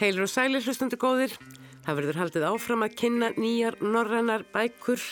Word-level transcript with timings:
Heilur 0.00 0.24
og 0.24 0.30
sælir 0.32 0.64
hlustandi 0.64 0.96
góðir. 0.96 1.34
Það 1.84 1.98
verður 1.98 2.18
haldið 2.22 2.44
áfram 2.48 2.84
að 2.86 2.94
kynna 3.02 3.28
nýjar 3.36 3.76
norrannar 3.84 4.46
bækur 4.48 5.02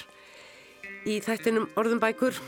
í 1.04 1.18
þættinum 1.26 1.68
orðum 1.76 2.00
bækur. 2.00 2.40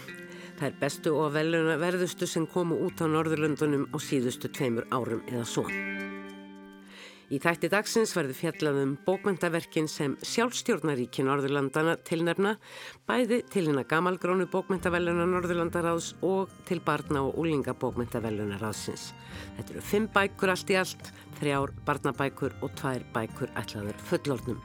Það 0.56 0.66
er 0.70 0.80
bestu 0.80 1.12
og 1.20 1.34
veluna 1.36 1.76
verðustu 1.80 2.24
sem 2.24 2.48
komu 2.48 2.80
út 2.86 3.04
á 3.04 3.12
Norðurlöndunum 3.12 3.90
á 3.92 3.96
síðustu 4.00 4.48
tveimur 4.48 4.88
árum 4.88 5.20
eða 5.28 5.44
svo. 5.44 5.66
Í 7.30 7.38
þætti 7.38 7.68
dagsins 7.70 8.10
verður 8.16 8.34
fjallaðum 8.34 8.96
bókmyndaverkin 9.06 9.86
sem 9.86 10.16
sjálfstjórnaríki 10.26 11.22
Norðurlandana 11.22 11.92
tilnefna, 12.02 12.56
bæði 13.06 13.44
til 13.52 13.68
hérna 13.68 13.84
gamalgrónu 13.86 14.48
bókmyndavelluna 14.50 15.28
Norðurlandaráðs 15.30 16.16
og 16.26 16.50
til 16.66 16.80
barna 16.82 17.22
og 17.28 17.38
úlinga 17.38 17.76
bókmyndavelluna 17.78 18.58
ráðsins. 18.58 19.12
Þetta 19.60 19.76
eru 19.76 19.84
fimm 19.92 20.10
bækur 20.10 20.54
allt 20.56 20.74
í 20.74 20.80
allt, 20.80 21.12
þrjár 21.38 21.74
barnabækur 21.86 22.58
og 22.66 22.74
tvær 22.80 23.06
bækur 23.14 23.54
ætlaður 23.62 24.02
fullornum 24.10 24.58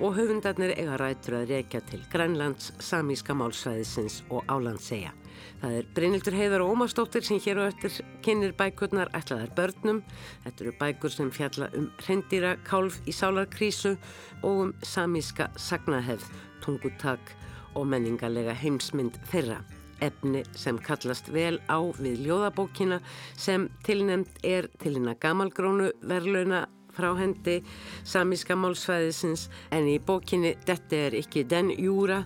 og 0.00 0.14
höfundarnir 0.20 0.76
eiga 0.76 1.00
rætur 1.00 1.40
að 1.40 1.54
reykja 1.54 1.80
til 1.88 2.04
Grænlands, 2.12 2.74
Samíska 2.84 3.32
málsvæðisins 3.36 4.20
og 4.28 4.44
Álandsseia. 4.44 5.16
Það 5.60 5.74
er 5.78 5.88
Brynildur 5.96 6.36
Heiðar 6.38 6.64
og 6.64 6.74
Ómarsdóttir 6.74 7.24
sem 7.26 7.40
hér 7.42 7.60
og 7.62 7.70
eftir 7.70 7.98
kynir 8.24 8.54
bækurnar 8.56 9.10
ætlaðar 9.16 9.52
börnum. 9.56 10.00
Þetta 10.44 10.64
eru 10.64 10.72
bækur 10.80 11.14
sem 11.14 11.32
fjalla 11.34 11.68
um 11.76 11.90
hrendýra 12.00 12.54
kálf 12.64 13.00
í 13.06 13.14
sálarkrísu 13.14 13.96
og 14.42 14.64
um 14.66 14.72
samíska 14.82 15.50
sagnahefð, 15.60 16.26
tungutak 16.64 17.34
og 17.74 17.86
menningarlega 17.92 18.56
heimsmynd 18.56 19.20
þeirra. 19.30 19.60
Efni 20.00 20.42
sem 20.56 20.78
kallast 20.80 21.28
vel 21.28 21.58
á 21.68 21.76
við 22.00 22.24
ljóðabókina 22.24 23.02
sem 23.36 23.68
tilnæmt 23.84 24.40
er 24.42 24.70
til 24.80 24.96
hérna 24.96 25.18
gamalgrónu 25.20 25.90
verlauna 26.00 26.64
frá 26.94 27.10
hendi 27.18 27.60
samíska 28.04 28.56
málsvæðisins 28.58 29.48
en 29.74 29.88
í 29.90 29.98
bókinni 29.98 30.54
Þetta 30.66 31.00
er 31.06 31.16
ekki 31.20 31.44
den 31.48 31.70
júra, 31.74 32.20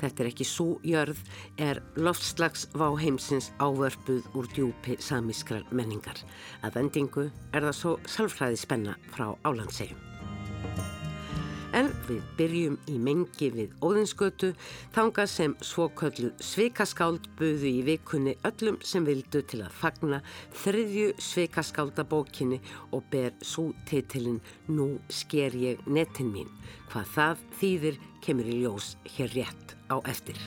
þetta 0.00 0.24
er 0.24 0.30
ekki 0.30 0.46
svo 0.48 0.68
jörð, 0.86 1.22
er 1.58 1.80
loftslags 1.96 2.66
váheimsins 2.76 3.52
ávörpuð 3.62 4.28
úr 4.36 4.50
djúpi 4.52 4.98
samískrar 5.00 5.66
menningar. 5.70 6.20
Að 6.64 6.80
vendingu 6.80 7.30
er 7.52 7.68
það 7.68 7.80
svo 7.80 7.96
salfræði 8.16 8.62
spenna 8.66 8.98
frá 9.14 9.30
álandsegjum. 9.46 11.05
En 11.76 11.90
við 12.06 12.22
byrjum 12.38 12.76
í 12.88 12.96
mengi 12.96 13.50
við 13.52 13.74
Óðinsgötu 13.84 14.52
þanga 14.94 15.26
sem 15.28 15.52
svoköllu 15.60 16.30
sveikaskáld 16.40 17.28
buðu 17.36 17.68
í 17.68 17.82
vikunni 17.84 18.32
öllum 18.48 18.78
sem 18.80 19.04
vildu 19.04 19.42
til 19.44 19.60
að 19.66 19.76
fagna 19.82 20.22
þriðju 20.62 21.12
sveikaskáldabókinni 21.28 22.62
og 22.96 23.04
ber 23.12 23.36
svo 23.44 23.68
titilinn 23.90 24.40
Nú 24.72 24.94
sker 25.12 25.52
ég 25.60 25.84
netin 25.84 26.32
mín. 26.32 26.50
Hvað 26.88 27.14
það 27.18 27.46
þýðir 27.60 28.02
kemur 28.24 28.48
í 28.48 28.60
ljós 28.64 28.94
hér 29.18 29.36
rétt 29.36 29.76
á 29.92 30.00
eftir. 30.08 30.40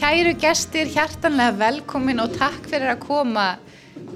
Kæru 0.00 0.30
gestir, 0.40 0.88
hjartanlega 0.88 1.52
velkomin 1.60 2.22
og 2.22 2.30
takk 2.32 2.70
fyrir 2.70 2.88
að 2.88 3.02
koma 3.02 3.42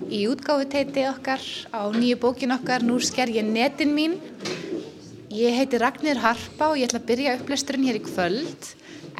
í 0.08 0.22
útgáfuteiti 0.32 1.02
okkar 1.10 1.44
á 1.76 1.84
nýju 1.92 2.16
bókin 2.22 2.54
okkar 2.56 2.86
Nú 2.88 2.96
sker 3.04 3.28
ég 3.28 3.44
netin 3.44 3.92
mín. 3.92 4.14
Ég 5.28 5.52
heiti 5.52 5.76
Ragnir 5.82 6.22
Harpa 6.22 6.70
og 6.70 6.80
ég 6.80 6.88
ætla 6.88 7.02
að 7.02 7.10
byrja 7.10 7.36
upplesturinn 7.36 7.84
hér 7.84 8.00
í 8.00 8.02
kvöld 8.06 8.70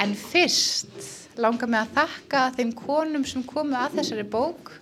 en 0.00 0.16
fyrst 0.16 1.36
langar 1.36 1.69
mig 1.69 1.84
að 1.84 1.92
þakka 2.00 2.47
þeim 2.56 2.72
konum 2.81 3.28
sem 3.28 3.44
komu 3.44 3.76
að 3.76 4.00
þessari 4.00 4.25
bók. 4.25 4.72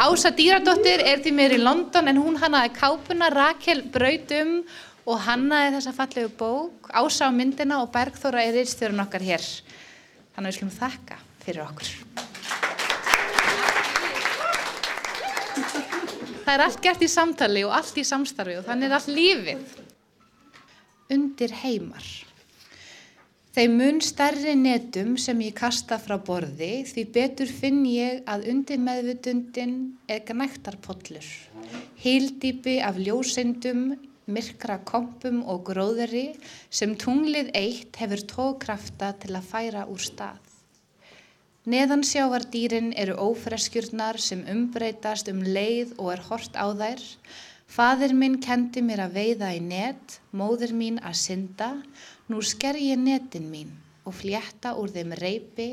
Ása 0.00 0.32
Dýradóttir 0.32 1.04
er 1.04 1.20
því 1.20 1.36
mér 1.36 1.58
í 1.58 1.60
London 1.60 2.08
en 2.08 2.24
hún 2.24 2.40
hannaði 2.40 2.72
kápuna, 2.80 3.28
Rakel 3.36 3.84
Brautum 3.92 4.62
og 5.04 5.20
hannaði 5.28 5.76
þessa 5.76 5.96
fallegu 6.00 6.32
bók. 6.40 6.88
Ása 6.88 7.28
á 7.28 7.30
myndina 7.36 7.84
og 7.84 7.92
Bergþóra 7.92 8.48
er 8.48 8.56
yfirstjórun 8.56 9.04
okkar 9.04 9.28
hér. 9.28 9.44
Þannig 10.36 10.50
að 10.50 10.52
við 10.52 10.58
slumum 10.58 10.76
þakka 10.76 11.16
fyrir 11.46 11.62
okkur. 11.64 11.88
Það 16.44 16.52
er 16.52 16.62
allt 16.62 16.82
gert 16.84 17.02
í 17.02 17.08
samtali 17.08 17.62
og 17.66 17.72
allt 17.74 17.96
í 17.96 18.04
samstarfi 18.06 18.58
og 18.60 18.66
þannig 18.68 18.86
er 18.90 18.96
allt 18.98 19.08
lífið. 19.16 19.62
Undir 21.16 21.54
heimar. 21.62 22.10
Þeim 23.56 23.78
mun 23.80 24.02
stærri 24.04 24.52
netum 24.60 25.14
sem 25.16 25.40
ég 25.40 25.54
kasta 25.56 25.96
frá 25.96 26.18
borði 26.20 26.84
því 26.90 27.06
betur 27.14 27.48
finn 27.48 27.80
ég 27.88 28.20
að 28.28 28.44
undir 28.52 28.82
meðvutundin 28.84 29.72
er 30.12 30.20
gnæktarpollur. 30.28 31.24
Hildýpi 32.04 32.76
af 32.84 33.00
ljósendum, 33.00 33.94
myrkra 34.26 34.80
kompum 34.86 35.42
og 35.46 35.64
gróðari 35.70 36.26
sem 36.70 36.96
tunglið 36.98 37.52
eitt 37.54 37.96
hefur 38.00 38.22
tókrafta 38.32 39.12
til 39.22 39.34
að 39.38 39.48
færa 39.50 39.86
úr 39.90 40.02
stað. 40.02 40.42
Neðansjávardýrin 41.66 42.92
eru 42.94 43.16
ófreskjurnar 43.18 44.20
sem 44.22 44.44
umbreytast 44.50 45.26
um 45.32 45.40
leið 45.42 45.96
og 45.98 46.12
er 46.12 46.22
hort 46.28 46.54
á 46.54 46.66
þær. 46.70 47.02
Fadir 47.66 48.14
minn 48.14 48.36
kendi 48.38 48.84
mér 48.86 49.02
að 49.08 49.16
veiða 49.18 49.48
í 49.56 49.58
net, 49.64 50.20
móður 50.30 50.76
mín 50.78 51.00
að 51.02 51.18
synda, 51.24 51.72
nú 52.30 52.38
sker 52.38 52.78
ég 52.78 53.02
netin 53.02 53.50
mín 53.50 53.74
og 54.06 54.14
flétta 54.14 54.76
úr 54.78 54.94
þeim 54.94 55.16
reypi, 55.18 55.70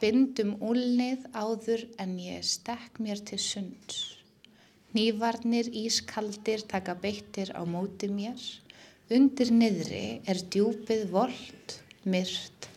bindum 0.00 0.56
úlnið 0.64 1.28
áður 1.36 1.84
en 2.00 2.16
ég 2.16 2.40
stekk 2.48 2.96
mér 3.04 3.20
til 3.28 3.40
sunds. 3.40 4.23
Nývarnir 4.94 5.66
ískaldir 5.74 6.60
taka 6.70 6.92
beittir 6.94 7.48
á 7.50 7.66
móti 7.66 8.06
mér. 8.06 8.38
Undir 9.10 9.48
niðri 9.50 10.20
er 10.22 10.38
djúpið 10.38 11.08
volt, 11.10 11.72
myrt 12.06 12.68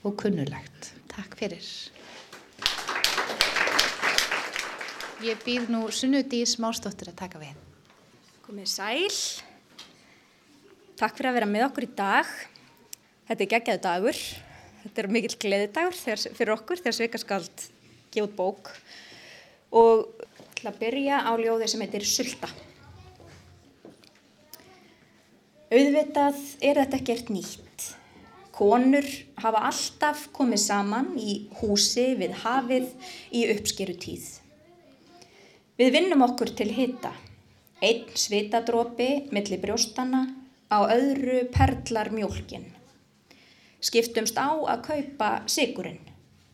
og 0.00 0.14
kunnulegt. 0.22 0.94
Takk 1.12 1.36
fyrir. 1.36 1.66
Ég 5.20 5.42
býð 5.44 5.68
nú 5.74 5.82
sunnudi 5.92 6.40
í 6.40 6.48
smástóttur 6.48 7.10
að 7.12 7.18
taka 7.20 7.42
við. 7.44 7.58
Komið 8.46 8.70
sæl. 8.72 9.18
Takk 10.96 11.18
fyrir 11.18 11.28
að 11.28 11.38
vera 11.42 11.50
með 11.50 11.66
okkur 11.66 11.86
í 11.90 11.90
dag. 11.98 12.30
Þetta 13.28 13.44
er 13.44 13.50
geggjaðu 13.52 13.82
dagur. 13.84 14.22
Þetta 14.86 15.04
er 15.04 15.10
mikill 15.12 15.36
gleðidagur 15.44 16.00
fyrir 16.24 16.54
okkur 16.56 16.80
þegar 16.80 16.96
Sveikaskald 17.02 17.68
gefur 18.16 18.32
bók. 18.40 18.72
Og 19.76 20.08
ætla 20.56 20.72
að 20.72 20.78
byrja 20.80 21.16
á 21.20 21.32
ljóði 21.36 21.66
sem 21.68 21.82
heitir 21.84 22.04
Sulta. 22.08 22.48
Auðvitað 25.68 26.38
er 26.64 26.80
þetta 26.80 26.96
ekkert 26.96 27.32
nýtt. 27.34 27.84
Konur 28.56 29.04
hafa 29.42 29.66
alltaf 29.68 30.22
komið 30.32 30.62
saman 30.62 31.12
í 31.20 31.36
húsi 31.58 32.06
við 32.16 32.38
hafið 32.40 32.88
í 33.36 33.44
uppskeru 33.52 33.98
tíð. 34.00 34.24
Við 35.76 35.92
vinnum 35.92 36.24
okkur 36.24 36.54
til 36.56 36.70
hitta. 36.72 37.12
Einn 37.84 38.08
svitadrópi 38.16 39.26
millir 39.36 39.60
brjóstana, 39.60 40.24
á 40.72 40.88
öðru 40.88 41.50
perlar 41.52 42.08
mjólkin. 42.08 42.64
Skiptumst 43.84 44.40
á 44.40 44.56
að 44.56 44.86
kaupa 44.88 45.32
sigurinn. 45.52 46.00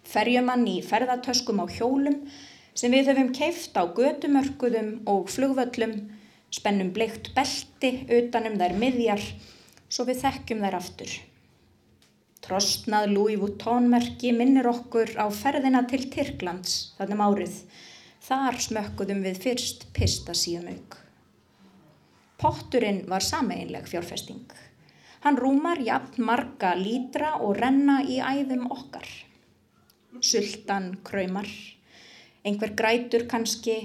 Ferjum 0.02 0.50
hann 0.50 0.66
í 0.66 0.80
ferðartöskum 0.82 1.62
á 1.62 1.70
hjólum 1.70 2.24
sem 2.74 2.94
við 2.94 3.12
höfum 3.12 3.32
keift 3.36 3.76
á 3.76 3.82
götumörkuðum 3.84 4.94
og 5.10 5.28
flugvöllum, 5.32 5.94
spennum 6.52 6.92
bleikt 6.96 7.32
belti 7.36 7.92
utanum 8.18 8.58
þær 8.60 8.78
miðjar 8.80 9.22
svo 9.88 10.08
við 10.08 10.24
þekkjum 10.24 10.66
þær 10.66 10.78
aftur. 10.80 11.14
Trostnað 12.42 13.12
Louis 13.12 13.38
Vuitton 13.38 13.86
merki 13.92 14.32
minnir 14.34 14.66
okkur 14.66 15.14
á 15.14 15.30
ferðina 15.30 15.84
til 15.90 16.04
Tyrklands 16.10 16.94
þannum 16.98 17.22
árið 17.28 17.60
Þar 18.22 18.54
smökkuðum 18.62 19.24
við 19.24 19.38
fyrst 19.42 19.88
pistasíumauk. 19.96 20.94
Potturinn 22.38 23.00
var 23.10 23.24
sameinleg 23.26 23.88
fjárfesting. 23.90 24.44
Hann 25.24 25.38
rúmar 25.42 25.82
jafn 25.82 26.22
marga 26.28 26.70
lítra 26.78 27.32
og 27.42 27.56
renna 27.58 27.96
í 28.06 28.20
æðum 28.22 28.68
okkar. 28.70 29.08
Sultan 30.22 30.92
kraumar, 31.02 31.50
einhver 32.46 32.74
grætur 32.78 33.26
kannski, 33.30 33.76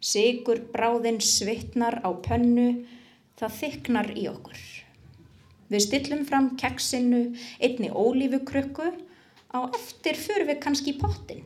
sigur 0.00 0.60
bráðinn 0.74 1.20
svittnar 1.22 2.00
á 2.02 2.10
pönnu, 2.26 2.84
það 3.38 3.56
þyknar 3.60 4.12
í 4.18 4.26
okkur. 4.32 4.60
Við 5.72 5.86
stillum 5.86 6.26
fram 6.28 6.52
keksinu, 6.60 7.24
einni 7.62 7.88
ólífukrukku, 7.88 8.92
á 9.52 9.58
eftir 9.72 10.18
fyrir 10.20 10.48
við 10.50 10.62
kannski 10.64 10.96
pottin. 11.00 11.44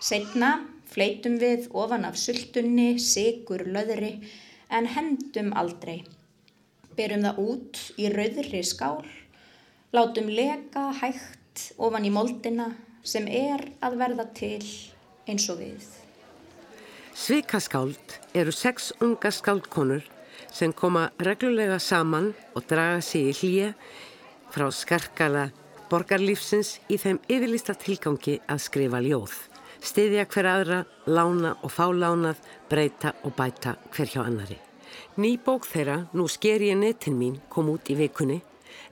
Setna 0.00 0.54
Fleitum 0.86 1.34
við 1.42 1.66
ofan 1.76 2.06
af 2.06 2.14
sultunni, 2.16 2.94
sigur, 3.02 3.66
löðri 3.66 4.12
en 4.72 4.86
hendum 4.94 5.50
aldrei. 5.58 6.04
Berum 6.96 7.26
það 7.26 7.40
út 7.42 7.80
í 8.00 8.08
rauðri 8.14 8.62
skál, 8.64 9.02
látum 9.92 10.30
leka 10.30 10.86
hægt 11.02 11.66
ofan 11.76 12.06
í 12.06 12.12
moldina 12.14 12.70
sem 13.04 13.26
er 13.28 13.66
að 13.84 13.98
verða 14.00 14.28
til 14.38 14.62
eins 15.26 15.48
og 15.52 15.60
við. 15.60 15.84
Svikaskáld 17.16 18.18
eru 18.36 18.52
sex 18.52 18.92
unga 19.00 19.30
skáldkonur 19.32 20.04
sem 20.52 20.72
koma 20.72 21.10
reglulega 21.18 21.78
saman 21.80 22.32
og 22.54 22.66
draga 22.68 23.00
sig 23.04 23.30
í 23.30 23.36
hlýja 23.38 23.70
frá 24.52 24.68
skarkala 24.72 25.50
borgarlífsins 25.90 26.76
í 26.90 26.98
þeim 27.00 27.20
yfirlista 27.28 27.76
tilgangi 27.78 28.40
að 28.50 28.62
skrifa 28.66 29.00
ljóð. 29.04 29.34
Stiðja 29.86 30.26
hver 30.32 30.48
aðra, 30.50 30.78
lána 31.06 31.54
og 31.62 31.70
fá 31.70 31.86
lánað, 31.92 32.40
breyta 32.70 33.12
og 33.24 33.36
bæta 33.36 33.76
hver 33.94 34.10
hjá 34.10 34.22
annari. 34.24 34.58
Ný 35.16 35.36
bók 35.44 35.66
þeirra, 35.68 36.06
Nú 36.12 36.26
sker 36.28 36.60
ég 36.64 36.76
netin 36.76 37.18
mín, 37.18 37.40
kom 37.48 37.70
út 37.70 37.90
í 37.90 37.96
vikunni 37.96 38.40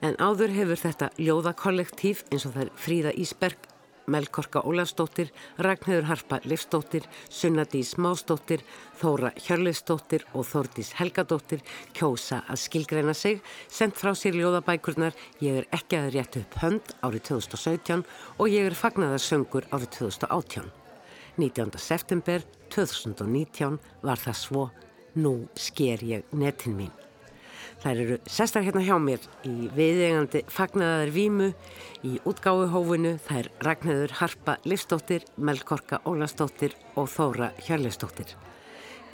en 0.01 0.15
áður 0.19 0.53
hefur 0.55 0.79
þetta 0.79 1.11
ljóðakollektív 1.17 2.23
eins 2.31 2.45
og 2.47 2.55
þær 2.55 2.71
Fríða 2.79 3.13
Ísberg, 3.15 3.57
Melkorka 4.07 4.61
Ólafsdóttir, 4.65 5.31
Ragnhjörður 5.57 6.07
Harpa 6.09 6.39
Livsdóttir, 6.45 7.05
Sunnadís 7.29 7.95
Másdóttir, 8.01 8.63
Þóra 8.99 9.31
Hjörleifsdóttir 9.37 10.25
og 10.33 10.47
Þórdís 10.49 10.93
Helgadóttir 10.99 11.63
kjósa 11.93 12.43
að 12.47 12.61
skilgreina 12.65 13.15
sig, 13.17 13.41
sendt 13.67 13.99
frá 13.99 14.13
sér 14.15 14.37
ljóðabækurnar 14.39 15.17
Ég 15.43 15.61
er 15.61 15.69
ekki 15.75 15.99
að 15.99 16.11
rétt 16.15 16.39
upp 16.41 16.59
hönd 16.63 16.95
árið 17.01 17.27
2017 17.31 18.05
og 18.37 18.51
Ég 18.51 18.69
er 18.69 18.77
fagnaðar 18.77 19.23
söngur 19.23 19.69
árið 19.71 19.91
2018. 19.99 20.69
19. 21.37 21.79
september 21.79 22.45
2019 22.73 23.79
var 24.03 24.21
það 24.21 24.39
svo 24.39 24.69
Nú 25.15 25.47
sker 25.55 26.03
ég 26.03 26.23
netin 26.35 26.75
mín. 26.75 27.04
Þær 27.83 28.01
eru 28.03 28.17
sestar 28.29 28.65
hérna 28.65 28.83
hjá 28.85 28.95
mér 29.01 29.25
í 29.47 29.69
viðegandi 29.75 30.41
fagnaðar 30.51 31.11
vímu 31.13 31.51
í 32.05 32.15
útgáfuhófinu. 32.27 33.15
Það 33.25 33.41
er 33.41 33.51
Ragnhjöður 33.67 34.15
Harpa 34.21 34.57
Livstóttir, 34.65 35.27
Melkorka 35.37 36.01
Ólastóttir 36.09 36.75
og 36.95 37.09
Þóra 37.13 37.51
Hjörleifstóttir. 37.65 38.35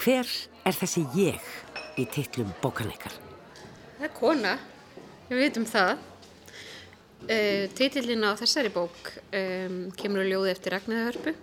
Hver 0.02 0.30
er 0.66 0.78
þessi 0.78 1.04
ég 1.18 1.52
í 2.00 2.08
titlum 2.10 2.54
bókaneikar? 2.64 3.14
Það 4.00 4.08
er 4.08 4.16
kona, 4.18 4.56
við 5.30 5.46
vitum 5.46 5.68
það. 5.70 6.08
Uh, 7.22 7.68
Titillin 7.78 8.26
á 8.26 8.34
þessari 8.40 8.72
bók 8.74 9.12
um, 9.30 9.92
kemur 9.94 10.24
að 10.24 10.32
ljóði 10.32 10.54
eftir 10.56 10.74
Ragnhjöður 10.74 11.10
Hörpu. 11.12 11.36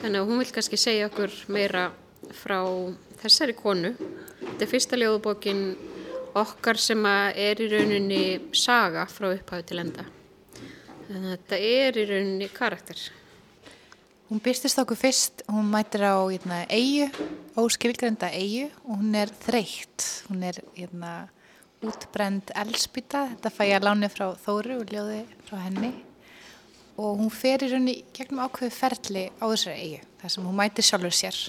Þannig 0.00 0.18
að 0.18 0.30
hún 0.32 0.40
vil 0.42 0.50
kannski 0.56 0.78
segja 0.80 1.06
okkur 1.06 1.36
meira 1.54 1.84
frá 2.40 2.58
þessari 3.22 3.54
konu. 3.58 3.92
Þetta 4.58 4.66
er 4.66 4.70
fyrsta 4.72 4.96
ljóðubókin 4.98 5.58
okkar 6.34 6.80
sem 6.82 7.04
er 7.06 7.60
í 7.62 7.66
rauninni 7.70 8.22
saga 8.58 9.04
frá 9.06 9.28
upphafi 9.28 9.68
til 9.68 9.76
enda. 9.84 10.02
Þannig 11.04 11.20
að 11.20 11.34
þetta 11.36 11.58
er 11.68 11.98
í 12.02 12.06
rauninni 12.08 12.48
karakter. 12.56 13.04
Hún 14.26 14.42
byrstist 14.42 14.80
okkur 14.82 14.98
fyrst, 14.98 15.44
hún 15.46 15.70
mætir 15.70 16.02
á 16.10 16.18
eitna, 16.26 16.64
hérna, 16.64 16.74
eigu, 16.74 17.28
óskilgrenda 17.54 18.32
eigu 18.34 18.66
og 18.82 18.98
hún 18.98 19.14
er 19.20 19.30
þreytt. 19.46 20.08
Hún 20.26 20.42
er 20.50 20.58
eitna, 20.72 20.74
hérna, 20.80 21.14
útbrend 21.92 22.50
elspýta, 22.58 23.28
þetta 23.36 23.54
fæ 23.54 23.62
ég 23.68 23.78
að 23.78 23.88
lána 23.92 24.10
frá 24.10 24.26
Þóru 24.42 24.80
og 24.82 24.90
ljóði 24.90 25.22
frá 25.46 25.62
henni. 25.68 25.92
Og 26.98 27.22
hún 27.22 27.30
fer 27.30 27.62
í 27.62 27.70
rauninni 27.70 28.00
gegnum 28.10 28.42
ákveðu 28.42 28.74
ferli 28.74 29.28
á 29.38 29.46
þessari 29.46 29.78
eigu, 29.86 30.04
þar 30.18 30.34
sem 30.34 30.50
hún 30.50 30.62
mætir 30.64 30.90
sjálfur 30.90 31.20
sér 31.22 31.42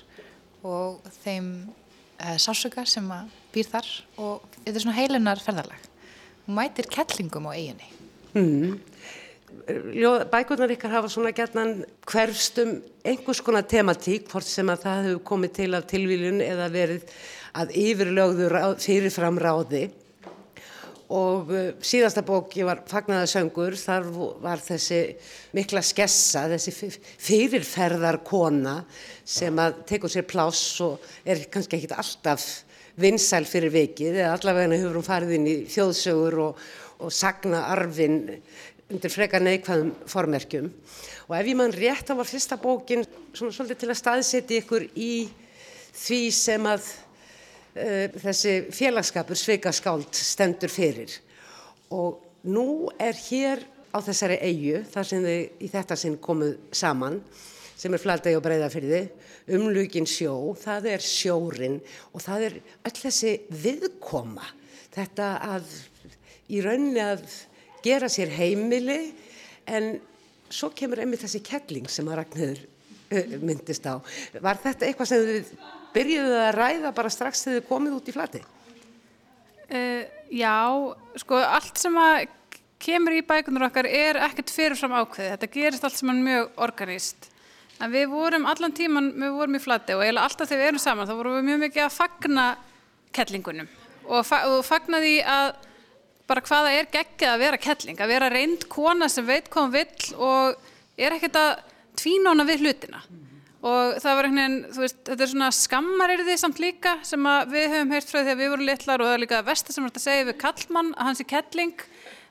og 0.62 1.02
þeim 1.24 1.54
sásöka 2.42 2.86
sem 2.88 3.06
býr 3.54 3.70
þar 3.72 3.88
og 4.18 4.46
þetta 4.60 4.76
er 4.76 4.84
svona 4.84 4.98
heilunar 4.98 5.42
ferðarlag. 5.44 5.88
Hún 6.48 6.58
mætir 6.58 6.90
kettlingum 6.92 7.50
á 7.50 7.52
eiginni. 7.54 7.90
Mm. 8.34 8.80
Bækurnar 10.30 10.72
ykkar 10.74 10.94
hafa 10.94 11.10
svona 11.10 11.32
gætnan 11.36 11.84
hverfstum 12.10 12.80
einhvers 13.06 13.42
konar 13.46 13.66
tematík 13.70 14.28
hvort 14.30 14.48
sem 14.48 14.70
að 14.70 14.84
það 14.86 15.08
hefur 15.08 15.24
komið 15.32 15.56
til 15.60 15.70
af 15.78 15.88
tilvílun 15.90 16.44
eða 16.46 16.70
verið 16.74 17.16
að 17.60 17.74
yfirlögður 17.82 18.56
fyrirfram 18.82 19.40
ráði 19.42 19.88
og 21.10 21.50
uh, 21.50 21.70
síðasta 21.82 22.22
bóki 22.26 22.64
var 22.68 22.84
Fagnaðasöngur, 22.90 23.78
þar 23.80 24.10
var 24.44 24.62
þessi 24.62 25.02
mikla 25.58 25.82
skessa, 25.86 26.46
þessi 26.52 26.92
fyrirferðar 27.18 28.22
kona 28.28 28.80
sem 29.26 29.58
að 29.62 29.84
tekur 29.90 30.14
sér 30.14 30.28
pláss 30.30 30.80
og 30.86 31.06
er 31.26 31.48
kannski 31.52 31.80
ekki 31.80 31.94
alltaf 31.98 32.48
vinsæl 33.00 33.46
fyrir 33.48 33.74
vikið 33.74 34.20
eða 34.20 34.36
allavega 34.36 34.76
hefur 34.76 35.00
hún 35.00 35.08
farið 35.08 35.36
inn 35.38 35.48
í 35.48 35.56
þjóðsögur 35.72 36.40
og, 36.44 36.64
og 37.00 37.14
sagna 37.16 37.64
arfin 37.72 38.22
undir 38.90 39.14
freka 39.14 39.40
neikvæðum 39.42 39.94
formerkjum. 40.10 40.72
Og 41.30 41.36
ef 41.38 41.46
ég 41.52 41.58
mann 41.58 41.74
rétt 41.76 42.10
á 42.10 42.18
var 42.18 42.28
fyrsta 42.28 42.58
bókin 42.60 43.06
svona 43.38 43.54
svolítið 43.54 43.84
til 43.84 43.92
að 43.94 44.00
staðsetja 44.02 44.64
ykkur 44.64 44.88
í 44.98 45.14
því 45.94 46.22
sem 46.34 46.66
að 46.70 46.90
þessi 48.20 48.56
félagskapur 48.76 49.38
sveikaskáld 49.40 50.10
stendur 50.16 50.72
fyrir. 50.72 51.14
Og 51.96 52.20
nú 52.50 52.90
er 53.00 53.18
hér 53.30 53.64
á 53.90 53.98
þessari 54.06 54.40
eigu 54.46 54.84
þar 54.90 55.08
sem 55.08 55.26
þið 55.26 55.64
í 55.66 55.70
þetta 55.72 55.98
sinn 55.98 56.18
komuð 56.22 56.58
saman 56.76 57.20
sem 57.80 57.94
er 57.96 58.02
flategi 58.02 58.38
og 58.38 58.44
breyðafyrði 58.44 59.04
umlugin 59.56 60.08
sjó, 60.10 60.54
það 60.60 60.90
er 60.94 61.06
sjórin 61.06 61.78
og 62.14 62.24
það 62.24 62.46
er 62.50 62.58
öll 62.90 62.98
þessi 63.00 63.36
viðkoma. 63.64 64.46
Þetta 64.94 65.30
að 65.56 65.72
í 66.52 66.62
rauninni 66.66 67.02
að 67.04 67.24
gera 67.86 68.10
sér 68.12 68.34
heimili 68.36 69.00
en 69.70 69.96
svo 70.50 70.72
kemur 70.76 71.02
einmitt 71.04 71.24
þessi 71.24 71.42
kettling 71.46 71.90
sem 71.90 72.08
að 72.10 72.22
Ragnhildur 72.22 72.68
myndist 73.42 73.86
á. 73.90 73.98
Var 74.40 74.62
þetta 74.64 74.88
eitthvað 74.88 75.12
sem 75.12 75.28
þið 75.30 75.54
byrjuðu 75.96 76.40
að 76.44 76.52
ræða 76.58 76.94
bara 76.98 77.14
strax 77.14 77.46
þegar 77.46 77.60
þið 77.60 77.70
komið 77.70 77.98
út 77.98 78.10
í 78.10 78.16
flati? 78.16 78.44
Uh, 79.70 80.04
já, 80.34 80.58
sko 81.22 81.42
allt 81.42 81.82
sem 81.82 81.98
að 82.02 82.28
kemur 82.80 83.18
í 83.18 83.26
bækunar 83.28 83.68
okkar 83.68 83.90
er 83.90 84.22
ekkert 84.30 84.54
fyrirfram 84.54 84.96
ákveði. 85.02 85.34
Þetta 85.34 85.52
gerist 85.54 85.86
allt 85.86 86.00
sem 86.00 86.14
er 86.14 86.24
mjög 86.24 86.64
organist. 86.68 87.30
En 87.80 87.92
við 87.94 88.10
vorum 88.12 88.48
allan 88.50 88.76
tíman, 88.76 89.14
við 89.16 89.36
vorum 89.36 89.56
í 89.56 89.62
flati 89.64 89.96
og 89.96 90.04
eiginlega 90.04 90.28
alltaf 90.28 90.50
þegar 90.50 90.62
við 90.62 90.72
erum 90.72 90.84
saman 90.84 91.08
þá 91.08 91.14
vorum 91.16 91.38
við 91.38 91.46
mjög 91.48 91.62
mikið 91.64 91.84
að 91.86 91.96
fagna 91.96 92.46
kettlingunum 93.16 93.70
og, 94.10 94.26
fa 94.28 94.42
og 94.50 94.64
fagna 94.68 95.00
því 95.04 95.14
að 95.24 95.52
bara 96.30 96.44
hvaða 96.46 96.74
er 96.76 96.90
geggið 96.94 97.32
að 97.32 97.42
vera 97.42 97.62
kettling, 97.62 97.98
að 97.98 98.12
vera 98.14 98.30
reynd 98.34 98.66
kona 98.70 99.08
sem 99.10 99.26
veit 99.26 99.48
hvað 99.50 99.66
hún 99.66 99.74
vill 99.74 100.20
og 100.28 101.00
er 101.00 101.16
ekkert 101.16 101.40
að 101.40 101.64
tvínóna 102.00 102.46
við 102.48 102.66
hlutina. 102.66 103.04
Og 103.60 103.98
það 104.00 104.16
var 104.16 104.28
einhvern 104.28 104.40
veginn, 104.40 104.74
þú 104.76 104.84
veist, 104.86 105.00
þetta 105.10 105.24
er 105.26 105.32
svona 105.34 105.48
skammarirði 105.52 106.36
samt 106.40 106.62
líka 106.64 106.94
sem 107.04 107.26
við 107.52 107.66
höfum 107.74 107.90
heyrt 107.92 108.12
frá 108.12 108.22
því 108.22 108.32
að 108.32 108.40
við 108.40 108.52
vorum 108.54 108.70
litlar 108.70 109.02
og 109.04 109.10
það 109.10 109.16
er 109.18 109.24
líka 109.26 109.42
vestar 109.50 109.76
sem 109.76 109.90
að 109.90 110.00
segja 110.00 110.28
við 110.30 110.38
kallmann 110.40 110.94
að 110.96 111.10
hans 111.10 111.24
er 111.24 111.28
kettling. 111.28 111.74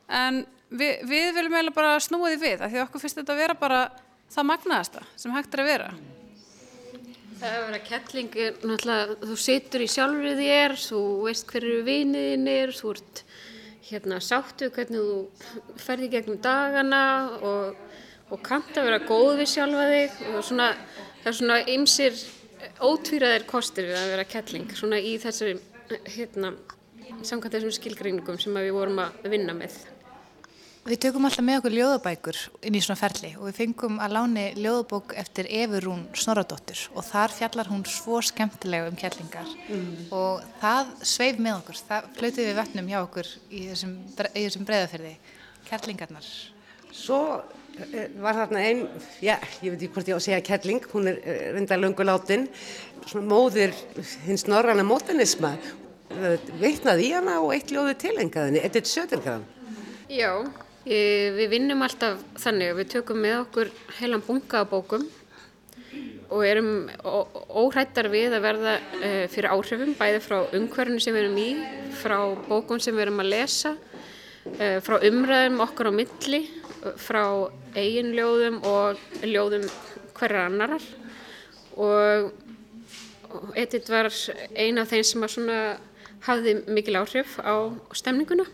En 0.08 0.38
við, 0.72 1.02
við 1.04 1.26
viljum 1.36 1.56
eiginlega 1.58 1.76
bara 1.76 1.98
snúa 2.00 2.32
því 2.32 2.38
við, 2.46 2.62
af 2.64 2.72
því 2.72 2.84
okkur 2.86 3.04
finnst 3.04 3.20
þetta 3.20 3.34
að 3.34 3.42
vera 3.42 3.58
bara 3.60 3.82
það 4.32 4.48
magnaðasta 4.52 5.04
sem 5.16 5.36
hægt 5.36 5.52
er 5.56 5.64
að 5.64 5.70
vera. 5.72 5.90
Það 7.38 7.52
að 7.54 7.66
vera 7.68 7.82
kettling 7.86 8.40
er 8.42 8.56
náttúrulega, 8.66 9.18
þú 9.28 9.36
situr 9.44 9.84
í 9.84 9.90
sjálfrið 9.92 10.40
þér, 10.42 10.76
þú 10.82 11.02
veist 11.26 11.52
hverju 11.52 11.82
viniðin 11.86 12.48
er, 12.50 12.72
þú 12.74 12.94
ert 12.96 13.22
hérna 13.88 14.18
sáttu 14.20 14.68
hvernig 14.74 15.04
þú 15.04 15.76
ferði 15.80 16.10
gegnum 16.12 16.40
dagana 16.44 17.04
og, 17.38 17.78
og 18.28 18.42
kannt 18.44 18.76
að 18.76 18.90
vera 18.90 19.04
góð 19.08 19.42
við 19.42 19.52
sjálfa 19.54 19.86
þig 19.92 20.24
og 20.32 20.42
svona 20.44 20.72
það 21.22 21.30
er 21.30 21.38
svona 21.40 21.60
ymsir 21.74 22.18
ótvíraðir 22.82 23.46
kostir 23.48 23.88
við 23.90 24.00
að 24.00 24.10
vera 24.14 24.26
kettling 24.28 24.72
svona 24.76 24.98
í 25.00 25.14
þessu 25.22 25.54
hérna 26.14 26.54
samkvæmt 27.24 27.54
þessum 27.54 27.76
skilgreiningum 27.78 28.40
sem 28.40 28.58
við 28.58 28.74
vorum 28.76 29.00
að 29.02 29.30
vinna 29.32 29.54
með. 29.56 29.76
Við 30.88 31.00
tökum 31.02 31.26
alltaf 31.28 31.44
með 31.44 31.58
okkur 31.58 31.74
ljóðabækur 31.74 32.38
inn 32.64 32.76
í 32.78 32.80
svona 32.80 32.96
ferli 32.96 33.34
og 33.36 33.48
við 33.48 33.56
fengum 33.58 33.98
að 34.00 34.14
láni 34.14 34.44
ljóðabók 34.56 35.12
eftir 35.20 35.48
Efurún 35.58 36.06
Snoradóttur 36.16 36.84
og 36.94 37.04
þar 37.04 37.34
fjallar 37.36 37.68
hún 37.68 37.82
svo 37.84 38.22
skemmtilega 38.24 38.88
um 38.88 38.96
kjallingar 38.96 39.50
mm. 39.66 39.90
og 40.16 40.46
það 40.62 40.94
sveif 41.10 41.42
með 41.44 41.58
okkur, 41.58 41.80
það 41.90 42.08
flauti 42.16 42.46
við 42.46 42.56
vatnum 42.56 42.88
hjá 42.88 42.98
okkur 43.02 43.32
í 43.50 43.66
þessum, 43.66 43.94
þessum 44.16 44.68
breyðaferði, 44.70 45.12
kjallingarnar. 45.68 46.30
Svo 46.96 47.20
var 48.22 48.38
þarna 48.40 48.62
einn, 48.64 48.86
já, 49.22 49.36
ég 49.62 49.74
veit 49.74 49.82
ekki 49.82 49.92
hvort 49.94 50.08
ég 50.10 50.16
á 50.16 50.18
að 50.18 50.24
segja 50.26 50.44
kjalling, 50.48 50.86
hún 50.92 51.10
er 51.10 51.20
eh, 51.22 51.42
reynda 51.54 51.78
lönguláttinn, 51.78 52.48
svona 53.06 53.28
móðir 53.30 53.76
hins 54.26 54.46
norranna 54.50 54.86
mótanisma, 54.86 55.54
veitnaði 56.58 57.10
í 57.10 57.12
hana 57.14 57.36
og 57.44 57.52
eitt 57.54 57.70
ljóði 57.72 57.94
tilengaðinni, 58.00 58.64
Edith 58.64 58.88
Södergran. 58.88 59.44
Já. 60.08 60.32
Við 60.88 61.50
vinnum 61.52 61.82
alltaf 61.84 62.22
þannig 62.40 62.70
að 62.72 62.78
við 62.78 62.86
tökum 62.94 63.18
með 63.20 63.34
okkur 63.42 63.70
heilan 63.98 64.22
bunga 64.24 64.62
af 64.62 64.70
bókum 64.70 65.02
og 66.28 66.44
erum 66.44 66.88
óhrættar 67.04 68.08
við 68.12 68.36
að 68.36 68.44
verða 68.44 68.74
eh, 69.00 69.26
fyrir 69.32 69.52
áhrifum 69.52 69.94
bæði 69.98 70.22
frá 70.24 70.38
umhverfinu 70.56 71.00
sem 71.00 71.16
við 71.16 71.24
erum 71.24 71.38
í, 71.40 71.48
frá 72.00 72.16
bókum 72.48 72.80
sem 72.80 72.96
við 72.96 73.06
erum 73.06 73.22
að 73.24 73.30
lesa, 73.32 73.74
eh, 74.56 74.78
frá 74.84 74.98
umræðum 75.08 75.62
okkar 75.64 75.88
á 75.88 75.92
milli 75.92 76.42
frá 77.00 77.24
eigin 77.76 78.14
ljóðum 78.16 78.60
og 78.66 79.00
ljóðum 79.22 79.66
hverjar 80.18 80.48
annarar 80.48 80.84
og 81.78 82.32
Edith 83.58 83.90
var 83.92 84.08
eina 84.56 84.82
af 84.82 84.92
þeim 84.92 85.04
sem 85.04 85.24
að 85.24 85.34
svona 85.34 85.58
hafði 86.26 86.54
mikil 86.72 86.96
áhrif 87.00 87.36
á 87.44 87.68
stemninguna. 87.96 88.46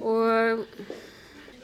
Og 0.00 0.66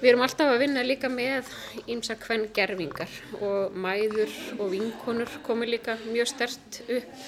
við 0.01 0.09
erum 0.11 0.25
alltaf 0.27 0.53
að 0.53 0.63
vinna 0.65 0.85
líka 0.87 1.11
með 1.13 1.51
ímsa 1.89 2.17
hvern 2.21 2.49
gerfingar 2.57 3.13
og 3.41 3.77
mæður 3.77 4.33
og 4.59 4.73
vinkonur 4.73 5.39
komi 5.47 5.69
líka 5.71 5.99
mjög 6.09 6.33
stert 6.33 6.81
upp. 6.89 7.23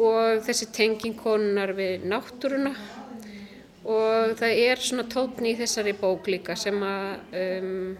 Og 0.00 0.40
þessi 0.46 0.70
tenging 0.72 1.16
konunar 1.20 1.74
við 1.76 2.06
náttúruna 2.08 2.72
og 3.90 4.36
það 4.38 4.62
er 4.64 4.82
svona 4.84 5.06
tópni 5.10 5.54
í 5.54 5.58
þessari 5.58 5.94
bók 5.98 6.30
líka 6.30 6.56
sem 6.58 6.78
að 6.86 7.36
um, 7.40 7.96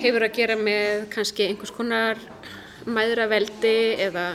hefur 0.00 0.26
að 0.26 0.36
gera 0.38 0.56
með 0.58 1.08
kannski 1.14 1.48
einhvers 1.48 1.74
konar 1.74 2.20
mæðraveldi 2.84 3.76
eða 4.04 4.32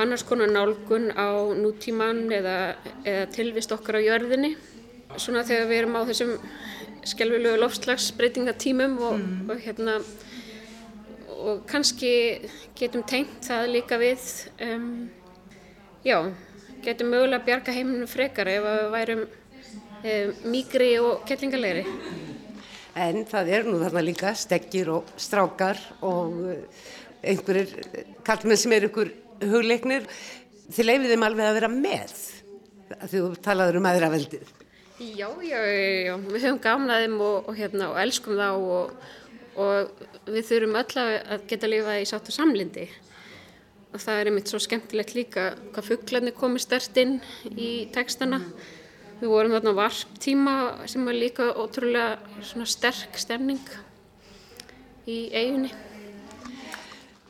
annars 0.00 0.24
konar 0.24 0.50
nálgun 0.50 1.10
á 1.12 1.28
nútíman 1.58 2.24
eða, 2.32 2.76
eða 3.04 3.26
tilvist 3.34 3.74
okkar 3.74 4.00
á 4.00 4.06
jörðinni. 4.06 4.54
Svona 5.20 5.44
þegar 5.44 5.68
við 5.68 5.82
erum 5.82 5.98
á 5.98 6.02
þessum 6.08 6.36
skjálfilegu 7.04 7.58
lofslagsbreytingatímum 7.60 8.96
og, 9.02 9.18
mm. 9.18 9.50
og 9.50 9.60
hérna 9.66 9.98
og 11.42 11.64
kannski 11.68 12.14
getum 12.78 13.02
tengt 13.08 13.42
það 13.44 13.68
líka 13.74 13.98
við 14.00 14.22
um, 14.62 14.88
já, 16.06 16.18
getum 16.84 17.10
mögulega 17.10 17.44
bjarga 17.46 17.74
heiminu 17.74 18.06
frekar 18.10 18.50
ef 18.52 18.66
við 18.66 18.90
værum 18.94 19.24
um, 19.26 19.38
mýgri 20.02 20.92
og 21.02 21.24
kettlingalegri. 21.28 21.84
En 22.98 23.22
það 23.28 23.50
er 23.56 23.68
nú 23.68 23.78
þarna 23.80 24.02
líka 24.04 24.34
stekkir 24.36 24.90
og 24.92 25.12
strákar 25.20 25.80
og 26.04 26.42
einhverjir 27.22 27.70
kallmenn 28.26 28.60
sem 28.60 28.74
er 28.76 28.88
ykkur 28.90 29.12
hugleiknir, 29.48 30.04
þið 30.72 30.88
leifið 30.88 31.14
þeim 31.14 31.26
alveg 31.28 31.48
að 31.48 31.58
vera 31.60 31.70
með 31.72 32.16
því 32.92 33.22
þú 33.22 33.30
talaður 33.44 33.78
um 33.80 33.88
aðraveldið. 33.88 34.50
Já, 35.02 35.28
já, 35.42 35.58
já, 35.58 36.14
við 36.28 36.44
höfum 36.44 36.60
gamlaðum 36.62 37.16
og, 37.24 37.48
og, 37.48 37.56
hérna, 37.58 37.88
og 37.90 38.02
elskum 38.02 38.36
þá 38.38 38.50
og, 38.52 38.92
og 39.58 40.28
við 40.28 40.44
þurfum 40.50 40.78
öll 40.82 41.00
að 41.06 41.48
geta 41.50 41.70
lifað 41.70 42.02
í 42.02 42.10
sátt 42.10 42.28
og 42.30 42.36
samlindi 42.36 42.86
og 43.92 44.00
það 44.00 44.18
er 44.18 44.30
einmitt 44.30 44.52
svo 44.52 44.60
skemmtilegt 44.62 45.16
líka 45.16 45.48
hvað 45.72 45.88
fugglarnir 45.90 46.36
komið 46.36 46.64
stert 46.64 47.00
inn 47.02 47.18
í 47.52 47.72
textana. 47.92 48.40
Við 49.22 49.30
vorum 49.30 49.52
þarna 49.54 49.72
varptíma 49.78 50.52
sem 50.90 51.04
var 51.06 51.14
líka 51.14 51.44
ótrúlega 51.54 52.64
sterk 52.66 53.14
stemning 53.14 53.68
í 55.06 55.28
eiginni. 55.30 55.68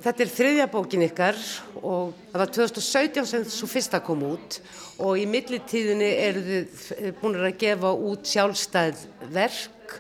Þetta 0.01 0.25
er 0.25 0.31
þriðja 0.33 0.67
bókin 0.73 1.05
ykkar 1.05 1.37
og 1.83 2.15
það 2.31 2.39
var 2.41 2.53
2017 2.57 3.29
sem 3.29 3.45
svo 3.45 3.69
fyrsta 3.69 4.01
kom 4.07 4.25
út 4.25 4.57
og 5.05 5.21
í 5.21 5.27
millitíðinni 5.29 6.09
eru 6.23 6.47
þið 6.47 7.11
búin 7.21 7.37
að 7.43 7.59
gefa 7.61 7.91
út 8.09 8.33
sjálfstæð 8.33 9.03
verk 9.37 9.99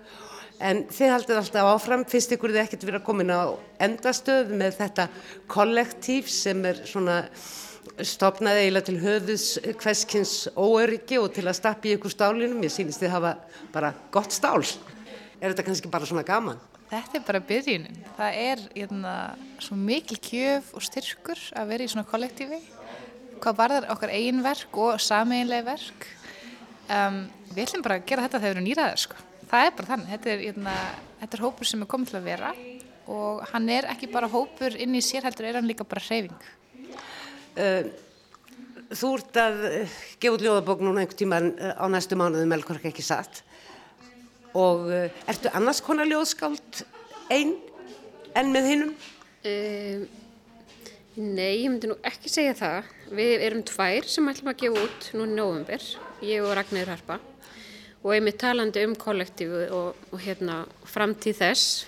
en 0.64 0.86
þið 0.88 1.12
haldið 1.12 1.42
alltaf 1.42 1.70
áfram, 1.74 2.06
finnst 2.08 2.32
ykkur 2.32 2.54
þið 2.54 2.62
ekkert 2.62 2.88
verið 2.88 3.02
að 3.02 3.08
koma 3.10 3.26
inn 3.26 3.34
á 3.36 3.52
endastöð 3.84 4.56
með 4.56 4.80
þetta 4.80 5.10
kollektív 5.58 6.32
sem 6.40 6.64
er 6.72 6.80
svona 6.88 7.26
stopnaði 8.00 8.64
eiginlega 8.64 8.86
til 8.88 8.98
höfðus 9.02 9.46
hverskins 9.82 10.34
óöryggi 10.56 11.18
og 11.20 11.32
til 11.36 11.44
að 11.46 11.58
stappi 11.58 11.92
ykkur 11.96 12.12
stálinum, 12.12 12.62
ég 12.64 12.72
sýnist 12.72 13.02
þið 13.02 13.12
hafa 13.12 13.32
bara 13.74 13.92
gott 14.14 14.32
stál. 14.32 14.62
Er 15.42 15.52
þetta 15.52 15.66
kannski 15.66 15.90
bara 15.92 16.08
svona 16.08 16.24
gaman? 16.26 16.60
Þetta 16.92 17.18
er 17.18 17.24
bara 17.26 17.40
byrjunin. 17.48 18.00
Það 18.18 18.38
er 18.42 18.62
hérna, 18.76 19.12
svo 19.64 19.76
mikil 19.80 20.18
kjöf 20.22 20.72
og 20.76 20.84
styrkur 20.84 21.40
að 21.56 21.72
vera 21.72 21.84
í 21.84 21.92
svona 21.92 22.08
kollektífi. 22.08 22.60
Hvað 23.42 23.58
varðar 23.58 23.88
okkar 23.94 24.12
eigin 24.12 24.42
verk 24.44 24.76
og 24.78 25.00
sameinlega 25.02 25.66
verk. 25.72 26.06
Um, 26.92 27.24
við 27.52 27.64
ætlum 27.66 27.84
bara 27.84 27.98
að 27.98 28.06
gera 28.10 28.26
þetta 28.26 28.42
þegar 28.42 28.48
við 28.50 28.56
erum 28.56 28.68
nýraðir. 28.68 29.04
Sko. 29.06 29.20
Það 29.50 29.66
er 29.66 29.76
bara 29.78 29.92
þannig. 29.92 30.10
Þetta 30.12 30.32
er, 30.32 30.44
hérna, 30.46 30.76
þetta 31.22 31.38
er 31.38 31.44
hópur 31.46 31.70
sem 31.72 31.84
er 31.84 31.92
komið 31.92 32.12
til 32.12 32.20
að 32.20 32.28
vera 32.28 32.52
og 33.12 33.40
hann 33.50 33.70
er 33.72 33.88
ekki 33.90 34.08
bara 34.12 34.30
hópur 34.30 34.76
inn 34.78 34.94
í 34.94 35.02
sér 35.02 35.26
heldur, 35.26 35.48
er 35.48 35.58
hann 35.58 35.66
líka 35.66 35.84
bara 35.88 36.04
hreyfing. 36.04 36.44
Uh, 37.52 37.88
þú 38.92 39.14
ert 39.18 39.38
að 39.40 39.58
gefa 40.20 40.36
út 40.36 40.44
ljóðabók 40.44 40.84
núna 40.84 41.02
einhver 41.02 41.18
tíma 41.18 41.40
á 41.76 41.84
næstu 41.92 42.16
mánuðu 42.16 42.46
melgkork 42.48 42.84
ekki 42.88 43.04
satt 43.04 43.42
og 44.56 44.88
uh, 44.88 45.22
ertu 45.28 45.52
annars 45.56 45.80
konar 45.84 46.08
ljóðskáld 46.08 46.82
einn 47.32 47.54
enn 48.36 48.52
með 48.52 48.68
hinnum? 48.70 48.92
Uh, 49.44 50.04
nei, 51.16 51.62
ég 51.62 51.68
myndi 51.68 51.90
nú 51.90 51.98
ekki 52.06 52.30
segja 52.32 52.54
það. 52.56 52.90
Við 53.12 53.44
erum 53.48 53.64
tvær 53.68 54.08
sem 54.08 54.28
ætlum 54.32 54.52
að 54.52 54.60
gefa 54.62 54.86
út 54.86 55.08
núna 55.16 55.32
í 55.32 55.38
november, 55.40 55.88
ég 56.24 56.44
og 56.44 56.56
Ragnir 56.56 56.92
Harpa 56.92 57.18
og 58.02 58.14
einmitt 58.16 58.40
talandi 58.42 58.82
um 58.82 58.96
kollektífu 58.98 59.66
og, 59.76 59.98
og 60.10 60.22
hérna 60.24 60.62
framtíð 60.90 61.36
þess, 61.38 61.84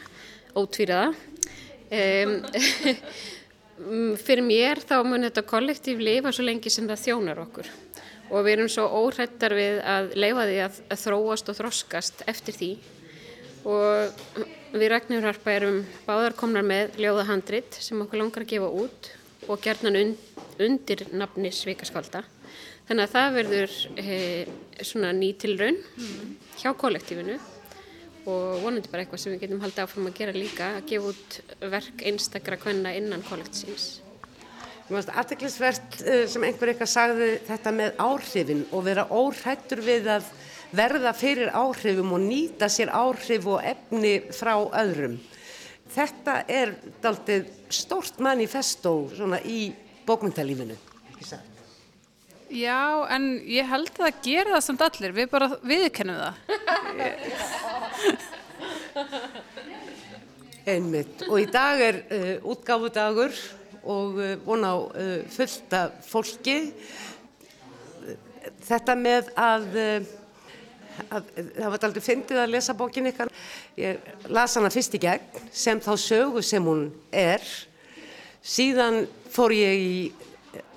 ótvíraða. 0.54 1.14
Um, 1.94 2.36
fyrir 4.20 4.44
mér 4.46 4.82
þá 4.84 4.96
mun 5.06 5.26
þetta 5.26 5.44
kollektíf 5.48 6.02
lifa 6.02 6.32
svo 6.34 6.46
lengi 6.46 6.72
sem 6.72 6.88
það 6.90 7.04
þjónar 7.04 7.42
okkur. 7.44 7.70
Og 8.32 8.44
við 8.46 8.52
erum 8.56 8.70
svo 8.72 8.84
óhrættar 9.02 9.54
við 9.56 9.80
að 9.84 10.12
leifa 10.16 10.46
því 10.48 10.60
að, 10.64 10.78
að 10.90 11.02
þróast 11.04 11.50
og 11.50 11.58
þroskast 11.58 12.22
eftir 12.30 12.58
því. 12.58 12.70
Og 13.64 14.44
við 14.74 14.88
Ragnir 14.92 15.24
Harpa 15.24 15.52
erum 15.54 15.82
báðar 16.06 16.36
komnar 16.38 16.64
með 16.66 16.98
ljóðahandrit 17.00 17.76
sem 17.80 18.00
okkur 18.04 18.20
langar 18.20 18.44
að 18.44 18.54
gefa 18.54 18.70
út 18.82 19.10
og 19.48 19.60
gerðnan 19.64 20.00
und, 20.00 20.30
undir 20.62 21.04
nafni 21.12 21.52
Svíkaskvalda 21.52 22.24
þannig 22.88 23.06
að 23.06 23.14
það 23.14 23.36
verður 23.38 23.74
e, 23.96 24.16
svona 24.84 25.12
nýtilraun 25.16 25.78
hjá 26.60 26.70
kollektífinu 26.80 27.38
og 28.24 28.62
vonandi 28.64 28.90
bara 28.92 29.04
eitthvað 29.04 29.24
sem 29.24 29.34
við 29.34 29.44
getum 29.44 29.62
haldið 29.64 29.84
áfram 29.84 30.08
að 30.08 30.18
gera 30.20 30.36
líka 30.36 30.70
að 30.78 30.88
gefa 30.92 31.12
út 31.12 31.38
verk 31.74 32.08
einstakra 32.08 32.58
kvenna 32.60 32.94
innan 32.96 33.24
kollektífins 33.28 33.92
Mér 34.84 34.98
finnst 34.98 35.14
aðteklisvert 35.16 35.94
eh, 36.04 36.24
sem 36.28 36.42
einhver 36.44 36.68
eitthvað 36.68 36.90
sagði 36.92 37.28
þetta 37.46 37.70
með 37.72 38.02
áhrifin 38.04 38.66
og 38.68 38.82
vera 38.84 39.06
óhættur 39.08 39.80
við 39.80 40.10
að 40.12 40.26
verða 40.76 41.14
fyrir 41.16 41.52
áhrifum 41.56 42.12
og 42.12 42.20
nýta 42.20 42.68
sér 42.68 42.92
áhrif 42.92 43.48
og 43.48 43.64
efni 43.64 44.18
frá 44.36 44.52
öðrum. 44.60 45.16
Þetta 45.94 46.36
er 46.52 46.74
daldið 47.00 47.48
stort 47.72 48.20
manifesto 48.20 48.92
svona 49.14 49.40
í 49.40 49.70
bókmyndalífinu, 50.04 50.76
ekki 51.14 51.32
sagt? 51.32 51.53
Já, 52.54 53.02
en 53.10 53.24
ég 53.50 53.66
held 53.66 53.88
að 53.96 53.96
það 53.98 54.18
gera 54.22 54.52
það 54.54 54.60
samt 54.62 54.82
allir, 54.86 55.14
við 55.16 55.26
bara 55.32 55.48
viðkennum 55.66 56.20
það. 56.20 56.34
Einmitt, 60.70 61.24
og 61.26 61.40
í 61.42 61.48
dag 61.50 61.82
er 61.82 61.98
uh, 62.06 62.46
útgáfudagur 62.54 63.34
og 63.82 64.22
uh, 64.22 64.36
vona 64.46 64.70
á 64.70 64.76
uh, 64.86 65.26
fullta 65.34 65.82
fólki. 66.06 66.70
Þetta 68.64 68.94
með 69.02 69.34
að, 69.34 69.68
að 71.10 71.22
það 71.34 71.68
var 71.74 71.86
aldrei 71.90 72.06
fyndið 72.06 72.42
að 72.44 72.52
lesa 72.54 72.78
bókin 72.78 73.10
ykkar. 73.10 73.34
Ég 73.82 73.98
las 74.30 74.54
hana 74.54 74.70
fyrst 74.70 74.94
í 74.94 75.02
gegn 75.02 75.48
sem 75.50 75.82
þá 75.82 75.94
sögu 75.98 76.44
sem 76.46 76.62
hún 76.62 76.86
er. 77.10 77.42
Síðan 78.44 79.08
fór 79.34 79.50
ég 79.58 79.74
í 79.74 79.96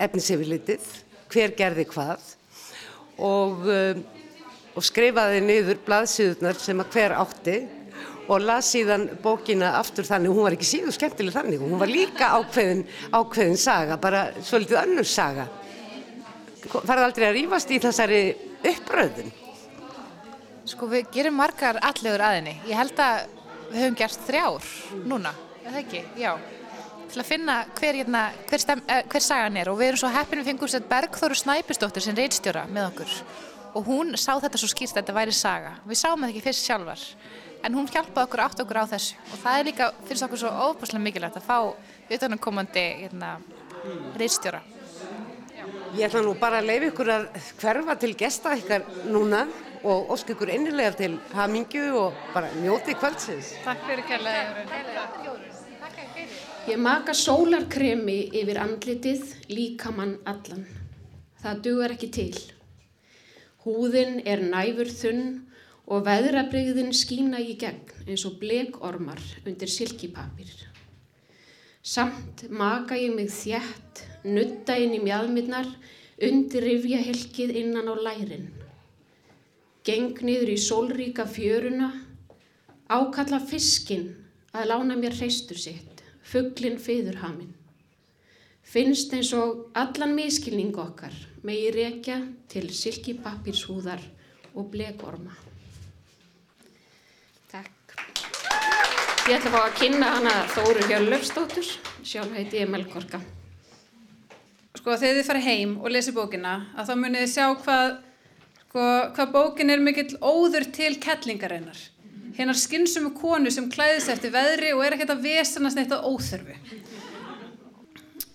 efnisefilitið, 0.01 0.81
hver 1.33 1.55
gerði 1.57 1.87
hvað 1.89 2.33
og, 3.17 3.65
og 4.77 4.85
skrifaði 4.85 5.41
niður 5.43 5.81
blaðsíðunar 5.87 6.59
sem 6.61 6.83
að 6.83 6.93
hver 6.95 7.17
átti 7.17 7.57
og 8.27 8.43
las 8.43 8.71
síðan 8.73 9.07
bókina 9.23 9.71
aftur 9.79 10.07
þannig, 10.07 10.33
hún 10.33 10.45
var 10.45 10.55
ekki 10.57 10.67
síðu 10.67 10.93
skemmtileg 10.95 11.35
þannig, 11.35 11.63
hún 11.63 11.79
var 11.79 11.91
líka 11.91 12.33
ákveðin, 12.35 12.83
ákveðin 13.15 13.59
saga, 13.61 13.97
bara 14.01 14.27
svolítið 14.43 14.81
önnur 14.81 15.07
saga. 15.07 15.47
Farði 16.67 17.05
aldrei 17.05 17.27
að 17.29 17.35
rýfast 17.37 17.71
í 17.71 17.79
þessari 17.83 18.21
uppröðun? 18.73 19.31
Sko 20.67 20.89
við 20.91 21.07
gerum 21.15 21.37
margar 21.39 21.79
allegur 21.79 22.25
aðinni. 22.27 22.57
Ég 22.67 22.75
held 22.75 22.99
að 22.99 23.29
við 23.69 23.81
höfum 23.85 23.99
gert 24.01 24.27
þrjár 24.27 24.71
núna, 25.07 25.31
eða 25.63 25.83
ekki? 25.85 26.03
Já. 26.19 26.33
Til 27.07 27.21
að 27.21 27.27
finna 27.27 27.57
hver, 27.77 27.97
hérna, 28.01 28.21
hver, 28.49 28.61
stem, 28.61 28.81
eh, 28.91 29.03
hver 29.07 29.23
sagan 29.23 29.57
er 29.57 29.69
og 29.71 29.77
við 29.79 29.91
erum 29.91 30.01
svo 30.01 30.09
heppin 30.11 30.41
við 30.41 30.49
fengum 30.51 30.71
sér 30.71 30.87
Bergþóru 30.89 31.37
Snæpistóttir 31.39 32.03
sem 32.03 32.15
reynstjóra 32.17 32.65
með 32.67 32.89
okkur 32.91 33.13
og 33.77 33.85
hún 33.87 34.15
sá 34.17 34.33
þetta 34.41 34.59
svo 34.59 34.69
skýrst 34.71 34.97
að 34.97 35.03
þetta 35.03 35.15
væri 35.15 35.35
saga. 35.35 35.75
Við 35.87 35.99
sáum 36.01 36.23
þetta 36.23 36.33
ekki 36.33 36.45
fyrst 36.47 36.67
sjálfar 36.67 37.03
en 37.63 37.77
hún 37.77 37.87
hjálpaði 37.91 38.25
okkur 38.27 38.43
átt 38.43 38.63
okkur 38.63 38.81
á 38.83 38.85
þessu 38.91 39.15
og 39.31 39.39
það 39.43 39.59
er 39.59 39.69
líka, 39.69 39.91
finnst 40.09 40.25
okkur 40.27 40.41
svo 40.41 40.51
óbúslega 40.67 41.03
mikilvægt 41.03 41.39
að 41.39 41.47
fá 41.47 41.57
utanumkomandi 42.17 42.85
hérna, 43.03 43.37
reynstjóra. 44.19 44.61
Ég 45.97 46.07
ætla 46.09 46.21
nú 46.25 46.35
bara 46.39 46.59
að 46.59 46.69
leiða 46.69 46.89
ykkur 46.91 47.13
að 47.13 47.29
hverfa 47.61 47.95
til 48.01 48.13
gesta 48.19 48.55
ykkar 48.59 48.83
núna 49.07 49.45
og 49.87 50.11
ósk 50.15 50.33
ykkur 50.35 50.51
innilega 50.53 50.97
til 50.99 51.19
hamingju 51.37 51.85
og 52.01 52.25
bara 52.33 52.51
njóti 52.59 52.97
kvöldsins. 52.99 53.55
Takk 53.63 53.87
fyrir 53.87 54.09
kærlega. 54.09 55.55
Ég 56.67 56.75
maka 56.83 57.13
sólarkremi 57.15 58.25
yfir 58.35 58.57
andlitið 58.59 59.21
líkamann 59.47 60.17
allan. 60.27 60.65
Það 61.39 61.61
dugar 61.63 61.93
ekki 61.93 62.09
til. 62.11 62.41
Húðin 63.63 64.19
er 64.27 64.43
næfur 64.43 64.91
þunn 64.91 65.29
og 65.87 66.03
veðrabrigðin 66.09 66.91
skína 66.91 67.39
í 67.39 67.55
gegn 67.61 68.03
eins 68.03 68.27
og 68.27 68.35
blekormar 68.41 69.23
undir 69.47 69.71
silkipapir. 69.71 70.51
Samt 71.79 72.43
maka 72.51 72.99
ég 72.99 73.15
mig 73.15 73.31
þjætt, 73.31 74.03
nutta 74.27 74.75
inn 74.75 74.99
í 74.99 75.01
mjadminnar, 75.07 75.71
undir 76.19 76.67
rifjahelkið 76.67 77.55
innan 77.63 77.87
á 77.87 77.95
lærin. 77.95 78.49
Geng 79.87 80.19
niður 80.19 80.51
í 80.51 80.59
sólríka 80.59 81.23
fjöruna, 81.31 81.93
ákalla 82.91 83.39
fiskinn 83.39 84.09
að 84.51 84.73
lána 84.73 84.99
mér 84.99 85.15
hreistur 85.15 85.55
sitt, 85.55 85.86
fugglinn 86.27 86.79
fyðurhaminn. 86.81 87.53
Finnst 88.67 89.13
eins 89.15 89.31
og 89.31 89.69
allan 89.79 90.11
miskilning 90.17 90.75
okkar 90.75 91.13
megi 91.47 91.69
rekja 91.71 92.17
til 92.51 92.67
silkipapirshúðar 92.75 94.01
og 94.57 94.67
blekorma. 94.73 95.31
Takk. 97.47 97.95
Ég 99.27 99.37
ætla 99.37 99.51
að 99.51 99.55
fá 99.55 99.61
að 99.61 99.77
kynna 99.79 100.11
hana 100.17 100.33
Þóru 100.51 100.83
Hjörlöfsdóttur, 100.89 101.69
sjálf 102.03 102.35
heiti 102.35 102.59
ég 102.59 102.71
Melkorka. 102.71 103.21
Sko 104.75 104.97
þegar 104.99 105.17
þið 105.17 105.29
farið 105.29 105.47
heim 105.47 105.77
og 105.79 105.91
lesi 105.91 106.13
bókina 106.15 106.57
að 106.75 106.89
þá 106.89 106.93
munið 106.99 107.23
þið 107.23 107.31
sjá 107.33 107.45
hvað, 107.63 107.95
sko, 108.65 108.83
hvað 109.15 109.31
bókin 109.33 109.73
er 109.73 109.83
mikill 109.83 110.19
óður 110.19 110.67
til 110.75 110.93
kettlingarinnar. 111.03 111.79
Hennar 112.37 112.57
skynsum 112.57 113.09
konu 113.17 113.51
sem 113.53 113.69
klæðist 113.73 114.11
eftir 114.13 114.33
veðri 114.33 114.73
og 114.75 114.83
er 114.85 114.95
ekkert 114.95 115.15
að 115.15 115.25
vesanast 115.25 115.79
neitt 115.79 115.93
á 115.93 116.05
óþörfu. 116.05 116.57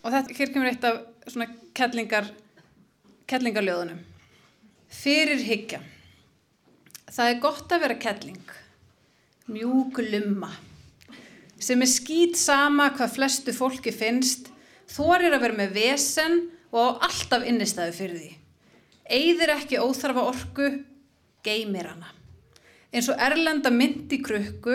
Og 0.02 0.08
þetta 0.10 0.38
hér 0.38 0.52
kemur 0.54 0.70
eitt 0.72 0.86
af 0.88 1.02
svona 1.30 1.48
kettlingar, 1.76 2.30
kettlingarljóðunum. 3.30 4.00
Fyrir 4.92 5.40
hyggja. 5.46 5.78
Það 7.12 7.30
er 7.30 7.42
gott 7.44 7.72
að 7.72 7.84
vera 7.86 8.00
kettling. 8.02 8.56
Mjúk 9.52 10.02
lumma. 10.10 10.50
Sem 11.62 11.82
er 11.84 11.90
skýt 11.90 12.34
sama 12.40 12.88
hvað 12.96 13.14
flestu 13.14 13.54
fólki 13.54 13.94
finnst 13.94 14.50
Þorir 14.92 15.32
að 15.32 15.44
vera 15.46 15.56
með 15.56 15.76
vesen 15.76 16.34
og 16.72 16.98
á 17.00 17.08
alltaf 17.08 17.46
innistæðu 17.48 17.94
fyrir 17.96 18.18
því. 18.18 18.32
Eyðir 19.12 19.52
ekki 19.56 19.80
óþarfa 19.80 20.24
orku, 20.32 20.68
geymir 21.44 21.88
hana. 21.92 22.10
Eins 22.92 23.06
og 23.08 23.20
erlenda 23.24 23.70
mynd 23.72 24.10
í 24.12 24.18
krukku, 24.20 24.74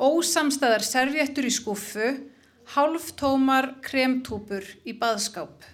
ósamstæðar 0.00 0.80
servjettur 0.80 1.44
í 1.44 1.50
skuffu, 1.52 2.06
hálftómar 2.72 3.74
kremtúpur 3.84 4.64
í 4.88 4.94
baðskáp. 4.96 5.66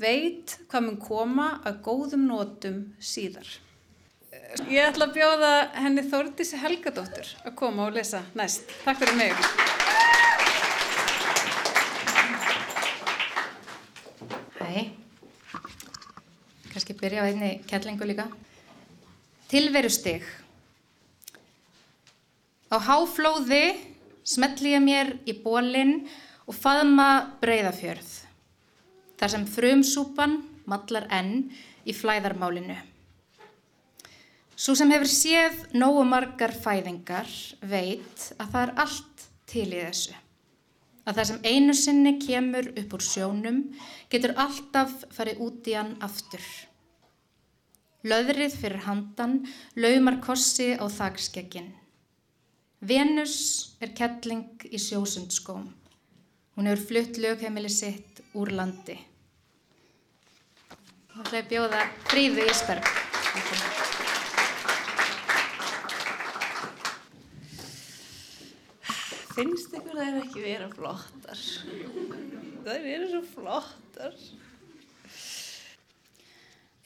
Veit 0.00 0.54
hvað 0.70 0.86
mun 0.86 0.96
koma 1.02 1.48
að 1.68 1.82
góðum 1.84 2.24
nótum 2.30 2.80
síðar. 3.04 3.50
Ég 4.72 4.80
ætla 4.88 5.10
að 5.10 5.14
bjóða 5.18 5.52
henni 5.76 6.06
Þórdísi 6.08 6.62
Helgadóttur 6.62 7.34
að 7.44 7.56
koma 7.60 7.90
og 7.90 7.98
lesa 7.98 8.22
næst. 8.38 8.72
Takk 8.86 9.04
fyrir 9.04 9.20
mig. 9.20 9.36
Hæ, 14.56 14.88
kannski 16.72 16.96
byrja 16.96 17.20
á 17.20 17.28
einni 17.28 17.56
kettlingu 17.68 18.08
líka. 18.08 18.30
Tilverustig. 19.52 20.24
Á 22.68 22.76
háflóði 22.84 23.64
smetli 24.28 24.74
ég 24.74 24.84
mér 24.84 25.14
í 25.24 25.34
bólinn 25.40 26.02
og 26.48 26.56
faðma 26.56 27.38
breyðafjörð. 27.40 28.10
Þar 29.18 29.34
sem 29.34 29.48
frumsúpan 29.48 30.38
mallar 30.68 31.08
enn 31.14 31.48
í 31.88 31.96
flæðarmálinu. 31.96 32.76
Svo 34.58 34.74
sem 34.76 34.90
hefur 34.92 35.08
séð 35.10 35.60
nógu 35.78 36.04
margar 36.04 36.52
fæðingar 36.52 37.28
veit 37.62 38.32
að 38.36 38.48
það 38.52 38.62
er 38.64 38.72
allt 38.84 39.28
til 39.48 39.68
í 39.68 39.82
þessu 39.82 40.16
að 41.08 41.16
það 41.16 41.28
sem 41.30 41.44
einu 41.48 41.74
sinni 41.76 42.14
kemur 42.20 42.66
upp 42.76 42.94
úr 42.98 43.04
sjónum 43.04 43.60
getur 44.12 44.34
alltaf 44.36 44.92
farið 45.16 45.40
út 45.46 45.70
í 45.70 45.76
hann 45.78 45.94
aftur. 46.04 46.44
Löðrið 48.04 48.56
fyrir 48.60 48.84
handan 48.84 49.40
laumar 49.80 50.18
kossi 50.24 50.74
á 50.76 50.84
þakskeggin. 50.84 51.70
Venus 52.78 53.74
er 53.82 53.90
kettling 53.90 54.62
í 54.70 54.78
sjósundskóm. 54.78 55.64
Hún 56.54 56.68
hefur 56.70 56.84
flutt 56.86 57.18
lögheimili 57.18 57.70
sitt 57.70 58.20
úr 58.38 58.52
landi. 58.54 58.94
Þá 61.10 61.18
ætla 61.24 61.40
ég 61.40 61.42
að 61.42 61.50
bjóða 61.50 61.80
Fríðu 62.06 62.46
Ísberg. 62.46 62.86
Finnst 69.34 69.74
ykkur 69.74 69.98
þær 69.98 70.22
ekki 70.22 70.46
vera 70.46 70.70
flottar? 70.70 71.44
Þær 72.62 72.90
eru 72.94 73.10
svo 73.10 73.26
flottar. 73.34 74.18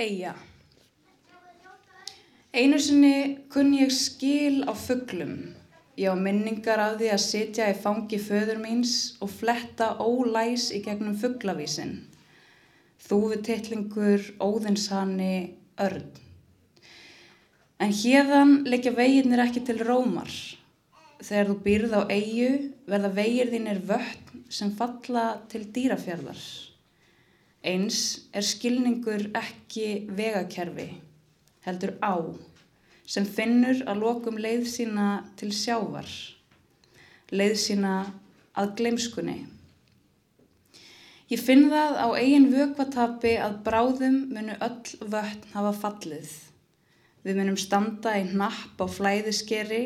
Eyja. 0.01 0.33
Einu 2.53 2.81
sinni 2.81 3.17
kunn 3.53 3.77
ég 3.77 3.93
skil 3.93 4.65
á 4.65 4.73
fugglum. 4.73 5.53
Ég 5.97 6.09
á 6.09 6.17
minningar 6.17 6.81
af 6.81 6.95
því 6.97 7.09
að 7.13 7.21
sitja 7.21 7.69
í 7.69 7.77
fangi 7.77 8.17
föður 8.17 8.63
míns 8.63 8.95
og 9.21 9.29
fletta 9.29 9.91
ólæs 10.01 10.71
í 10.73 10.81
gegnum 10.85 11.19
fugglavísin. 11.21 11.99
Þúfutitlingur, 13.03 14.25
óðinshani, 14.41 15.53
örn. 15.77 16.09
En 17.83 17.93
hérðan 17.93 18.63
leikja 18.65 18.95
veginnir 18.97 19.43
ekki 19.45 19.65
til 19.67 19.83
rómar. 19.85 20.33
Þegar 21.23 21.51
þú 21.51 21.57
býrð 21.67 21.97
á 21.99 22.03
eigu 22.09 22.53
verða 22.89 23.11
vegir 23.19 23.51
þínir 23.53 23.83
vötn 23.91 24.47
sem 24.49 24.73
falla 24.79 25.27
til 25.53 25.67
dýrafjörðar. 25.75 26.41
Eins 27.63 27.99
er 28.35 28.47
skilningur 28.47 29.29
ekki 29.39 30.09
vegakerfi, 30.11 30.89
heldur 31.67 31.95
á, 32.03 32.17
sem 33.07 33.27
finnur 33.27 33.83
að 33.89 34.03
lokum 34.05 34.39
leið 34.39 34.69
sína 34.71 35.09
til 35.41 35.51
sjávar, 35.55 36.09
leið 37.33 37.57
sína 37.61 37.97
að 38.59 38.77
gleimskunni. 38.79 39.41
Ég 41.33 41.41
finn 41.41 41.71
það 41.73 41.95
á 41.97 42.07
eigin 42.21 42.51
vökvatapi 42.53 43.37
að 43.41 43.61
bráðum 43.65 44.17
munu 44.35 44.57
öll 44.61 44.97
vötn 45.01 45.53
hafa 45.55 45.71
fallið. 45.85 46.33
Við 47.25 47.39
munum 47.39 47.57
standa 47.57 48.19
í 48.21 48.27
napp 48.29 48.83
á 48.83 48.87
flæðiskeri 48.91 49.85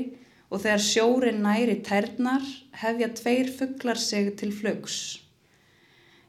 og 0.50 0.62
þegar 0.64 0.82
sjórin 0.82 1.42
næri 1.44 1.76
tærnar 1.86 2.42
hefja 2.80 3.12
tveir 3.14 3.52
fugglar 3.58 4.00
sig 4.00 4.32
til 4.40 4.50
flugs. 4.54 5.20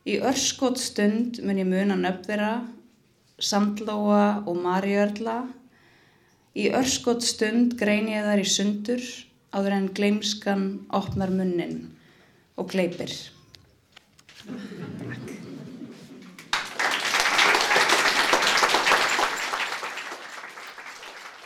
Í 0.08 0.20
örskot 0.24 0.78
stund 0.80 1.42
mun 1.44 1.60
ég 1.60 1.68
muna 1.68 1.98
nöfðira, 2.00 2.62
sandlóa 3.42 4.44
og 4.46 4.62
marjörla. 4.62 5.40
Í 6.58 6.72
örskot 6.74 7.22
stund 7.22 7.76
grein 7.78 8.08
ég 8.10 8.24
þar 8.26 8.40
í 8.42 8.46
sundur 8.50 9.04
áður 9.54 9.74
en 9.76 9.84
gleimskan 9.94 10.64
opnar 10.90 11.30
munnin 11.30 11.92
og 12.58 12.72
gleipir. 12.72 13.14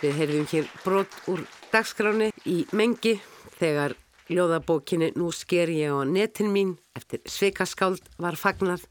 Við 0.02 0.16
heyrðum 0.18 0.48
hér 0.54 0.70
brot 0.86 1.18
úr 1.30 1.44
dagskráni 1.74 2.30
í 2.48 2.62
mengi 2.72 3.18
þegar 3.60 3.98
ljóðabókinni 4.32 5.12
Nú 5.20 5.34
sker 5.36 5.70
ég 5.76 5.92
á 5.92 6.08
netin 6.08 6.56
mín 6.56 6.78
eftir 6.96 7.20
sveikaskáld 7.28 8.08
var 8.16 8.40
fagnað. 8.40 8.88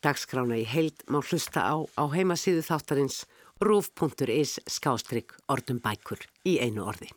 Dagskrána 0.00 0.56
í 0.56 0.64
heild 0.64 1.04
má 1.12 1.20
hlusta 1.20 1.68
á 1.68 1.76
á 1.84 2.04
heimasíðu 2.08 2.64
þáttarins 2.64 3.26
rúf.is 3.60 4.56
skástrygg 4.64 5.36
orðum 5.52 5.82
bækur 5.84 6.24
í 6.48 6.56
einu 6.64 6.86
orði. 6.88 7.10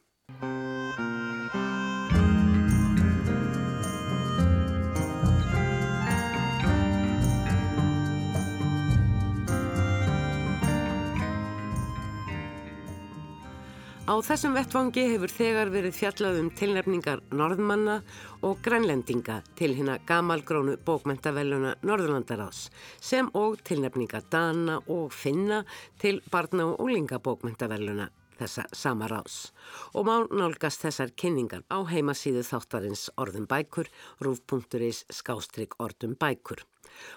Á 14.03 14.19
þessum 14.19 14.51
vettvangi 14.51 15.03
hefur 15.13 15.31
þegar 15.31 15.69
verið 15.71 15.93
fjallað 15.95 16.37
um 16.41 16.47
tilnefningar 16.59 17.21
norðmanna 17.39 18.01
og 18.43 18.57
grænlendinga 18.65 19.37
til 19.55 19.69
hérna 19.77 19.93
gamalgrónu 20.03 20.73
bókmentavelluna 20.83 21.77
Norðurlandaráðs 21.87 22.65
sem 22.99 23.29
og 23.39 23.61
tilnefninga 23.63 24.19
Dana 24.27 24.81
og 24.91 25.13
Finna 25.15 25.61
til 26.03 26.19
barna 26.33 26.65
og 26.73 26.83
úlinga 26.83 27.21
bókmentavelluna 27.23 28.09
þessa 28.41 28.65
sama 28.75 29.07
ráðs 29.07 29.37
og 29.95 30.09
má 30.09 30.27
nálgast 30.27 30.83
þessar 30.83 31.15
kynningar 31.15 31.63
á 31.71 31.79
heimasíðu 31.87 32.43
þáttarins 32.43 33.05
orðum 33.15 33.47
bækur, 33.47 33.87
rúf.is 34.19 35.05
skástrygg 35.15 35.79
orðum 35.79 36.17
bækur. 36.19 36.65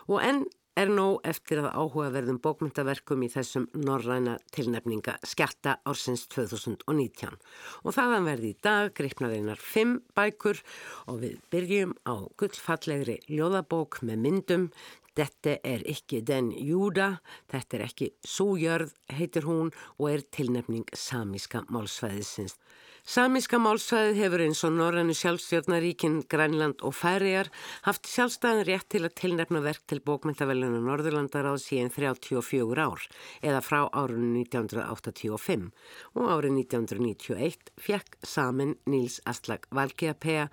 Og 0.06 0.22
enn 0.22 0.46
er 0.76 0.90
nóg 0.92 1.24
eftir 1.24 1.62
að 1.62 1.70
áhugaverðum 1.72 2.38
bókmyndaverkum 2.44 3.24
í 3.24 3.30
þessum 3.32 3.64
norræna 3.80 4.36
tilnefninga 4.52 5.16
skjatta 5.24 5.78
ársins 5.88 6.26
2019 6.34 7.38
og 7.82 7.96
þaðan 7.96 8.28
verði 8.28 8.52
í 8.52 8.58
dag 8.66 8.92
greipnaðeinar 8.98 9.62
fimm 9.62 9.98
bækur 10.16 10.60
og 11.08 11.22
við 11.24 11.40
byrjum 11.52 11.96
á 12.04 12.14
gullfallegri 12.36 13.18
ljóðabók 13.30 14.02
með 14.04 14.22
myndum 14.28 14.70
Þetta 15.16 15.54
er 15.64 15.80
ekki 15.88 16.18
den 16.28 16.50
júda, 16.52 17.22
þetta 17.48 17.78
er 17.78 17.84
ekki 17.86 18.10
sújörð, 18.20 18.90
heitir 19.16 19.46
hún 19.48 19.70
og 19.96 20.10
er 20.10 20.24
tilnefning 20.28 20.84
samíska 20.92 21.62
málsvæðisins. 21.72 22.58
Samíska 23.06 23.60
málsvæðið 23.62 24.16
hefur 24.18 24.42
eins 24.42 24.60
og 24.66 24.72
Norrannu 24.74 25.14
sjálfstjórnaríkin, 25.14 26.24
Grænland 26.26 26.80
og 26.82 26.90
Færiar 26.98 27.46
haft 27.84 28.08
sjálfstæðin 28.10 28.66
rétt 28.66 28.88
til 28.90 29.04
að 29.06 29.14
tilnefna 29.20 29.60
verk 29.62 29.84
til 29.86 30.00
bókmyndaveluna 30.02 30.80
Norðurlandaráð 30.82 31.60
síðan 31.62 31.92
34 31.94 32.82
ár 32.82 33.06
eða 33.46 33.62
frá 33.62 33.78
árunni 33.94 34.42
1985 34.42 35.70
og 36.18 36.34
árið 36.34 36.58
1991 36.66 37.70
fekk 37.78 38.18
samin 38.26 38.74
Níls 38.90 39.20
Aslak 39.22 39.70
Valgeapea 39.70 40.48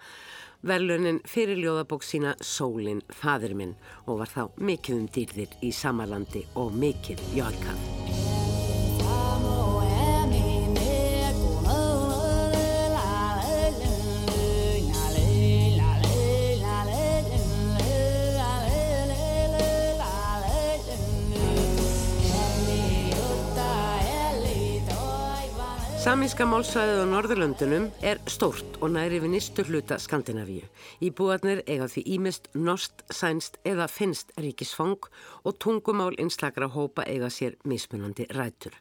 verlunin 0.62 1.24
fyrir 1.26 1.58
ljóðabók 1.58 2.06
sína 2.06 2.38
Sólin 2.38 3.02
fadur 3.10 3.58
minn 3.58 3.74
og 4.06 4.22
var 4.22 4.30
þá 4.30 4.44
mikið 4.62 5.02
um 5.02 5.12
dýrðir 5.18 5.58
í 5.66 5.74
samalandi 5.74 6.46
og 6.54 6.78
mikið 6.78 7.30
jálkað. 7.34 8.03
Samíska 26.04 26.44
málsvæðið 26.44 26.98
á 27.00 27.06
Norðurlöndunum 27.08 27.86
er 28.04 28.20
stórt 28.28 28.76
og 28.84 28.92
næri 28.92 29.22
við 29.24 29.32
nýstu 29.38 29.63
hluta 29.70 29.96
Skandinavíu. 30.04 30.66
Íbúarnir 31.00 31.62
eiga 31.63 31.88
því 31.88 32.04
ímist 32.18 32.50
norst, 32.60 33.06
sænst 33.08 33.56
eða 33.63 33.88
finnst 33.88 34.36
ríkisfang 34.36 35.08
og 35.48 35.56
tungumál 35.63 36.12
einslakra 36.20 36.68
hópa 36.76 37.08
eiga 37.08 37.32
sér 37.32 37.56
mismunandi 37.63 38.28
rætur. 38.36 38.76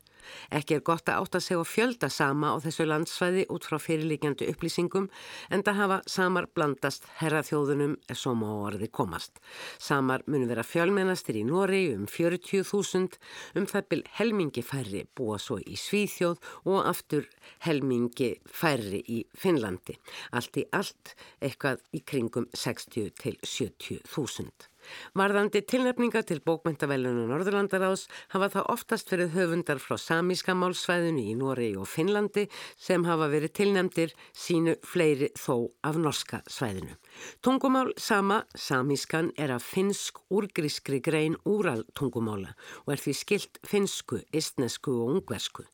Ekki 0.54 0.78
er 0.78 0.84
gott 0.86 1.08
að 1.10 1.24
átta 1.24 1.40
sig 1.40 1.58
og 1.58 1.68
fjölda 1.68 2.10
sama 2.12 2.52
á 2.52 2.56
þessu 2.62 2.86
landsvæði 2.88 3.46
út 3.52 3.66
frá 3.68 3.78
fyrirlíkjandi 3.82 4.48
upplýsingum 4.52 5.08
en 5.50 5.64
það 5.66 5.78
hafa 5.80 5.98
samar 6.14 6.48
blandast 6.54 7.06
herraþjóðunum 7.20 7.96
er 8.10 8.18
svo 8.18 8.34
má 8.38 8.48
orði 8.50 8.88
komast. 8.88 9.40
Samar 9.78 10.24
mun 10.26 10.48
vera 10.50 10.64
fjölmennastir 10.66 11.38
í 11.40 11.44
Nóri 11.48 11.84
um 11.94 12.08
40.000, 12.10 13.18
um 13.58 13.68
það 13.70 13.88
byl 13.92 14.02
helmingi 14.18 14.64
færri 14.66 15.04
búa 15.16 15.38
svo 15.42 15.60
í 15.60 15.78
Svíþjóð 15.78 16.42
og 16.64 16.82
aftur 16.88 17.28
helmingi 17.66 18.34
færri 18.46 19.02
í 19.06 19.22
Finnlandi. 19.38 19.98
Allt 20.32 20.60
í 20.60 20.66
allt 20.72 21.16
eitthvað 21.40 21.82
í 21.92 22.04
kringum 22.06 22.50
60 22.56 23.14
til 23.22 23.38
70.000. 23.42 24.71
Varðandi 25.18 25.62
tilnefninga 25.68 26.22
til 26.26 26.40
bókmyndavelunum 26.46 27.30
Norðurlandaráðs 27.32 28.06
hafa 28.34 28.48
það 28.54 28.70
oftast 28.74 29.12
verið 29.12 29.34
höfundar 29.36 29.80
frá 29.82 29.96
samíska 30.00 30.54
málsvæðinu 30.58 31.24
í 31.32 31.34
Noregi 31.38 31.76
og 31.80 31.88
Finnlandi 31.90 32.46
sem 32.76 33.04
hafa 33.08 33.28
verið 33.32 33.54
tilnefndir 33.58 34.14
sínu 34.32 34.76
fleiri 34.86 35.32
þó 35.38 35.68
af 35.86 35.98
norska 36.00 36.42
svæðinu. 36.50 36.96
Tungumál 37.42 37.92
sama, 37.98 38.42
samískan, 38.54 39.32
er 39.36 39.54
af 39.54 39.66
finnsk 39.66 40.22
úrgrískri 40.30 41.02
grein 41.04 41.36
úral 41.44 41.84
tungumála 41.94 42.56
og 42.86 42.96
er 42.96 43.04
því 43.04 43.18
skilt 43.18 43.62
finnsku, 43.66 44.22
istnesku 44.32 44.94
og 44.94 45.16
ungversku. 45.16 45.66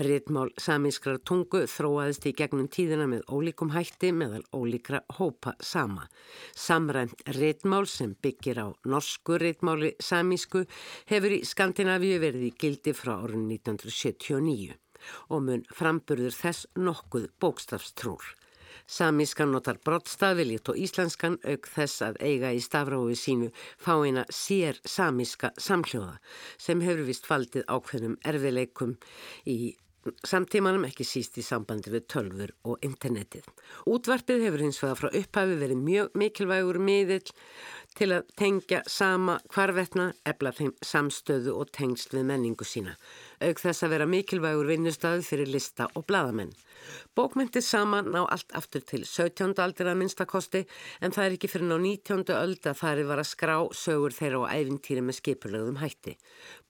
Ritmál 0.00 0.50
samískrar 0.60 1.20
tungu 1.26 1.62
þróaðist 1.70 2.26
í 2.30 2.34
gegnum 2.38 2.68
tíðina 2.72 3.06
með 3.10 3.24
ólíkum 3.30 3.72
hætti 3.74 4.12
meðal 4.16 4.42
ólíkra 4.56 5.02
hópa 5.18 5.54
sama. 5.60 6.08
Samrænt 6.56 7.24
ritmál 7.36 7.86
sem 7.90 8.16
byggir 8.22 8.62
á 8.64 8.66
norsku 8.84 9.38
ritmáli 9.40 9.94
samísku 10.00 10.64
hefur 11.10 11.38
í 11.38 11.42
Skandinavíu 11.46 12.20
verið 12.22 12.50
í 12.50 12.52
gildi 12.58 12.96
frá 12.96 13.16
árun 13.18 13.48
1979 13.50 14.76
og 15.32 15.46
mun 15.46 15.64
framburður 15.74 16.36
þess 16.36 16.68
nokkuð 16.76 17.30
bókstafstrúr. 17.40 18.39
Samískan 18.90 19.52
notar 19.54 19.78
brottstafi 19.86 20.42
líkt 20.48 20.72
og 20.72 20.78
íslenskan 20.82 21.36
auk 21.46 21.68
þess 21.70 22.02
að 22.02 22.16
eiga 22.26 22.50
í 22.50 22.62
stafráfi 22.64 23.18
sínu 23.18 23.50
fáina 23.78 24.24
sér 24.34 24.80
samíska 24.82 25.52
samhljóða 25.54 26.16
sem 26.58 26.82
hefur 26.82 27.06
vist 27.06 27.28
faldið 27.30 27.68
ákveðnum 27.70 28.18
erfileikum 28.26 28.96
í 29.46 29.76
samtímanum 30.26 30.88
ekki 30.88 31.04
síst 31.04 31.38
í 31.38 31.44
sambandi 31.44 31.92
við 31.92 32.06
tölfur 32.10 32.52
og 32.66 32.82
internetið. 32.86 33.46
Útvarpið 33.86 34.46
hefur 34.46 34.64
hins 34.64 34.80
vegar 34.82 34.98
frá 34.98 35.10
upphafi 35.20 35.58
verið 35.60 35.82
mjög 35.84 36.16
mikilvægur 36.22 36.80
miðill 36.82 37.34
til 37.98 38.12
að 38.16 38.30
tengja 38.38 38.80
sama 38.88 39.38
hvarvetna, 39.52 40.12
ebla 40.24 40.54
þeim 40.56 40.72
samstöðu 40.82 41.54
og 41.60 41.70
tengst 41.76 42.16
við 42.16 42.26
menningu 42.32 42.66
sína 42.66 42.96
auk 43.40 43.62
þess 43.62 43.84
að 43.86 43.94
vera 43.94 44.08
mikilvægur 44.10 44.68
vinnustafið 44.68 45.26
fyrir 45.26 45.50
lista 45.50 45.88
og 45.96 46.06
bladamenn. 46.08 46.52
Bókmyndið 47.16 47.64
saman 47.64 48.08
ná 48.14 48.20
allt 48.22 48.52
aftur 48.56 48.82
til 48.86 49.02
17. 49.04 49.52
aldir 49.60 49.90
að 49.90 49.98
minnstakosti 50.00 50.62
en 51.04 51.12
það 51.14 51.26
er 51.26 51.36
ekki 51.36 51.50
fyrir 51.52 51.68
ná 51.68 51.76
19. 51.76 52.24
öld 52.36 52.68
að 52.70 52.78
það 52.80 53.02
er 53.02 53.08
var 53.10 53.22
að 53.22 53.28
skrá 53.30 53.54
sögur 53.76 54.16
þeirra 54.16 54.40
og 54.44 54.52
æfintýri 54.54 55.04
með 55.04 55.18
skipulögðum 55.18 55.80
hætti. 55.82 56.16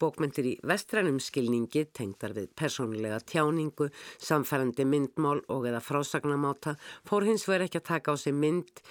Bókmyndir 0.01 0.51
í 0.51 0.55
vestrænum 0.67 1.21
skilningi 1.23 1.87
tengdar 1.95 2.35
við 2.37 2.51
persónulega 2.59 3.21
tjáningu, 3.23 3.91
samfærandi 4.19 4.87
myndmál 4.89 5.45
og 5.49 5.69
eða 5.71 5.83
frásagnamáta 5.85 6.77
fór 7.09 7.29
hins 7.29 7.47
vegar 7.49 7.69
ekki 7.69 7.83
að 7.83 7.89
taka 7.93 8.15
á 8.15 8.17
sig 8.19 8.35
mynd 8.35 8.83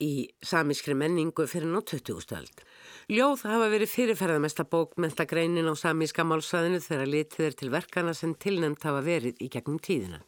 í 0.00 0.28
samískri 0.44 0.94
menningu 0.96 1.48
fyrir 1.50 1.72
ná 1.72 1.80
20. 1.82 2.36
öld. 2.38 2.64
Ljóð 3.10 3.42
hafa 3.48 3.66
verið 3.72 3.90
fyrirferðamesta 3.90 4.64
bókmenta 4.70 5.26
greinin 5.26 5.66
á 5.66 5.74
samíska 5.74 6.22
málsvæðinu 6.22 6.78
þegar 6.84 7.08
litið 7.20 7.46
er 7.46 7.56
til 7.60 7.72
verkana 7.72 8.16
sem 8.16 8.34
tilnæmt 8.34 8.84
hafa 8.88 9.04
verið 9.04 9.40
í 9.44 9.50
gegnum 9.52 9.78
tíðina. 9.82 10.22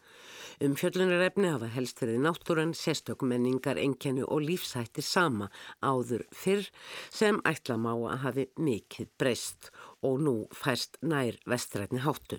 Um 0.62 0.76
fjöllunarefni 0.78 1.48
hafa 1.50 1.66
helst 1.74 1.98
verið 2.02 2.20
náttúran, 2.22 2.74
sérstökumenningar, 2.76 3.80
enkennu 3.80 4.28
og 4.28 4.44
lífsætti 4.46 5.02
sama 5.02 5.48
áður 5.82 6.22
fyrr 6.36 6.68
sem 7.10 7.40
ætla 7.48 7.78
má 7.80 7.90
að 7.96 8.22
hafi 8.26 8.46
mikið 8.60 9.10
breyst 9.18 9.72
og 10.06 10.20
nú 10.22 10.36
færst 10.54 11.00
nær 11.02 11.40
vestrætni 11.48 12.04
háttu. 12.04 12.38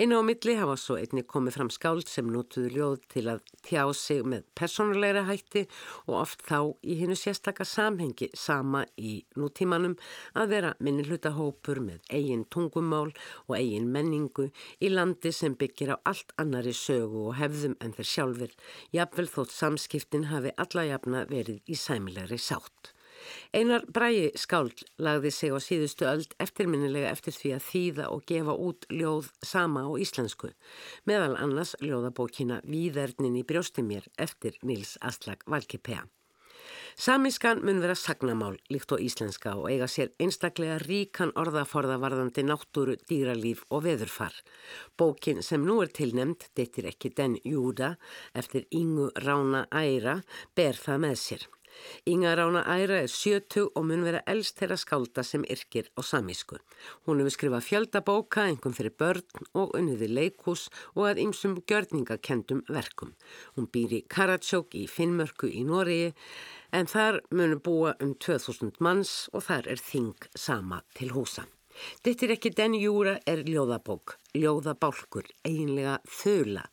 Inn 0.00 0.14
á 0.14 0.20
milli 0.24 0.54
hafa 0.58 0.76
svo 0.80 0.96
einni 1.00 1.22
komið 1.26 1.56
fram 1.56 1.70
skáld 1.74 2.08
sem 2.10 2.28
notuðu 2.32 2.70
ljóð 2.74 3.06
til 3.14 3.24
að 3.32 3.40
tjá 3.66 3.84
sig 3.96 4.22
með 4.32 4.44
personulegra 4.58 5.24
hætti 5.28 5.64
og 6.06 6.14
oft 6.20 6.44
þá 6.48 6.74
í 6.82 6.98
hinnu 7.00 7.16
sérstakar 7.18 7.68
samhengi 7.68 8.30
sama 8.34 8.84
í 8.98 9.14
nútímanum 9.38 9.96
að 10.34 10.54
vera 10.54 10.74
minni 10.78 11.06
hlutahópur 11.08 11.82
með 11.86 12.04
eigin 12.10 12.46
tungumál 12.52 13.10
og 13.46 13.56
eigin 13.58 13.90
menningu 13.94 14.50
í 14.80 14.92
landi 14.92 15.32
sem 15.34 15.56
byggir 15.58 15.94
á 15.94 15.96
allt 16.12 16.34
annari 16.40 16.76
sögu 16.76 17.26
og 17.30 17.36
hefðum 17.40 17.76
en 17.80 17.96
þeir 17.96 18.12
sjálfur, 18.14 18.54
jafnvel 18.94 19.28
þótt 19.34 19.56
samskiptin 19.56 20.30
hafi 20.30 20.54
alla 20.56 20.88
jafna 20.92 21.26
verið 21.30 21.60
í 21.66 21.78
sæmilegri 21.78 22.40
sátt. 22.40 22.94
Einar 23.56 23.84
Bræi 23.88 24.30
skáld 24.38 24.84
lagði 24.98 25.32
sig 25.34 25.54
á 25.54 25.58
síðustu 25.62 26.06
öld 26.10 26.36
eftirminnilega 26.42 27.10
eftir 27.14 27.36
því 27.36 27.52
að 27.56 27.66
þýða 27.70 28.06
og 28.14 28.24
gefa 28.30 28.54
út 28.68 28.86
ljóð 28.92 29.32
sama 29.42 29.86
á 29.86 29.90
íslensku, 29.98 30.52
meðal 31.08 31.34
annars 31.40 31.74
ljóðabókina 31.82 32.62
Víðernin 32.64 33.40
í 33.40 33.44
brjósti 33.46 33.84
mér 33.86 34.08
eftir 34.18 34.56
Nils 34.62 34.96
Aslak 35.00 35.46
Valkipea. 35.46 36.06
Samískan 37.00 37.62
mun 37.64 37.78
vera 37.80 37.94
sagnamál 37.96 38.56
líkt 38.68 38.92
og 38.92 39.00
íslenska 39.00 39.54
og 39.56 39.70
eiga 39.70 39.86
sér 39.88 40.10
einstaklega 40.20 40.78
ríkan 40.82 41.32
orðaforðavarðandi 41.38 42.44
náttúru, 42.44 42.96
dýralíf 43.08 43.62
og 43.70 43.86
veðurfar. 43.86 44.34
Bókin 44.98 45.40
sem 45.46 45.64
nú 45.64 45.80
er 45.84 45.92
tilnemd, 45.96 46.50
deytir 46.56 46.90
ekki 46.90 47.12
den 47.16 47.38
júda, 47.44 47.94
eftir 48.34 48.66
Ingu 48.70 49.08
Rána 49.24 49.66
Æra, 49.70 50.20
ber 50.56 50.76
það 50.76 51.02
með 51.06 51.16
sér. 51.24 51.48
Inga 52.10 52.34
Rána 52.36 52.62
Æra 52.64 53.02
er 53.04 53.10
sjötug 53.12 53.70
og 53.76 53.84
mun 53.88 54.04
vera 54.06 54.22
elst 54.30 54.58
þeirra 54.60 54.78
skálda 54.80 55.24
sem 55.26 55.44
yrkir 55.44 55.90
á 55.94 56.00
samísku. 56.02 56.58
Hún 57.06 57.20
hefur 57.20 57.34
skrifað 57.36 57.66
fjöldabóka, 57.68 58.46
engum 58.48 58.74
fyrir 58.76 58.94
börn 58.96 59.46
og 59.54 59.76
unniði 59.78 60.08
leikús 60.10 60.68
og 60.94 61.10
að 61.10 61.22
ymsum 61.26 61.58
gjörningakendum 61.68 62.64
verkum. 62.68 63.14
Hún 63.56 63.70
býr 63.70 64.00
í 64.00 64.02
Karatsjók 64.08 64.74
í 64.78 64.86
Finnmörku 64.90 65.50
í 65.50 65.62
Nóriði 65.68 66.12
en 66.72 66.90
þar 66.90 67.20
munum 67.30 67.62
búa 67.62 67.94
um 68.00 68.14
2000 68.14 68.78
manns 68.80 69.28
og 69.32 69.46
þar 69.48 69.70
er 69.74 69.80
þing 69.82 70.28
sama 70.34 70.82
til 70.94 71.12
húsa. 71.14 71.46
Dittir 72.04 72.34
ekki 72.34 72.52
den 72.56 72.74
júra 72.76 73.16
er 73.30 73.44
ljóðabók, 73.46 74.18
ljóðabálkur, 74.36 75.28
eiginlega 75.46 76.00
þula 76.04 76.66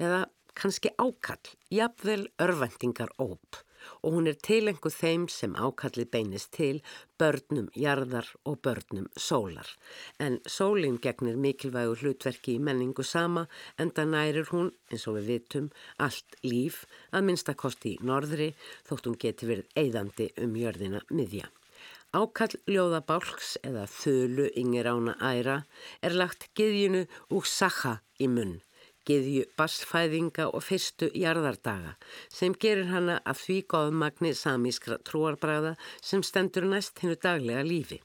eða 0.00 0.24
kannski 0.58 0.90
ákall, 0.98 1.54
jafnvel 1.70 2.24
örvendingar 2.42 3.12
óp 3.22 3.62
og 4.02 4.14
hún 4.14 4.28
er 4.30 4.38
tilengu 4.48 4.90
þeim 4.92 5.26
sem 5.32 5.56
ákallið 5.56 6.10
beinist 6.12 6.52
til 6.56 6.80
börnum 7.18 7.68
jarðar 7.74 8.28
og 8.44 8.60
börnum 8.62 9.08
sólar. 9.16 9.68
En 10.18 10.38
sólinn 10.46 11.00
gegnir 11.02 11.36
mikilvægu 11.36 11.96
hlutverki 12.00 12.56
í 12.56 12.62
menningu 12.62 13.04
sama 13.04 13.46
en 13.78 13.92
það 13.94 14.12
nærir 14.14 14.50
hún, 14.52 14.72
eins 14.92 15.08
og 15.10 15.18
við 15.18 15.30
vitum, 15.32 15.70
allt 15.98 16.38
líf 16.44 16.84
að 17.12 17.28
minnstakosti 17.28 17.96
í 17.96 18.02
norðri 18.04 18.52
þótt 18.88 19.10
hún 19.10 19.20
geti 19.20 19.50
verið 19.50 19.72
eigðandi 19.76 20.30
um 20.44 20.56
jörðina 20.58 21.02
miðja. 21.10 21.48
Ákall 22.16 22.54
ljóðabálks 22.64 23.58
eða 23.68 23.82
þölu 23.92 24.46
yngir 24.56 24.88
ána 24.88 25.18
æra 25.20 25.58
er 26.00 26.16
lagt 26.16 26.48
giðjunu 26.56 27.04
úr 27.36 27.44
saha 27.44 27.98
í 28.16 28.30
munn 28.32 28.56
giðju 29.08 29.46
bassfæðinga 29.58 30.50
og 30.52 30.64
fyrstu 30.66 31.08
jarðardaga 31.16 31.94
sem 32.28 32.56
gerir 32.64 32.90
hana 32.92 33.18
að 33.24 33.42
því 33.44 33.58
góðmagni 33.74 34.34
samískra 34.36 35.00
trúarbræða 35.08 35.74
sem 36.10 36.22
stendur 36.22 36.68
næst 36.68 37.00
hennu 37.02 37.16
daglega 37.22 37.64
lífi. 37.66 38.02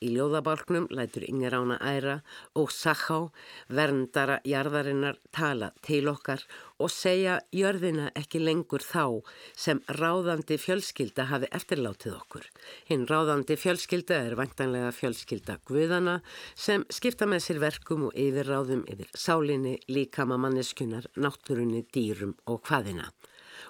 Í 0.00 0.10
ljóðabálknum 0.14 0.88
lætur 0.96 1.26
yngir 1.28 1.54
ána 1.56 1.76
æra 1.80 2.16
og 2.56 2.70
Sakhá, 2.72 3.30
verndara 3.68 4.38
jarðarinnar, 4.48 5.18
tala 5.32 5.70
til 5.84 6.08
okkar 6.08 6.44
og 6.80 6.88
segja 6.92 7.36
jörðina 7.52 8.08
ekki 8.16 8.40
lengur 8.40 8.84
þá 8.84 9.20
sem 9.52 9.82
ráðandi 10.00 10.56
fjölskylda 10.60 11.28
hafi 11.30 11.50
eftirlátið 11.60 12.16
okkur. 12.16 12.46
Hinn 12.88 13.06
ráðandi 13.10 13.58
fjölskylda 13.60 14.22
er 14.26 14.38
vantanlega 14.40 14.92
fjölskylda 14.96 15.60
Guðana 15.68 16.20
sem 16.54 16.86
skipta 16.88 17.28
með 17.28 17.44
sér 17.46 17.62
verkum 17.62 18.08
og 18.08 18.16
yfirráðum 18.16 18.86
yfir 18.88 19.12
sálinni, 19.12 19.76
líkama 19.92 20.40
manneskunar, 20.40 21.10
náttúrunni, 21.20 21.84
dýrum 21.92 22.36
og 22.48 22.64
hvaðina. 22.64 23.10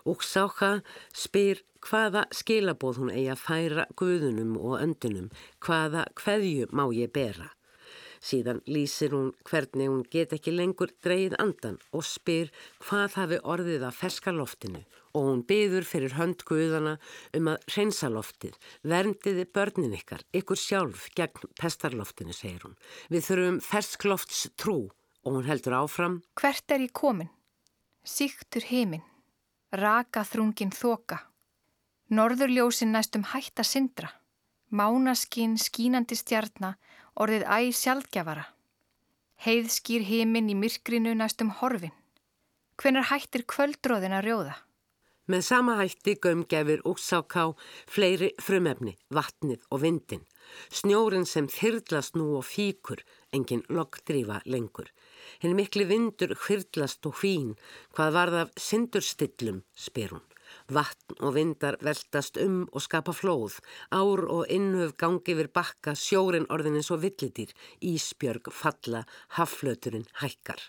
Og 0.09 0.25
Sáka 0.25 0.81
spyr 1.13 1.63
hvaða 1.85 2.27
skilabóð 2.35 3.01
hún 3.03 3.15
eigi 3.15 3.31
að 3.33 3.45
færa 3.45 3.87
guðunum 3.97 4.57
og 4.61 4.77
öndunum, 4.81 5.31
hvaða 5.65 6.07
hverju 6.21 6.69
má 6.73 6.87
ég 6.95 7.13
bera. 7.13 7.51
Síðan 8.21 8.61
lýsir 8.69 9.15
hún 9.17 9.31
hvernig 9.49 9.89
hún 9.89 10.03
get 10.13 10.35
ekki 10.37 10.53
lengur 10.53 10.91
dreyið 11.01 11.39
andan 11.41 11.79
og 11.97 12.05
spyr 12.05 12.51
hvað 12.85 13.17
hafi 13.17 13.39
orðið 13.49 13.87
að 13.89 13.97
ferska 13.97 14.35
loftinu 14.37 14.83
og 15.17 15.25
hún 15.27 15.41
byður 15.49 15.87
fyrir 15.89 16.15
hönd 16.19 16.45
guðana 16.47 16.99
um 17.35 17.49
að 17.51 17.65
reynsa 17.75 18.11
loftið, 18.13 18.55
verndiði 18.87 19.47
börnin 19.49 19.97
ykkar, 19.97 20.23
ykkur 20.37 20.61
sjálf 20.61 21.09
gegn 21.17 21.51
pestarloftinu, 21.59 22.37
segir 22.37 22.69
hún. 22.69 22.77
Við 23.11 23.27
þurfum 23.27 23.61
fersklofts 23.65 24.45
trú 24.61 24.79
og 25.25 25.33
hún 25.35 25.49
heldur 25.49 25.81
áfram. 25.81 26.21
Hvert 26.39 26.77
er 26.77 26.85
ég 26.85 26.95
komin? 26.95 27.33
Síktur 28.07 28.69
heiminn, 28.69 29.03
raka 29.73 30.25
þrungin 30.27 30.73
þoka. 30.75 31.21
Norðurljósin 32.11 32.91
næstum 32.91 33.23
hætta 33.31 33.63
syndra, 33.63 34.11
mánaskinn 34.71 35.55
skínandi 35.59 36.19
stjarnar, 36.19 36.79
orðið 37.15 37.47
æg 37.47 37.77
sjálfgjafara. 37.79 38.49
Heiðskýr 39.41 40.03
heiminn 40.05 40.51
í 40.51 40.57
myrkrinu 40.59 41.15
næstum 41.15 41.53
horfin. 41.61 41.95
Hvenar 42.81 43.07
hættir 43.13 43.47
kvöldróðin 43.47 44.17
að 44.17 44.27
rjóða? 44.27 44.57
Með 45.31 45.45
sama 45.47 45.77
hætti 45.79 46.17
gömgefir 46.19 46.81
útsáká 46.89 47.45
fleiri 47.87 48.33
frumefni, 48.43 48.97
vatnið 49.15 49.63
og 49.71 49.83
vindin. 49.85 50.25
Snjórin 50.75 51.27
sem 51.29 51.47
þyrlast 51.47 52.17
nú 52.19 52.33
og 52.41 52.49
fíkur, 52.49 53.05
engin 53.31 53.63
loggdrífa 53.71 54.41
lengur. 54.51 54.91
Henni 55.43 55.57
mikli 55.63 55.87
vindur 55.89 56.35
þyrlast 56.39 57.07
og 57.07 57.17
hvín, 57.21 57.55
hvað 57.97 58.17
varð 58.17 58.39
af 58.43 58.53
syndurstillum, 58.57 59.63
spyr 59.75 60.17
hún. 60.17 60.27
Vatn 60.71 61.19
og 61.23 61.35
vindar 61.37 61.77
veltast 61.83 62.39
um 62.43 62.65
og 62.73 62.83
skapa 62.83 63.15
flóð, 63.15 63.61
ár 63.95 64.25
og 64.27 64.51
innhöf 64.51 64.97
gangi 64.99 65.35
yfir 65.35 65.51
bakka, 65.55 65.95
sjórin 65.95 66.49
orðin 66.51 66.79
eins 66.81 66.91
og 66.91 67.03
villidýr, 67.05 67.53
ísbjörg 67.79 68.51
falla, 68.51 69.05
hafflöturinn 69.37 70.09
hækkar. 70.23 70.61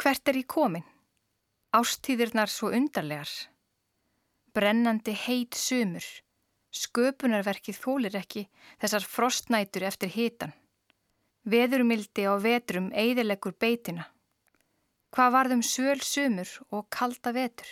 Hvert 0.00 0.28
er 0.28 0.40
ég 0.42 0.48
komin? 0.50 0.86
Ástíðirnar 1.76 2.50
svo 2.50 2.72
undarlegar. 2.74 3.30
Brennandi 4.54 5.14
heit 5.14 5.54
sumur. 5.54 6.06
Sköpunarverkið 6.70 7.78
fólir 7.82 8.16
ekki 8.18 8.46
þessar 8.82 9.06
frostnætur 9.06 9.86
eftir 9.86 10.10
hitan. 10.14 10.54
Veðurmildi 11.48 12.26
á 12.28 12.36
vetrum 12.36 12.90
eidilegur 12.92 13.54
beitina. 13.56 14.04
Hvað 15.10 15.32
varðum 15.32 15.62
söl 15.64 16.00
sumur 16.04 16.50
og 16.70 16.90
kalda 16.92 17.32
vetur? 17.32 17.70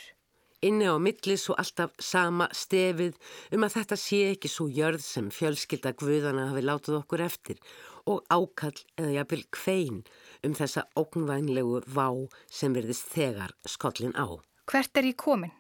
Inni 0.64 0.88
á 0.90 0.98
milli 0.98 1.36
svo 1.38 1.54
alltaf 1.54 1.92
sama 2.02 2.48
stefið 2.50 3.14
um 3.54 3.62
að 3.62 3.76
þetta 3.76 3.98
sé 4.00 4.22
ekki 4.32 4.50
svo 4.50 4.66
jörð 4.66 5.04
sem 5.04 5.28
fjölskylda 5.30 5.92
guðana 6.00 6.48
hafi 6.48 6.64
látið 6.64 6.96
okkur 6.98 7.22
eftir 7.22 7.60
og 8.10 8.24
ákall 8.32 8.74
eða 8.98 9.12
jafnvel 9.20 9.44
kvein 9.54 10.00
um 10.42 10.56
þessa 10.58 10.88
ógnvænlegu 10.98 11.84
vá 11.86 12.08
sem 12.50 12.74
verðist 12.74 13.06
þegar 13.12 13.54
skollin 13.68 14.16
á. 14.18 14.26
Hvert 14.66 14.98
er 14.98 15.12
ég 15.12 15.20
komin? 15.20 15.54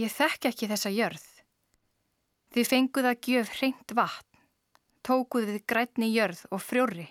Ég 0.00 0.14
þekk 0.14 0.48
ekki 0.52 0.70
þessa 0.70 0.94
jörð. 0.94 1.26
Þið 2.54 2.70
fenguð 2.70 3.08
að 3.10 3.26
gjöf 3.26 3.50
hreint 3.58 3.92
vatn, 3.98 4.40
tókuð 5.04 5.50
við 5.50 5.66
grætni 5.68 6.08
jörð 6.14 6.46
og 6.48 6.62
frjóri. 6.62 7.10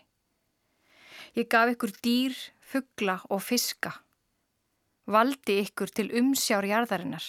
Ég 1.36 1.48
gaf 1.48 1.72
ykkur 1.76 1.94
dýr, 2.04 2.36
fuggla 2.60 3.22
og 3.30 3.44
fiska 3.44 3.96
valdi 5.12 5.60
ykkur 5.66 5.92
til 5.92 6.12
umsjár 6.20 6.66
jarðarinnar. 6.68 7.24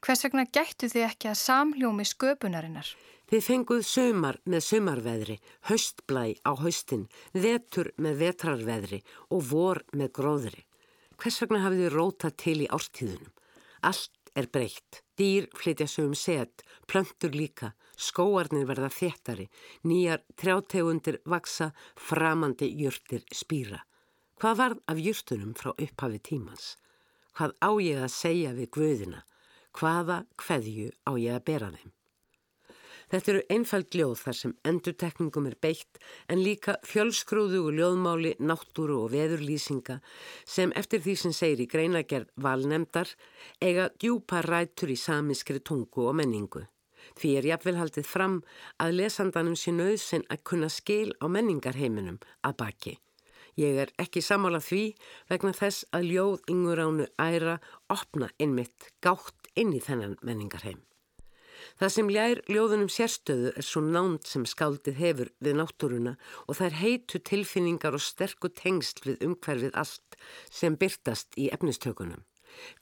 Hvers 0.00 0.24
vegna 0.24 0.46
gættu 0.48 0.88
þið 0.88 1.06
ekki 1.06 1.30
að 1.30 1.40
samljómi 1.42 2.06
sköpunarinnar? 2.08 2.88
Þið 3.30 3.42
fenguð 3.46 3.82
sömar 3.86 4.40
með 4.48 4.64
sömarveðri, 4.66 5.36
höstblæ 5.68 6.24
á 6.42 6.52
höstin, 6.58 7.04
vetur 7.32 7.92
með 8.00 8.24
vetrarveðri 8.24 9.02
og 9.30 9.44
vor 9.52 9.82
með 9.92 10.12
gróðri. 10.18 10.64
Hvers 11.20 11.42
vegna 11.44 11.60
hafið 11.66 11.84
þið 11.84 11.94
rótað 11.94 12.36
til 12.42 12.56
í 12.64 12.70
ástíðunum? 12.74 13.34
Allt 13.86 14.10
er 14.36 14.48
breytt, 14.52 15.02
dýr 15.18 15.48
flytja 15.56 15.86
sögum 15.90 16.14
set, 16.14 16.64
plöntur 16.86 17.34
líka, 17.36 17.72
skóarnir 17.96 18.66
verða 18.68 18.90
þéttari, 18.94 19.46
nýjar 19.84 20.24
trjátegundir 20.40 21.20
vaksa, 21.24 21.70
framandi 21.96 22.70
júrtir 22.80 23.24
spýra. 23.34 23.82
Hvað 24.40 24.60
varð 24.62 24.82
af 24.88 25.00
júrtunum 25.04 25.54
frá 25.54 25.74
upphafi 25.74 26.20
tímans? 26.30 26.74
Hvað 27.36 27.56
á 27.60 27.70
ég 27.84 28.04
að 28.04 28.14
segja 28.14 28.52
við 28.56 28.70
guðina? 28.76 29.24
Hvaða 29.76 30.22
hveðju 30.40 30.90
á 31.06 31.12
ég 31.20 31.36
að 31.36 31.44
bera 31.46 31.72
þeim? 31.76 31.92
Þetta 33.10 33.32
eru 33.32 33.42
einfæld 33.50 33.96
ljóð 33.98 34.20
þar 34.22 34.36
sem 34.38 34.52
endurtekningum 34.70 35.48
er 35.50 35.56
beitt 35.58 35.98
en 36.30 36.42
líka 36.44 36.76
fjölskrúðu 36.86 37.64
og 37.66 37.72
ljóðmáli, 37.74 38.36
náttúru 38.38 39.00
og 39.04 39.14
veðurlýsinga 39.16 39.98
sem 40.46 40.70
eftir 40.78 41.02
því 41.02 41.14
sem 41.18 41.34
segir 41.34 41.64
í 41.64 41.70
greinagerð 41.72 42.30
valnemdar 42.38 43.10
eiga 43.58 43.88
djúpa 43.98 44.44
rætur 44.46 44.94
í 44.94 44.98
samiskri 44.98 45.58
tungu 45.58 46.06
og 46.06 46.14
menningu. 46.20 46.62
Því 47.18 47.30
er 47.40 47.48
jafnvel 47.50 47.78
haldið 47.80 48.06
fram 48.06 48.36
að 48.78 48.98
lesandanum 49.00 49.56
sé 49.58 49.74
nöðsinn 49.74 50.26
að 50.30 50.44
kunna 50.46 50.68
skil 50.70 51.10
á 51.18 51.26
menningarheiminum 51.26 52.20
að 52.46 52.58
baki. 52.62 52.94
Ég 53.58 53.80
er 53.82 53.90
ekki 53.98 54.22
samála 54.22 54.60
því 54.62 54.84
vegna 55.32 55.50
þess 55.56 55.88
að 55.96 56.06
ljóð 56.12 56.46
ynguránu 56.54 57.08
æra 57.18 57.58
opna 57.90 58.30
innmitt 58.38 58.92
gátt 59.02 59.50
inn 59.58 59.74
í 59.74 59.82
þennan 59.82 60.16
menningarheim. 60.22 60.78
Það 61.80 61.92
sem 61.94 62.08
ljær 62.12 62.38
ljóðunum 62.52 62.88
sérstöðu 62.92 63.50
er 63.56 63.64
svo 63.64 63.80
nánt 63.80 64.26
sem 64.28 64.42
skáldið 64.44 64.98
hefur 65.00 65.30
við 65.40 65.54
náttúruna 65.56 66.10
og 66.44 66.60
er 66.66 66.76
heitu 66.76 67.20
tilfinningar 67.24 67.96
og 67.96 68.04
sterku 68.04 68.50
tengsl 68.52 69.06
við 69.06 69.24
umhverfið 69.24 69.78
allt 69.80 70.18
sem 70.52 70.76
byrtast 70.76 71.40
í 71.40 71.48
efnistökunum. 71.56 72.20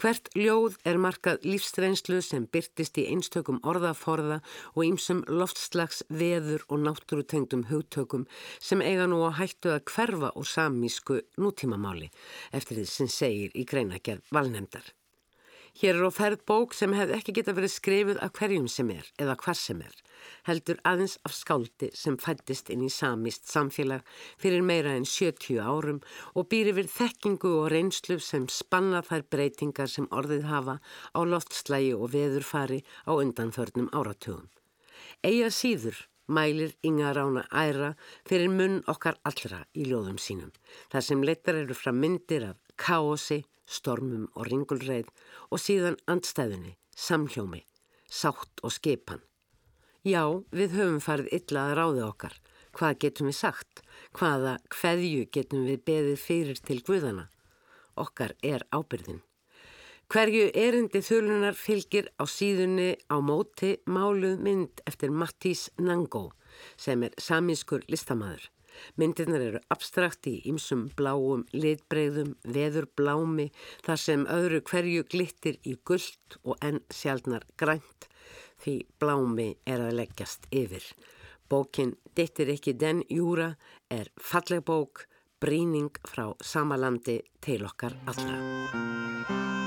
Hvert 0.02 0.32
ljóð 0.34 0.80
er 0.88 0.98
markað 0.98 1.46
lífsreynslu 1.46 2.18
sem 2.26 2.50
byrtist 2.50 2.98
í 2.98 3.06
einstökum 3.12 3.62
orðaforða 3.62 4.40
og 4.74 4.82
ýmsum 4.88 5.22
loftslags 5.30 6.02
veður 6.10 6.66
og 6.66 6.82
náttúrutengdum 6.88 7.68
hugtökum 7.70 8.26
sem 8.58 8.82
eiga 8.82 9.06
nú 9.06 9.22
að 9.28 9.38
hættu 9.44 9.76
að 9.76 9.84
hverfa 9.94 10.34
úr 10.34 10.54
samísku 10.56 11.22
nútímamáli 11.38 12.10
eftir 12.50 12.80
því 12.80 12.92
sem 12.96 13.16
segir 13.20 13.54
í 13.54 13.68
greinagerð 13.68 14.34
valnemdar. 14.34 14.97
Hér 15.78 15.94
er 15.94 16.08
á 16.08 16.12
ferð 16.12 16.40
bók 16.42 16.72
sem 16.74 16.90
hefði 16.90 17.14
ekki 17.14 17.32
geta 17.36 17.52
verið 17.54 17.70
skrifið 17.70 18.16
af 18.26 18.32
hverjum 18.34 18.64
sem 18.66 18.88
er 18.90 19.06
eða 19.22 19.36
hvar 19.38 19.54
sem 19.54 19.78
er, 19.84 19.92
heldur 20.48 20.80
aðeins 20.90 21.12
af 21.28 21.36
skáldi 21.36 21.90
sem 21.94 22.16
fættist 22.18 22.72
inn 22.74 22.82
í 22.82 22.88
samist 22.90 23.46
samfélag 23.46 24.02
fyrir 24.42 24.64
meira 24.66 24.96
en 24.98 25.06
70 25.06 25.60
árum 25.62 26.00
og 26.34 26.48
býr 26.50 26.72
yfir 26.72 26.88
þekkingu 26.90 27.52
og 27.60 27.68
reynslu 27.70 28.18
sem 28.18 28.48
spanna 28.50 29.04
þær 29.06 29.22
breytingar 29.30 29.92
sem 29.92 30.08
orðið 30.10 30.48
hafa 30.50 30.74
á 31.14 31.20
loftslægi 31.22 31.92
og 31.94 32.10
veðurfari 32.16 32.80
á 33.06 33.14
undanförnum 33.14 33.92
áratugum. 33.94 34.48
Eiga 35.22 35.52
síður 35.54 36.00
mælir 36.26 36.74
Inga 36.82 37.12
Rána 37.14 37.44
æra 37.54 37.92
fyrir 38.26 38.50
munn 38.50 38.82
okkar 38.90 39.20
allra 39.22 39.62
í 39.78 39.86
ljóðum 39.86 40.18
sínum. 40.18 40.50
Þar 40.90 41.06
sem 41.06 41.22
leittar 41.22 41.60
eru 41.62 41.78
frá 41.78 41.94
myndir 41.94 42.50
af 42.50 42.58
káosi, 42.74 43.44
stormum 43.68 44.26
og 44.34 44.48
ringulreið 44.48 45.10
og 45.52 45.62
síðan 45.62 45.98
andstæðinni, 46.08 46.74
samhljómi, 46.96 47.62
sátt 48.08 48.64
og 48.64 48.72
skipan. 48.74 49.22
Já, 50.06 50.24
við 50.54 50.76
höfum 50.78 51.00
farið 51.04 51.32
illa 51.36 51.68
að 51.68 51.76
ráði 51.78 52.04
okkar. 52.06 52.34
Hvað 52.72 52.98
getum 53.04 53.28
við 53.28 53.38
sagt? 53.38 53.80
Hvaða 54.16 54.58
hverju 54.72 55.24
getum 55.34 55.64
við 55.68 55.82
beðið 55.88 56.20
fyrir 56.22 56.60
til 56.64 56.78
guðana? 56.86 57.26
Okkar 57.98 58.36
er 58.46 58.64
ábyrðin. 58.72 59.22
Hverju 60.08 60.46
erindi 60.56 61.02
þölunar 61.04 61.56
fylgir 61.58 62.06
á 62.16 62.24
síðunni 62.24 62.94
á 63.12 63.20
móti 63.20 63.74
máluð 63.84 64.38
mynd 64.40 64.80
eftir 64.88 65.12
Mattís 65.12 65.66
Nangó 65.76 66.30
sem 66.80 67.02
er 67.04 67.12
samískur 67.20 67.84
listamæður. 67.92 68.46
Myndirnar 68.96 69.44
eru 69.44 69.62
abstrakt 69.74 70.28
í 70.30 70.38
ymsum 70.50 70.88
bláum 70.98 71.44
litbreyðum, 71.52 72.34
veður 72.44 72.88
blámi 72.98 73.50
þar 73.86 74.02
sem 74.04 74.26
öðru 74.26 74.62
hverju 74.70 75.06
glittir 75.10 75.60
í 75.64 75.76
gullt 75.84 76.38
og 76.44 76.58
enn 76.64 76.82
sjálfnar 76.90 77.46
grænt 77.56 78.08
því 78.62 78.80
blámi 78.98 79.52
er 79.66 79.84
að 79.86 79.96
leggjast 80.00 80.48
yfir. 80.50 80.84
Bókin 81.48 81.94
Dittir 82.18 82.50
ekki 82.52 82.74
den 82.76 83.04
júra 83.08 83.52
er 83.94 84.10
falleg 84.20 84.64
bók, 84.66 85.06
bríning 85.40 85.94
frá 86.04 86.32
samalandi 86.42 87.20
til 87.40 87.62
okkar 87.68 87.94
allra. 88.10 89.57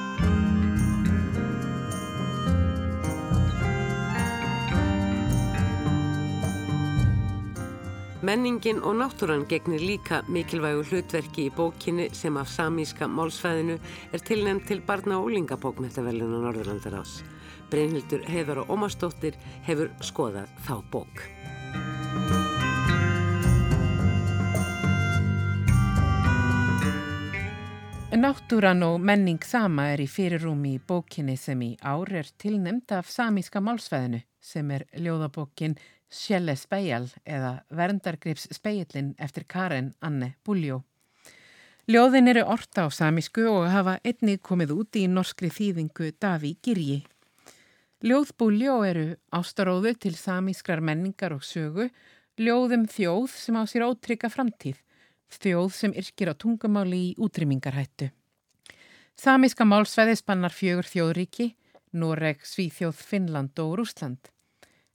Menningin 8.22 8.78
og 8.86 8.94
náttúran 9.02 9.48
gegnir 9.50 9.82
líka 9.82 10.20
mikilvægu 10.30 10.84
hlutverki 10.86 11.48
í 11.50 11.54
bókinni 11.58 12.04
sem 12.14 12.36
af 12.38 12.52
samíska 12.54 13.08
málsfæðinu 13.10 13.80
er 14.14 14.22
tilnæmt 14.22 14.68
til 14.70 14.82
barna 14.86 15.18
og 15.18 15.32
úlingabókmættavelun 15.32 16.36
á 16.38 16.40
Norðurlandar 16.44 17.00
ás. 17.02 17.24
Brynhildur 17.72 18.22
Heiðar 18.30 18.62
og 18.62 18.70
Ómarsdóttir 18.70 19.34
hefur 19.66 19.90
skoðað 20.06 20.54
þá 20.68 20.76
bók. 20.94 21.24
Náttúran 28.22 28.84
og 28.86 29.00
menning 29.02 29.42
sama 29.42 29.88
er 29.96 30.04
í 30.04 30.06
fyrirrúmi 30.06 30.76
í 30.76 30.84
bókinni 30.86 31.40
sem 31.42 31.62
í 31.66 31.72
ár 31.82 32.14
er 32.14 32.30
tilnæmt 32.38 32.94
af 32.94 33.10
samíska 33.10 33.64
málsfæðinu 33.66 34.22
sem 34.38 34.70
er 34.78 34.86
ljóðabókin 34.94 35.74
Sjelle 36.12 36.58
Speial 36.60 37.08
eða 37.24 37.62
Verndargrips 37.72 38.50
speilin 38.52 39.14
eftir 39.18 39.46
Karen 39.48 39.94
Anne 40.04 40.34
Buljó. 40.44 40.82
Ljóðin 41.88 42.28
eru 42.30 42.44
orta 42.52 42.86
á 42.86 42.90
samísku 42.92 43.48
og 43.50 43.70
hafa 43.72 43.98
einni 44.04 44.36
komið 44.38 44.74
út 44.76 45.00
í 45.00 45.08
norskri 45.08 45.50
þýðingu 45.50 46.12
Daví 46.20 46.58
Girji. 46.62 47.00
Ljóð 48.04 48.34
Buljó 48.38 48.76
eru 48.86 49.06
ástaróðu 49.32 49.96
til 49.96 50.14
samískrar 50.18 50.84
menningar 50.84 51.34
og 51.36 51.46
sögu, 51.48 51.88
ljóðum 52.38 52.88
þjóð 52.92 53.32
sem 53.38 53.58
á 53.58 53.64
sér 53.70 53.88
ótrygga 53.88 54.30
framtíð, 54.34 54.78
þjóð 55.32 55.72
sem 55.78 55.96
yrkir 55.96 56.32
á 56.32 56.36
tungumáli 56.36 57.02
í 57.12 57.16
útrymmingarhættu. 57.22 58.12
Samíska 59.16 59.66
málsveði 59.66 60.18
spannar 60.20 60.54
fjögur 60.54 60.88
þjóðríki, 60.90 61.52
Noreg, 61.94 62.44
Svíþjóð, 62.46 63.00
Finnland 63.00 63.60
og 63.62 63.76
Rúsland. 63.80 64.32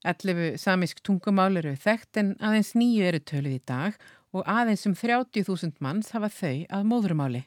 11 0.06 0.56
samisk 0.62 1.02
tungumál 1.02 1.58
eru 1.58 1.74
þekkt 1.82 2.20
en 2.20 2.32
aðeins 2.38 2.72
nýju 2.78 3.04
eru 3.08 3.20
töluð 3.26 3.58
í 3.58 3.62
dag 3.66 3.98
og 4.36 4.46
aðeins 4.46 4.86
um 4.86 4.94
30.000 4.94 5.82
manns 5.82 6.12
hafa 6.14 6.30
þau 6.30 6.56
að 6.78 6.88
móðrumáli. 6.92 7.42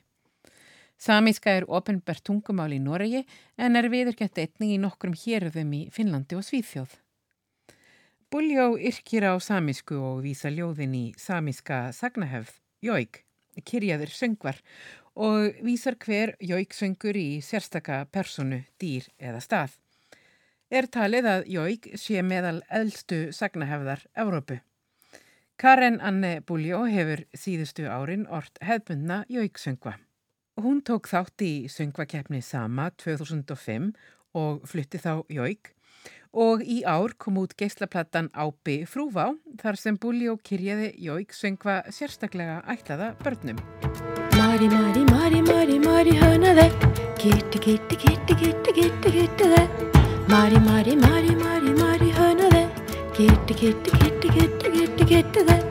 Samíska 0.99 1.53
er 1.55 1.67
ofinbært 1.71 2.25
tungumál 2.27 2.73
í 2.75 2.81
Noregi 2.83 3.23
en 3.55 3.79
er 3.79 3.87
viðurkjent 3.91 4.41
einning 4.43 4.73
í 4.75 4.81
nokkrum 4.83 5.15
hérðum 5.15 5.71
í 5.77 5.81
Finnlandi 5.95 6.35
og 6.35 6.43
Svíþjóð. 6.43 6.97
Buljó 8.29 8.73
yrkir 8.75 9.25
á 9.25 9.33
samísku 9.41 9.95
og 9.95 10.21
vísa 10.27 10.51
ljóðin 10.53 10.93
í 10.93 11.05
samíska 11.17 11.87
sagnahefð, 11.95 12.51
jóik, 12.85 13.23
kyrjaður 13.65 14.11
söngvar 14.13 14.59
og 15.15 15.55
vísar 15.65 15.97
hver 16.03 16.35
jóik 16.43 16.75
söngur 16.75 17.17
í 17.17 17.39
sérstaka 17.41 18.03
personu, 18.11 18.65
dýr 18.77 19.07
eða 19.17 19.41
stað 19.41 19.79
er 20.69 20.87
talið 20.89 21.27
að 21.29 21.47
jóik 21.49 21.87
sé 21.97 22.21
meðal 22.25 22.59
eldstu 22.69 23.29
sagnahefðar 23.35 24.05
Evrópu. 24.17 24.59
Karen 25.59 25.99
Anne 25.99 26.39
Buljó 26.47 26.85
hefur 26.87 27.25
síðustu 27.35 27.89
árin 27.91 28.27
ort 28.31 28.61
hefbundna 28.63 29.25
jóiksöngva. 29.27 29.97
Hún 30.59 30.79
tók 30.83 31.09
þátt 31.11 31.43
í 31.43 31.67
söngvakeppni 31.71 32.39
Sama 32.43 32.89
2005 32.95 33.91
og 34.39 34.63
flytti 34.69 35.01
þá 35.01 35.25
jóik 35.31 35.73
og 36.29 36.61
í 36.61 36.83
ár 36.85 37.15
kom 37.17 37.39
út 37.41 37.55
geislaplattan 37.57 38.29
Ábi 38.37 38.83
Frúvá 38.85 39.31
þar 39.61 39.79
sem 39.81 39.97
Buljó 39.97 40.37
kyrjaði 40.45 40.93
jóiksöngva 41.01 41.81
sérstaklega 41.89 42.61
ætlaða 42.69 43.15
börnum. 43.23 43.59
Mari, 44.37 44.69
mari, 44.71 45.03
mari, 45.09 45.41
mari, 45.41 45.79
mari, 45.83 46.17
höna 46.21 46.55
þeir, 46.61 46.75
gitti, 47.19 47.65
gitti, 47.65 48.01
gitti, 48.05 48.41
gitti, 48.45 48.79
gitti, 48.81 49.17
gitti 49.19 49.53
þeir. 49.55 49.88
Mari, 50.29 50.59
Mari, 50.59 50.93
Mari, 50.95 51.33
Mari, 51.73 52.09
höna 52.13 52.49
þið 52.53 52.67
Gitti, 53.17 53.53
gitti, 53.57 53.89
gitti, 53.97 54.29
gitti, 54.35 54.69
gitti, 54.75 55.05
gitti 55.09 55.41
þið 55.47 55.63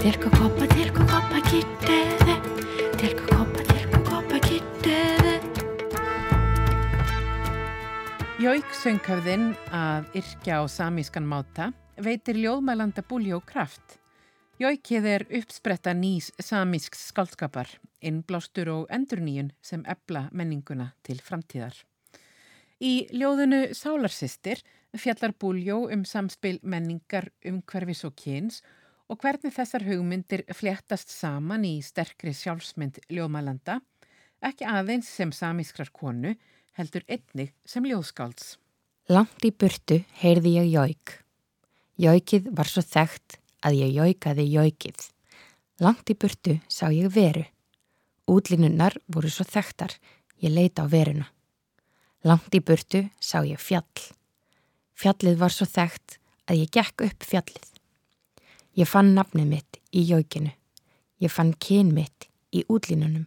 Tilku 0.00 0.30
koppa, 0.32 0.66
tilku 0.72 1.04
koppa, 1.06 1.42
gitti 1.46 1.98
þið 2.24 2.48
Tilku 2.98 3.28
koppa, 3.28 3.62
tilku 3.68 4.00
koppa, 4.08 4.40
gitti 4.48 4.96
þið 5.20 5.46
Jóik 8.42 8.74
söngkafðinn 8.80 9.46
að 9.70 10.10
yrkja 10.18 10.58
á 10.58 10.62
samískan 10.66 11.30
máta 11.30 11.70
veitir 12.02 12.42
ljóðmælanda 12.42 13.06
búljó 13.06 13.38
kraft. 13.46 14.00
Jóikið 14.58 15.06
er 15.12 15.26
uppspretta 15.38 15.94
nýs 15.94 16.32
samísk 16.42 16.98
skaldskapar, 16.98 17.70
innblástur 18.02 18.74
og 18.74 18.90
endurníun 18.90 19.54
sem 19.62 19.86
ebla 19.86 20.26
menninguna 20.34 20.90
til 21.06 21.22
framtíðar. 21.22 21.84
Í 22.82 23.06
ljóðinu 23.14 23.68
Sálarsistir 23.78 24.58
fjallar 24.98 25.36
Búljó 25.38 25.84
um 25.94 26.00
samspil 26.02 26.56
menningar 26.66 27.28
umhverfis 27.46 28.00
og 28.08 28.16
kyns 28.18 28.56
og 29.06 29.20
hvernig 29.22 29.52
þessar 29.54 29.84
hugmyndir 29.86 30.42
fléttast 30.50 31.12
saman 31.12 31.62
í 31.68 31.76
sterkri 31.86 32.32
sjálfsmynd 32.34 32.98
ljóðmælanda, 33.06 33.76
ekki 34.42 34.66
aðeins 34.66 35.10
sem 35.14 35.30
samískrar 35.30 35.92
konu, 35.94 36.32
heldur 36.74 37.04
einnig 37.06 37.52
sem 37.68 37.86
ljóðskálds. 37.86 38.56
Langt 39.12 39.46
í 39.46 39.52
burtu 39.54 40.00
heyrði 40.18 40.56
ég 40.56 40.72
jóik. 40.72 41.12
Jóikið 42.02 42.48
var 42.56 42.70
svo 42.70 42.82
þekkt 42.82 43.36
að 43.62 43.78
ég 43.78 43.94
jóikaði 44.00 44.48
jóikið. 44.56 45.06
Langt 45.86 46.10
í 46.10 46.18
burtu 46.18 46.56
sá 46.66 46.88
ég 46.90 47.14
veru. 47.14 47.44
Útlínunnar 48.26 48.98
voru 49.06 49.30
svo 49.30 49.46
þekktar, 49.46 49.94
ég 50.42 50.50
leita 50.50 50.82
á 50.82 50.90
veruna. 50.90 51.28
Langt 52.22 52.54
í 52.54 52.60
burtu 52.62 53.08
sá 53.18 53.40
ég 53.42 53.58
fjall. 53.58 54.02
Fjallið 54.94 55.40
var 55.40 55.50
svo 55.50 55.66
þekkt 55.66 56.18
að 56.46 56.60
ég 56.62 56.74
gekk 56.74 57.02
upp 57.08 57.26
fjallið. 57.26 57.70
Ég 58.78 58.88
fann 58.88 59.14
nafnið 59.16 59.48
mitt 59.50 59.80
í 59.90 60.04
jókinu. 60.06 60.52
Ég 61.18 61.32
fann 61.34 61.54
kyn 61.58 61.90
mitt 61.94 62.28
í 62.54 62.62
útlínunum. 62.70 63.26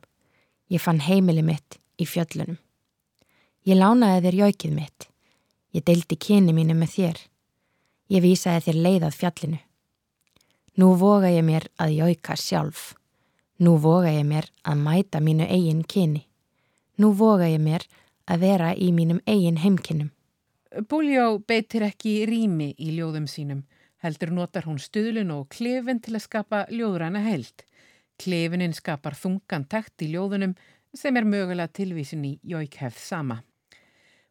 Ég 0.72 0.82
fann 0.82 1.04
heimili 1.04 1.44
mitt 1.44 1.78
í 2.00 2.08
fjöllunum. 2.08 2.58
Ég 3.68 3.80
lánaði 3.80 4.24
þér 4.26 4.40
jókið 4.46 4.76
mitt. 4.78 5.08
Ég 5.76 5.84
deildi 5.84 6.16
kyni 6.16 6.54
mínu 6.56 6.76
með 6.78 6.96
þér. 6.96 7.22
Ég 8.16 8.24
vísaði 8.24 8.64
þér 8.68 8.82
leiðað 8.86 9.20
fjallinu. 9.20 9.60
Nú 10.80 10.94
voga 11.00 11.32
ég 11.32 11.44
mér 11.44 11.68
að 11.82 11.98
jóka 12.00 12.36
sjálf. 12.40 12.94
Nú 13.60 13.78
voga 13.80 14.12
ég 14.12 14.26
mér 14.28 14.48
að 14.64 14.82
mæta 14.88 15.22
mínu 15.24 15.48
eigin 15.48 15.84
kyni. 15.84 16.26
Nú 17.00 17.12
voga 17.16 17.48
ég 17.52 17.60
mér 17.64 17.84
að 17.84 18.05
að 18.30 18.46
vera 18.46 18.74
í 18.76 18.92
mínum 18.96 19.22
eigin 19.26 19.62
heimkinnum. 19.62 20.12
Búljó 20.90 21.40
beitir 21.48 21.86
ekki 21.88 22.26
rými 22.28 22.74
í 22.82 22.92
ljóðum 22.98 23.30
sínum, 23.32 23.64
heldur 24.04 24.34
notar 24.36 24.66
hún 24.68 24.80
stuðlun 24.82 25.32
og 25.32 25.48
klefin 25.54 26.02
til 26.04 26.18
að 26.18 26.26
skapa 26.26 26.66
ljóðræna 26.72 27.22
held. 27.24 27.64
Klefinin 28.20 28.76
skapar 28.76 29.16
þungan 29.16 29.68
takt 29.72 30.04
í 30.04 30.12
ljóðunum 30.14 30.56
sem 30.96 31.16
er 31.16 31.28
mögulega 31.28 31.72
tilvísin 31.72 32.26
í 32.28 32.38
Jóikhefð 32.44 33.00
sama. 33.00 33.42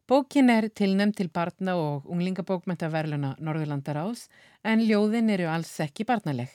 Bókin 0.05 0.51
er 0.53 0.67
tilnæmt 0.69 1.17
til 1.17 1.31
barna 1.33 1.73
og 1.81 2.05
unglingabókmentaverluna 2.13 3.35
Norðurlandar 3.41 3.97
ás 4.03 4.27
en 4.61 4.83
ljóðin 4.85 5.31
eru 5.33 5.47
alls 5.49 5.71
ekki 5.81 6.05
barnaleg. 6.05 6.51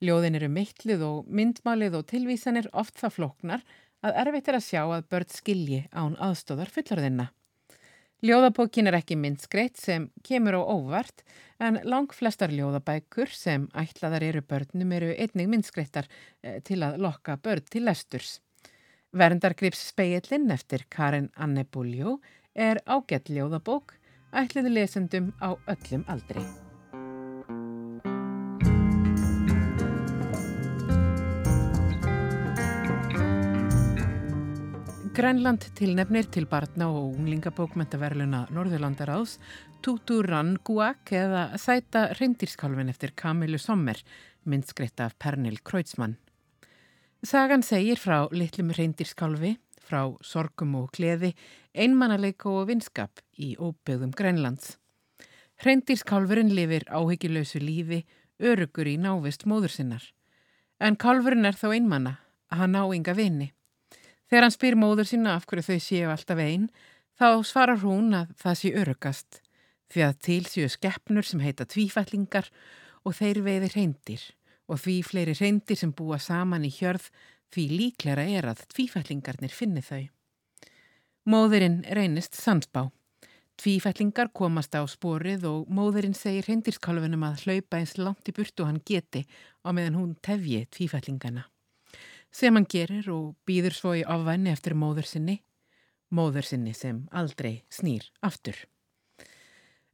Ljóðin 0.00 0.38
eru 0.38 0.48
meittluð 0.52 1.04
og 1.04 1.28
myndmalið 1.28 1.98
og 1.98 2.06
tilvísanir 2.08 2.70
oft 2.72 2.96
það 3.00 3.14
floknar 3.18 3.66
að 4.06 4.20
erfitt 4.22 4.50
er 4.50 4.58
að 4.58 4.68
sjá 4.68 4.82
að 4.84 5.08
börn 5.10 5.32
skilji 5.32 5.82
án 5.92 6.16
aðstóðar 6.22 6.70
fullorðina. 6.72 7.30
Ljóðabókin 8.24 8.88
er 8.88 8.96
ekki 8.96 9.18
myndskreitt 9.20 9.76
sem 9.76 10.06
kemur 10.24 10.56
á 10.56 10.62
óvart 10.64 11.20
en 11.60 11.78
lang 11.84 12.12
flestar 12.16 12.52
ljóðabækur 12.54 13.28
sem 13.28 13.68
ætlaðar 13.76 14.24
eru 14.30 14.42
börnum 14.42 14.94
eru 14.96 15.12
einnig 15.12 15.50
myndskreittar 15.52 16.08
eh, 16.42 16.62
til 16.64 16.80
að 16.86 16.98
lokka 17.04 17.36
börn 17.36 17.68
til 17.68 17.84
lesturs. 17.84 18.38
Verndargrips 19.16 19.84
speillin 19.92 20.50
eftir 20.52 20.88
Karin 20.88 21.30
Anne 21.36 21.64
Buljó 21.68 22.18
er 22.54 22.80
ágætt 22.88 23.28
ljóðabók 23.28 23.98
ætliði 24.32 24.78
lesendum 24.80 25.34
á 25.44 25.52
öllum 25.68 26.08
aldri. 26.08 26.44
Grænland 35.16 35.62
tilnefnir 35.72 36.26
til 36.28 36.44
barna 36.44 36.90
og 36.92 37.14
unglingabókmentaverluna 37.16 38.42
Norðurlandaráðs 38.52 39.38
Tutu 39.80 40.18
Ranguak 40.20 41.08
eða 41.16 41.56
Sæta 41.56 42.02
reyndirskálfin 42.18 42.92
eftir 42.92 43.14
Kamilu 43.16 43.56
Sommer, 43.56 43.96
myndskreitt 44.44 45.00
af 45.00 45.16
Pernil 45.16 45.56
Kreutzmann. 45.64 46.18
Sagan 47.24 47.64
segir 47.64 47.96
frá 47.96 48.28
litlum 48.28 48.74
reyndirskálfi, 48.76 49.54
frá 49.80 50.04
sorgum 50.20 50.76
og 50.82 50.92
gleði, 50.92 51.32
einmannaleika 51.72 52.52
og 52.52 52.68
vinskap 52.68 53.24
í 53.40 53.54
óbyggðum 53.56 54.12
Grænlands. 54.12 54.76
Reyndirskálfurinn 55.64 56.52
lifir 56.52 56.84
áhyggjulausu 56.92 57.64
lífi, 57.64 58.04
örugur 58.36 58.84
í 58.84 58.98
návist 59.00 59.48
móður 59.48 59.72
sinnar. 59.80 60.04
En 60.76 61.00
kálfurinn 61.00 61.48
er 61.48 61.56
þó 61.56 61.70
einmanna, 61.72 62.18
hann 62.52 62.76
á 62.76 62.84
ynga 62.92 63.16
vini. 63.16 63.54
Þegar 64.26 64.46
hann 64.46 64.54
spyr 64.54 64.76
móður 64.78 65.06
sína 65.06 65.36
af 65.36 65.46
hverju 65.46 65.66
þau 65.68 65.82
séu 65.82 66.08
alltaf 66.10 66.40
einn, 66.42 66.70
þá 67.18 67.28
svarar 67.46 67.82
hún 67.84 68.14
að 68.16 68.32
það 68.40 68.58
sé 68.60 68.72
örugast 68.82 69.40
því 69.92 70.02
að 70.02 70.18
til 70.26 70.42
séu 70.50 70.72
skeppnur 70.72 71.26
sem 71.26 71.44
heita 71.44 71.66
tvífællingar 71.70 72.50
og 73.06 73.14
þeir 73.20 73.42
veiði 73.46 73.70
reyndir 73.76 74.26
og 74.66 74.82
því 74.82 74.96
fleiri 75.06 75.36
reyndir 75.38 75.78
sem 75.78 75.94
búa 75.94 76.18
saman 76.18 76.66
í 76.66 76.72
hjörð 76.74 77.06
því 77.54 77.66
líklæra 77.78 78.26
er 78.26 78.50
að 78.50 78.66
tvífællingarnir 78.74 79.54
finni 79.54 79.82
þau. 79.86 80.02
Móðurinn 81.26 81.82
reynist 81.94 82.34
sannsbá. 82.38 82.88
Tvífællingar 83.56 84.32
komast 84.36 84.74
á 84.74 84.82
sporið 84.90 85.46
og 85.48 85.70
móðurinn 85.72 86.18
segir 86.18 86.50
reyndirskálfunum 86.50 87.24
að 87.30 87.46
hlaupa 87.46 87.78
eins 87.78 87.96
langt 87.96 88.28
í 88.28 88.34
burtu 88.36 88.66
hann 88.66 88.82
geti 88.84 89.24
á 89.62 89.70
meðan 89.70 90.00
hún 90.02 90.16
tefji 90.20 90.66
tvífællingana 90.74 91.46
sem 92.32 92.54
hann 92.54 92.68
gerir 92.68 93.10
og 93.12 93.34
býður 93.48 93.76
svo 93.76 93.94
í 93.96 94.04
afvæni 94.04 94.52
eftir 94.52 94.76
móður 94.78 95.08
sinni, 95.08 95.40
móður 96.10 96.46
sinni 96.46 96.74
sem 96.74 97.04
aldrei 97.12 97.62
snýr 97.72 98.08
aftur. 98.22 98.56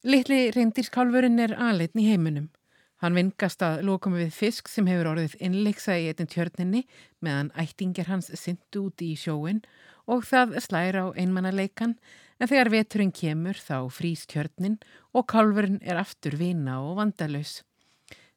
Littli 0.02 0.50
reyndirskálfurinn 0.50 1.38
er 1.38 1.54
aðleitn 1.54 2.02
í 2.02 2.08
heiminum. 2.10 2.50
Hann 3.02 3.16
vingast 3.18 3.62
að 3.66 3.80
lokum 3.86 4.14
við 4.14 4.32
fisk 4.34 4.68
sem 4.70 4.86
hefur 4.86 5.12
orðið 5.12 5.36
innleiksa 5.42 5.96
í 5.98 6.08
eitin 6.10 6.30
tjörninni 6.30 6.84
meðan 7.22 7.50
ættingir 7.58 8.06
hans 8.10 8.30
syndu 8.38 8.88
út 8.88 9.02
í 9.02 9.12
sjóin 9.18 9.62
og 10.10 10.22
það 10.26 10.56
slæra 10.62 11.06
á 11.06 11.14
einmannaleikan 11.18 11.96
en 12.38 12.50
þegar 12.50 12.70
veturinn 12.74 13.14
kemur 13.14 13.58
þá 13.58 13.90
frýst 13.94 14.30
tjörnin 14.30 14.78
og 15.14 15.28
kálfurinn 15.30 15.82
er 15.82 15.98
aftur 16.02 16.34
vina 16.38 16.80
og 16.82 16.96
vandalus. 16.98 17.60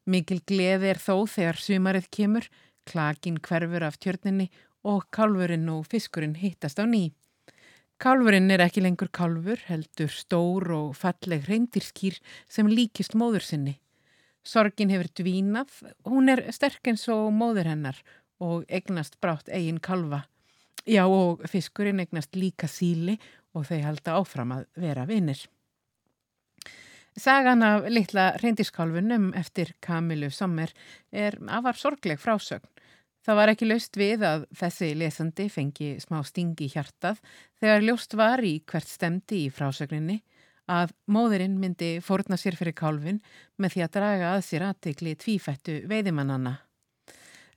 Mikil 0.06 0.38
gleði 0.46 0.92
er 0.92 1.02
þó 1.02 1.26
þegar 1.26 1.58
sumarið 1.62 2.10
kemur 2.14 2.46
Klakin 2.86 3.40
hverfur 3.42 3.84
af 3.86 3.98
tjörninni 3.98 4.48
og 4.86 5.08
kálfurinn 5.14 5.68
og 5.72 5.86
fiskurinn 5.90 6.36
hittast 6.38 6.78
á 6.78 6.86
ný. 6.86 7.10
Kálfurinn 7.98 8.52
er 8.52 8.60
ekki 8.60 8.82
lengur 8.84 9.08
kálfur, 9.08 9.58
heldur 9.70 10.12
stór 10.12 10.70
og 10.76 10.94
falleg 10.98 11.46
reyndirskýr 11.48 12.20
sem 12.48 12.68
líkist 12.68 13.16
móður 13.16 13.46
sinni. 13.46 13.78
Sorgin 14.46 14.92
hefur 14.92 15.08
dvínað, 15.18 15.72
hún 16.06 16.30
er 16.30 16.44
sterk 16.54 16.86
eins 16.86 17.08
og 17.10 17.32
móður 17.34 17.72
hennar 17.72 17.98
og 18.38 18.66
egnast 18.68 19.16
brátt 19.20 19.48
eigin 19.48 19.80
kalva. 19.82 20.26
Já 20.86 21.02
og 21.08 21.42
fiskurinn 21.50 22.04
egnast 22.04 22.36
líka 22.38 22.68
síli 22.70 23.16
og 23.56 23.66
þau 23.66 23.80
halda 23.82 24.20
áfram 24.20 24.52
að 24.54 24.66
vera 24.78 25.06
vinnir. 25.08 25.40
Sagan 27.16 27.64
af 27.64 27.86
litla 27.88 28.34
reyndirskálfunum 28.42 29.30
eftir 29.40 29.72
Kamilu 29.80 30.28
Sommer 30.30 30.68
er 31.10 31.38
afar 31.48 31.78
sorgleg 31.80 32.20
frásögn. 32.20 32.68
Það 33.26 33.38
var 33.40 33.50
ekki 33.50 33.66
löst 33.66 33.96
við 33.98 34.22
að 34.22 34.44
þessi 34.54 34.88
lesandi 34.94 35.48
fengi 35.50 35.86
smá 35.98 36.20
stingi 36.22 36.68
hjartað 36.70 37.18
þegar 37.58 37.82
ljóst 37.82 38.14
var 38.14 38.42
í 38.46 38.60
hvert 38.70 38.86
stemdi 38.86 39.40
í 39.48 39.50
frásögninni 39.50 40.20
að 40.70 40.92
móðurinn 41.10 41.56
myndi 41.58 41.96
fórna 42.06 42.38
sér 42.38 42.54
fyrir 42.58 42.76
kálfin 42.78 43.18
með 43.58 43.74
því 43.74 43.82
að 43.82 43.92
draga 43.98 44.30
að 44.36 44.44
sér 44.46 44.66
aðtegli 44.68 45.16
tvífættu 45.18 45.80
veiðimannanna. 45.90 46.54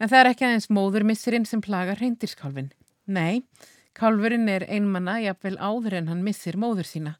En 0.01 0.09
það 0.09 0.19
er 0.19 0.31
ekki 0.31 0.47
aðeins 0.47 0.69
móðurmissirinn 0.73 1.45
sem 1.45 1.61
plagar 1.61 2.01
reyndirskálfin. 2.01 2.71
Nei, 3.05 3.45
kálfurinn 3.93 4.49
er 4.49 4.65
einmanna 4.73 5.19
jafnvel 5.21 5.57
áður 5.61 5.99
en 6.01 6.09
hann 6.09 6.25
missir 6.25 6.57
móður 6.57 6.89
sína. 6.89 7.17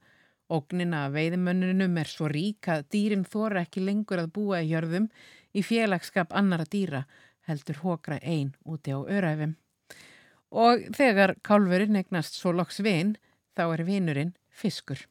Ógnina 0.50 1.06
veiðimönnunum 1.14 2.02
er 2.02 2.10
svo 2.10 2.30
rík 2.32 2.66
að 2.66 2.88
dýrin 2.96 3.30
þóra 3.30 3.62
ekki 3.68 3.86
lengur 3.86 4.24
að 4.24 4.34
búa 4.34 4.64
í 4.64 4.72
hjörðum 4.72 5.06
í 5.54 5.62
félagskap 5.66 6.34
annara 6.34 6.66
dýra 6.66 7.04
heldur 7.50 7.82
hókra 7.84 8.20
einn 8.22 8.54
úti 8.64 8.94
á 8.94 9.00
öræfum. 9.02 9.56
Og 10.50 10.88
þegar 10.96 11.36
kálfurinn 11.46 12.00
egnast 12.00 12.40
svo 12.40 12.54
loks 12.56 12.80
vinn, 12.86 13.18
þá 13.58 13.66
er 13.74 13.86
vinnurinn 13.86 14.36
fiskur. 14.50 15.02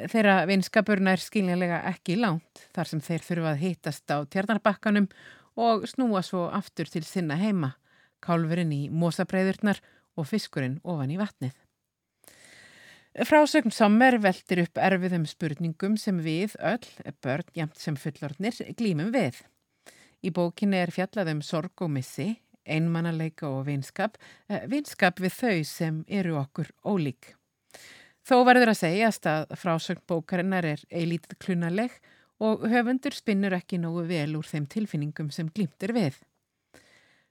Þeirra 0.00 0.46
vinskapurna 0.48 1.12
er 1.12 1.20
skiljanlega 1.20 1.82
ekki 1.90 2.16
lánt 2.16 2.62
þar 2.72 2.88
sem 2.88 3.02
þeir 3.04 3.24
þurfa 3.26 3.50
að 3.52 3.62
hittast 3.64 4.12
á 4.14 4.24
tjarnarbakkanum 4.24 5.10
og 5.60 5.84
snúa 5.90 6.22
svo 6.24 6.46
aftur 6.48 6.88
til 6.88 7.04
sinna 7.04 7.36
heima, 7.36 7.74
kálfurinn 8.24 8.72
í 8.72 8.86
mósabreiðurnar 8.88 9.82
og 10.16 10.28
fiskurinn 10.30 10.78
ofan 10.84 11.12
í 11.12 11.18
vatnið. 11.20 11.52
Frásögn 13.26 13.74
sommer 13.74 14.20
veldir 14.22 14.62
upp 14.64 14.78
erfiðum 14.78 15.24
spurningum 15.26 15.96
sem 15.98 16.20
við 16.22 16.54
öll, 16.62 16.86
börn 17.20 17.48
jæmt 17.58 17.80
sem 17.82 17.96
fullornir, 17.98 18.54
glýmum 18.78 19.10
við. 19.12 19.40
Í 20.20 20.30
bókinni 20.36 20.76
er 20.76 20.92
fjallað 20.92 21.32
um 21.32 21.42
sorg 21.42 21.80
og 21.80 21.92
missi, 21.94 22.34
einmannaleika 22.68 23.48
og 23.48 23.64
vinskap, 23.66 24.18
eh, 24.48 24.66
vinskap 24.68 25.20
við 25.20 25.32
þau 25.32 25.64
sem 25.64 26.04
eru 26.08 26.36
okkur 26.36 26.70
ólík. 26.84 27.34
Þó 28.26 28.44
verður 28.44 28.74
að 28.74 28.80
segjast 28.82 29.26
að 29.26 29.46
frásögn 29.56 30.04
bókarinnar 30.06 30.64
er 30.64 30.82
eilítið 30.92 31.38
klunaleg 31.40 31.90
og 32.40 32.66
höfundur 32.68 33.16
spinnur 33.16 33.56
ekki 33.56 33.78
nógu 33.80 34.06
vel 34.08 34.36
úr 34.36 34.44
þeim 34.44 34.68
tilfinningum 34.68 35.30
sem 35.32 35.48
glýmtir 35.48 35.94
við. 35.96 36.14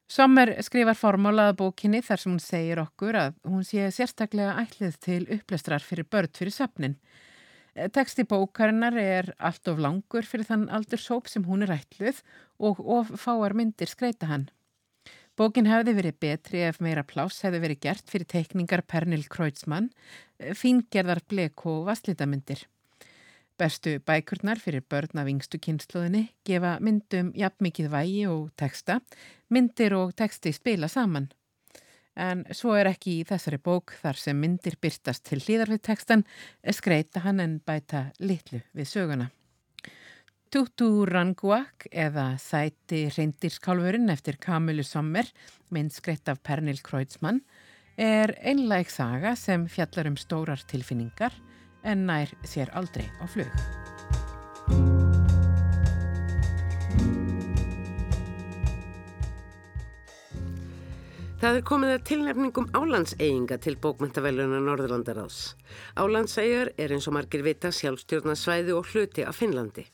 Sommer 0.10 0.56
skrifar 0.66 0.98
formálaða 0.98 1.54
bókinni 1.54 2.02
þar 2.02 2.18
sem 2.18 2.32
hún 2.34 2.42
segir 2.42 2.82
okkur 2.82 3.16
að 3.16 3.36
hún 3.46 3.62
sé 3.64 3.92
sérstaklega 3.94 4.56
ætlið 4.58 4.96
til 5.06 5.22
upplestrar 5.38 5.86
fyrir 5.86 6.08
börn 6.10 6.34
fyrir 6.34 6.56
söpnin 6.56 6.96
Teksti 7.76 8.26
bókarinnar 8.26 8.96
er 8.98 9.34
allt 9.38 9.68
of 9.70 9.80
langur 9.80 10.26
fyrir 10.26 10.48
þann 10.48 10.70
aldursóp 10.74 11.30
sem 11.30 11.46
hún 11.46 11.64
er 11.64 11.76
ætluð 11.78 12.24
og 12.60 12.80
of 12.82 13.12
fáar 13.22 13.54
myndir 13.54 13.92
skreita 13.92 14.30
hann. 14.32 14.50
Bókin 15.40 15.70
hefði 15.70 15.94
verið 15.96 16.18
betri 16.20 16.64
ef 16.68 16.82
meira 16.84 17.06
pláss 17.08 17.46
hefði 17.46 17.62
verið 17.64 17.80
gert 17.86 18.10
fyrir 18.12 18.28
teikningar 18.28 18.82
Pernil 18.84 19.24
Kreutzmann, 19.32 19.88
fingerðar 20.52 21.22
blek 21.32 21.64
og 21.70 21.86
vastlitamindir. 21.88 22.66
Bestu 23.60 23.98
bækurnar 24.04 24.60
fyrir 24.60 24.84
börn 24.84 25.20
af 25.20 25.30
yngstu 25.32 25.60
kynnslóðinni 25.64 26.26
gefa 26.48 26.78
myndum 26.84 27.32
jafn 27.36 27.70
mikið 27.70 27.90
vægi 27.92 28.26
og 28.32 28.50
teksta, 28.60 29.00
myndir 29.48 29.96
og 29.96 30.14
teksti 30.20 30.52
spila 30.56 30.88
saman. 30.92 31.30
En 32.20 32.44
svo 32.52 32.74
er 32.76 32.90
ekki 32.90 33.20
í 33.22 33.26
þessari 33.28 33.62
bók 33.64 33.94
þar 34.02 34.20
sem 34.20 34.40
myndir 34.40 34.76
byrtast 34.82 35.24
til 35.30 35.40
hlýðar 35.40 35.72
við 35.72 35.84
tekstan 35.88 36.26
skreita 36.76 37.24
hann 37.24 37.40
en 37.40 37.60
bæta 37.64 38.10
litlu 38.20 38.60
við 38.76 38.90
söguna. 38.92 39.30
Tutu 40.50 41.06
Ranguak 41.06 41.86
eða 41.94 42.32
Sæti 42.42 43.04
reyndirskálfurinn 43.14 44.10
eftir 44.10 44.40
Kamilu 44.42 44.84
Sommer, 44.84 45.30
mynd 45.70 45.94
skreitt 45.94 46.32
af 46.32 46.42
Pernil 46.42 46.82
Kreutzmann, 46.82 47.44
er 47.96 48.34
einlæg 48.42 48.90
saga 48.90 49.36
sem 49.38 49.68
fjallar 49.70 50.10
um 50.10 50.18
stórar 50.18 50.66
tilfinningar 50.66 51.38
en 51.84 52.08
nær 52.10 52.34
sér 52.48 52.74
aldrei 52.74 53.06
á 53.22 53.26
flug. 53.30 55.09
Það 61.40 61.56
er 61.56 61.62
komið 61.64 61.92
að 61.94 62.02
tilnefningum 62.10 62.66
álandseyinga 62.76 63.58
til 63.64 63.78
bókmyndaveluna 63.80 64.58
Norðurlandaráðs. 64.60 65.54
Álandseyjar 65.96 66.74
er 66.76 66.92
eins 66.92 67.08
og 67.08 67.16
margir 67.16 67.46
vita 67.46 67.72
sjálfstjórnarsvæði 67.72 68.76
og 68.76 68.90
hluti 68.92 69.24
af 69.24 69.40
Finnlandi. 69.40 69.86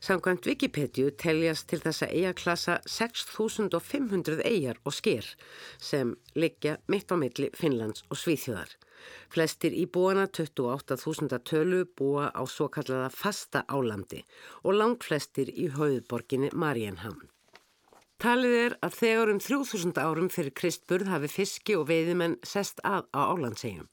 Samkvæmt 0.00 0.48
Wikipedia 0.48 1.12
teljast 1.20 1.68
til 1.68 1.82
þessa 1.84 2.08
eigaklassa 2.08 2.78
6500 2.88 4.40
eigar 4.48 4.80
og 4.88 4.96
sker 4.96 5.28
sem 5.76 6.16
liggja 6.32 6.78
mitt 6.88 7.12
á 7.12 7.20
milli 7.20 7.52
Finnlands 7.52 8.08
og 8.08 8.16
Svíþjóðar. 8.16 8.72
Flestir 9.28 9.76
íbúana 9.76 10.30
28.000 10.32 11.44
tölu 11.44 11.84
búa 11.92 12.32
á 12.32 12.40
svo 12.48 12.72
kallaða 12.72 13.12
fasta 13.12 13.66
álandi 13.68 14.24
og 14.64 14.80
langt 14.80 15.04
flestir 15.04 15.52
í 15.52 15.68
höfuborginni 15.76 16.54
Marienhamn. 16.56 17.35
Talið 18.16 18.54
er 18.56 18.74
að 18.86 18.94
þegar 18.96 19.30
um 19.34 19.38
3000 19.44 19.98
árum 20.00 20.28
fyrir 20.32 20.54
Kristburð 20.56 21.10
hafi 21.12 21.28
fiski 21.28 21.74
og 21.76 21.90
veiðimenn 21.90 22.38
sest 22.48 22.80
að 22.80 23.04
á 23.12 23.20
álandsegjum. 23.28 23.90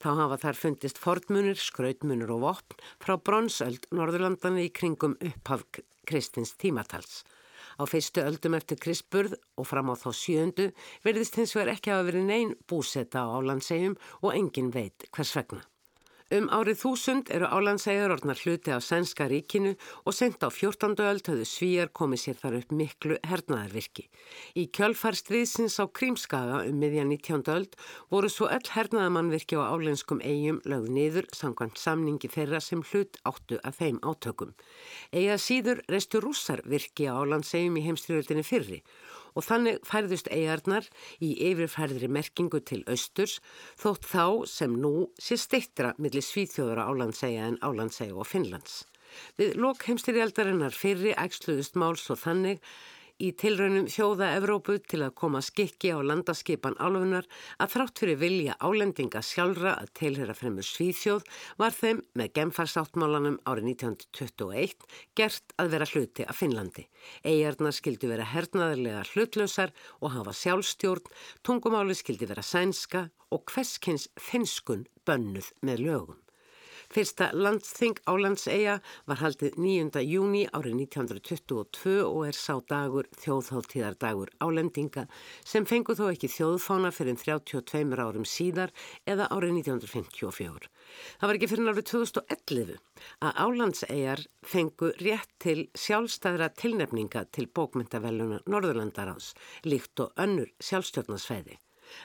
Þá 0.00 0.08
hafa 0.22 0.38
þar 0.44 0.60
fundist 0.62 1.00
fornmunir, 1.02 1.60
skrautmunir 1.60 2.32
og 2.32 2.46
vopn 2.46 2.80
frá 3.04 3.18
bronsöld 3.20 3.84
Norðurlandana 3.92 4.64
í 4.64 4.72
kringum 4.72 5.18
upphaf 5.20 5.66
Kristins 6.08 6.54
tímatals. 6.56 7.26
Á 7.76 7.84
fyrstu 7.84 8.24
öldum 8.24 8.56
eftir 8.56 8.80
Kristburð 8.80 9.36
og 9.60 9.68
fram 9.68 9.92
á 9.92 9.94
þá 10.00 10.10
sjöndu 10.16 10.70
verðist 11.04 11.36
hins 11.36 11.52
vegar 11.52 11.76
ekki 11.76 11.92
hafa 11.92 12.08
verið 12.08 12.24
neyn 12.30 12.56
búseta 12.64 13.28
á 13.28 13.36
álandsegjum 13.36 14.00
og 14.24 14.32
engin 14.32 14.72
veit 14.72 15.10
hvers 15.12 15.36
vegna. 15.36 15.60
Um 16.28 16.44
árið 16.52 16.82
þúsund 16.82 17.30
eru 17.32 17.46
álandsæður 17.48 18.12
orðnar 18.18 18.40
hluti 18.42 18.68
á 18.68 18.84
sænska 18.84 19.30
ríkinu 19.30 19.70
og 20.04 20.12
sent 20.12 20.44
á 20.44 20.52
14. 20.52 20.92
öld 21.00 21.24
höfðu 21.24 21.46
svíjar 21.48 21.88
komið 21.88 22.20
sér 22.20 22.36
þar 22.36 22.56
upp 22.58 22.74
miklu 22.76 23.16
hernaðarvirki. 23.24 24.04
Í 24.52 24.66
kjölfarstriðsins 24.76 25.78
á 25.80 25.88
Krímskaga 25.88 26.58
um 26.68 26.76
miðjan 26.82 27.08
19. 27.16 27.48
öld 27.48 27.78
voru 28.12 28.28
svo 28.28 28.44
öll 28.52 28.68
hernaðamannvirki 28.74 29.56
á 29.56 29.72
álenskum 29.72 30.20
eigum 30.20 30.60
lögð 30.68 30.92
niður 30.98 31.30
samkvæmt 31.32 31.80
samningi 31.80 32.28
þeirra 32.28 32.60
sem 32.60 32.84
hlut 32.92 33.16
áttu 33.24 33.56
að 33.64 33.80
þeim 33.80 34.04
átökum. 34.04 34.52
Eiga 35.16 35.40
síður 35.40 35.80
reistu 35.88 36.20
rússar 36.20 36.60
virki 36.68 37.08
á 37.08 37.16
álandsægum 37.16 37.80
í 37.80 37.86
heimstyrjöldinni 37.88 38.44
fyrri 38.44 38.82
og 38.84 39.17
þannig 39.36 39.80
færðust 39.86 40.30
eigarnar 40.32 40.88
í 41.24 41.34
yfirfærðri 41.50 42.10
merkingu 42.12 42.60
til 42.60 42.82
austurs 42.88 43.38
þótt 43.80 44.08
þá 44.08 44.24
sem 44.50 44.76
nú 44.82 45.08
sé 45.20 45.38
steittra 45.40 45.94
millir 45.98 46.24
Svíþjóðara 46.24 46.88
álandsæja 46.90 47.48
en 47.48 47.58
álandsæja 47.62 48.16
og 48.16 48.28
Finnlands. 48.28 48.84
Við 49.40 49.56
lok 49.56 49.84
heimstyrjaldarinnar 49.88 50.74
fyrri 50.76 51.14
ægsluðust 51.16 51.78
máls 51.80 52.04
og 52.12 52.20
þannig 52.22 52.62
í 53.18 53.32
tilraunum 53.38 53.88
þjóða 53.90 54.28
Evrópu 54.36 54.76
til 54.86 55.00
að 55.02 55.14
koma 55.18 55.40
skikki 55.42 55.90
á 55.90 55.98
landaskipan 55.98 56.76
álfunar 56.78 57.26
að 57.58 57.72
þrátt 57.74 58.02
fyrir 58.02 58.20
vilja 58.20 58.56
álendinga 58.62 59.22
sjálfra 59.26 59.74
að 59.82 59.90
tilhera 60.00 60.36
fremur 60.38 60.66
Svíþjóð 60.66 61.26
var 61.58 61.74
þeim 61.74 62.04
með 62.18 62.32
gemfarsáttmálanum 62.38 63.40
árið 63.42 63.72
1921 63.72 64.86
gert 65.18 65.56
að 65.58 65.72
vera 65.74 65.90
hluti 65.90 66.28
af 66.28 66.38
Finnlandi. 66.38 66.86
Eigarnar 67.26 67.74
skildi 67.74 68.10
vera 68.10 68.28
hernaðarlega 68.34 69.02
hlutlausar 69.10 69.74
og 69.98 70.14
hafa 70.14 70.36
sjálfstjórn, 70.44 71.10
tungumáli 71.42 71.98
skildi 71.98 72.30
vera 72.30 72.46
sænska 72.46 73.08
og 73.34 73.44
hverskins 73.50 74.08
finskun 74.14 74.86
bönnuð 75.06 75.52
með 75.66 75.86
lögum. 75.88 76.22
Fyrsta 76.88 77.26
landsþing 77.36 77.98
álandseiga 78.08 78.78
var 79.10 79.18
haldið 79.20 79.58
9. 79.60 80.00
júni 80.08 80.46
árið 80.56 80.78
1922 80.86 81.98
og 82.06 82.22
er 82.30 82.38
sá 82.38 82.54
dagur 82.70 83.10
þjóðháttíðardagur 83.20 84.32
álendinga 84.40 85.04
sem 85.44 85.68
fengu 85.68 85.92
þó 85.98 86.06
ekki 86.14 86.30
þjóðfána 86.32 86.88
fyrir 86.96 87.20
32 87.20 88.00
árum 88.00 88.24
síðar 88.24 88.72
eða 89.04 89.28
árið 89.28 89.58
1954. 89.58 90.72
Það 91.20 91.28
var 91.28 91.36
ekki 91.36 91.52
fyrir 91.52 91.70
árið 91.74 91.88
2011 91.92 92.74
að 93.20 93.44
álandseigar 93.44 94.26
fengu 94.56 94.92
rétt 95.04 95.36
til 95.44 95.68
sjálfstæðra 95.76 96.54
tilnefninga 96.56 97.28
til 97.28 97.50
bókmyndavelluna 97.52 98.40
Norðurlandaráðs 98.48 99.34
líkt 99.68 100.00
og 100.00 100.16
önnur 100.16 100.56
sjálfstjórnarsfæði. 100.56 101.60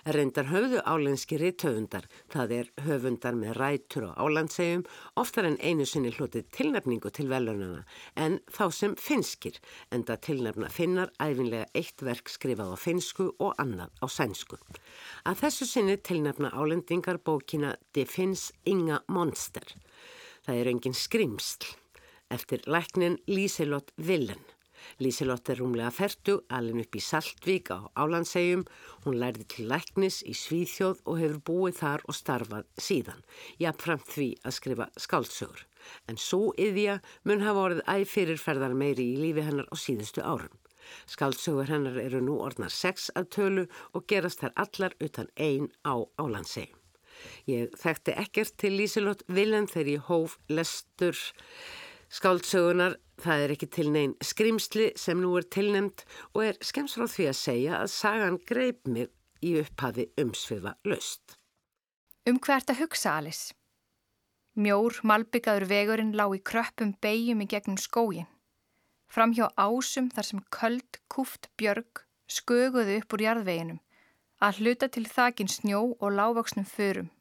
Reyndar 0.05 0.47
höfðu 0.51 0.81
álenski 0.85 1.37
ritthöfundar, 1.41 2.07
það 2.31 2.53
er 2.57 2.69
höfundar 2.85 3.37
með 3.39 3.57
rætur 3.57 4.07
og 4.09 4.21
álandsegjum, 4.21 4.85
oftar 5.19 5.47
en 5.49 5.59
einu 5.61 5.87
sinni 5.89 6.13
hlutið 6.13 6.47
tilnefningu 6.55 7.11
til 7.13 7.27
velunana, 7.31 7.83
en 8.15 8.39
þá 8.51 8.65
sem 8.75 8.95
finskir, 8.99 9.59
enda 9.91 10.17
tilnefna 10.17 10.71
finnar 10.73 11.13
æfinlega 11.19 11.69
eitt 11.73 12.03
verk 12.05 12.31
skrifað 12.31 12.73
á 12.73 12.77
finsku 12.79 13.29
og 13.39 13.53
annað 13.61 13.93
á 14.03 14.05
sænsku. 14.07 14.59
Að 15.27 15.45
þessu 15.45 15.69
sinni 15.69 15.99
tilnefna 15.99 16.53
álendingar 16.53 17.21
bókina 17.23 17.75
De 17.93 18.05
Finns 18.05 18.51
Inga 18.65 19.03
Monster. 19.07 19.65
Það 20.43 20.59
er 20.59 20.73
engin 20.73 20.97
skrimsl, 20.97 21.69
eftir 22.33 22.65
læknin 22.67 23.19
Líselott 23.27 23.93
Villen. 23.95 24.41
Lísilott 25.03 25.49
er 25.49 25.59
rúmlega 25.61 25.91
ferdu, 25.93 26.39
alin 26.53 26.81
upp 26.83 26.97
í 26.97 27.01
Saltvík 27.03 27.71
á 27.73 27.79
Álandsegjum. 27.99 28.65
Hún 29.05 29.19
lærði 29.21 29.47
til 29.53 29.67
læknis 29.71 30.21
í 30.27 30.35
Svíþjóð 30.37 31.03
og 31.05 31.19
hefur 31.21 31.39
búið 31.49 31.79
þar 31.81 32.05
og 32.07 32.17
starfað 32.17 32.67
síðan. 32.87 33.23
Jafnframt 33.61 34.09
því 34.09 34.29
að 34.43 34.57
skrifa 34.59 34.89
skáldsögur. 35.05 35.65
En 36.07 36.19
svo 36.19 36.51
yðja 36.59 36.99
mun 37.27 37.43
hafa 37.43 37.65
orðið 37.69 37.89
æfyrirferðar 37.95 38.77
meiri 38.77 39.09
í 39.13 39.17
lífi 39.23 39.47
hennar 39.47 39.67
á 39.71 39.75
síðustu 39.75 40.23
árum. 40.23 40.53
Skáldsögur 41.07 41.71
hennar 41.71 41.99
eru 41.99 42.21
nú 42.23 42.37
orðnar 42.43 42.71
sex 42.73 43.09
að 43.15 43.29
tölu 43.37 43.67
og 43.93 44.07
gerast 44.11 44.43
þær 44.43 44.55
allar 44.65 44.95
utan 45.03 45.29
einn 45.39 45.69
á 45.87 45.95
Álandsegjum. 46.19 46.79
Ég 47.47 47.73
þekkti 47.79 48.15
ekkert 48.19 48.55
til 48.59 48.73
Lísilott 48.77 49.23
Villen 49.31 49.67
þegar 49.71 49.91
ég 49.93 50.07
hóf 50.09 50.37
lestur 50.51 51.19
skáldsögunar 52.13 52.99
Það 53.21 53.43
er 53.43 53.51
ekki 53.53 53.67
til 53.69 53.89
neyn 53.93 54.13
skrimsli 54.25 54.89
sem 54.99 55.19
nú 55.21 55.35
er 55.37 55.45
tilnemt 55.53 56.03
og 56.33 56.41
er 56.47 56.57
skemms 56.65 56.95
frá 56.97 57.05
því 57.07 57.27
að 57.29 57.37
segja 57.39 57.79
að 57.79 57.91
sagan 57.93 58.39
greip 58.49 58.89
mig 58.89 59.11
í 59.45 59.53
upphafi 59.61 60.07
umsviða 60.19 60.73
löst. 60.89 61.37
Um 62.27 62.39
hvert 62.39 62.71
að 62.71 62.81
hugsa 62.83 63.17
Alice? 63.19 63.53
Mjór, 64.57 64.99
malbyggaður 65.03 65.67
vegurinn 65.69 66.13
lá 66.17 66.25
í 66.33 66.41
kröppum 66.41 66.93
beigjum 67.01 67.41
í 67.45 67.49
gegnum 67.49 67.79
skógin. 67.79 68.29
Fram 69.09 69.33
hjá 69.37 69.47
ásum 69.57 70.09
þar 70.13 70.29
sem 70.29 70.43
köld, 70.53 71.01
kúft 71.07 71.49
björg 71.57 72.03
sköguðu 72.27 72.99
upp 73.01 73.13
úr 73.13 73.25
jarðveginum 73.27 73.81
að 74.43 74.59
hluta 74.59 74.89
til 74.91 75.05
þakin 75.07 75.51
snjó 75.51 75.83
og 75.99 76.15
lágvaksnum 76.17 76.65
förum. 76.67 77.11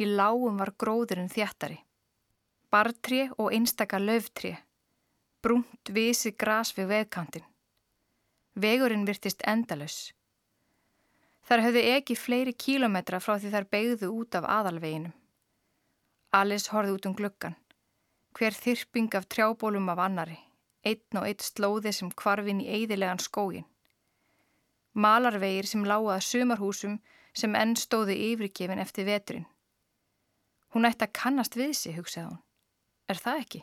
Í 0.00 0.08
lágum 0.08 0.58
var 0.58 0.74
gróðurinn 0.80 1.32
þjættari. 1.32 1.78
Bartri 2.70 3.28
og 3.38 3.52
einstaka 3.54 3.98
löftri 4.02 4.56
brúnt 5.46 5.90
vísi 5.94 6.32
gras 6.34 6.72
við 6.74 6.88
vegkantin. 6.90 7.44
Vegurinn 8.58 9.04
virtist 9.06 9.44
endalus. 9.46 10.10
Þar 11.46 11.62
höfðu 11.66 11.82
ekki 11.92 12.16
fleiri 12.18 12.54
kílometra 12.64 13.20
frá 13.22 13.36
því 13.38 13.52
þar 13.52 13.66
beigðu 13.74 14.08
út 14.10 14.34
af 14.34 14.48
aðalveginum. 14.56 15.12
Alice 16.34 16.72
horfið 16.72 16.96
út 16.96 17.06
um 17.06 17.14
gluggan. 17.20 17.54
Hver 18.34 18.56
þyrping 18.58 19.14
af 19.14 19.28
trjábólum 19.30 19.86
af 19.92 20.02
annari, 20.02 20.40
einn 20.82 21.20
og 21.20 21.28
einn 21.28 21.44
slóði 21.48 21.92
sem 21.94 22.10
kvarfin 22.10 22.64
í 22.64 22.66
eidilegan 22.80 23.22
skógin. 23.22 23.68
Malarvegir 24.92 25.68
sem 25.70 25.86
lágaða 25.86 26.24
sumarhúsum 26.24 26.98
sem 27.36 27.54
enn 27.54 27.76
stóði 27.78 28.18
yfirgefin 28.32 28.82
eftir 28.82 29.06
veturinn. 29.06 29.46
Hún 30.74 30.90
ætti 30.90 31.06
að 31.06 31.14
kannast 31.22 31.54
við 31.54 31.76
sig, 31.78 31.94
hugsaði 31.94 32.32
hún. 32.32 32.42
Er 33.06 33.18
það 33.22 33.40
ekki? 33.42 33.60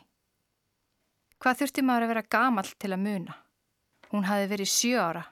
Hvað 1.42 1.58
þurfti 1.60 1.82
maður 1.84 2.06
að 2.06 2.12
vera 2.14 2.28
gamal 2.32 2.68
til 2.80 2.92
að 2.94 3.02
muna? 3.04 3.34
Hún 4.08 4.24
hafi 4.24 4.46
verið 4.48 4.70
sjö 4.72 5.00
ára, 5.00 5.24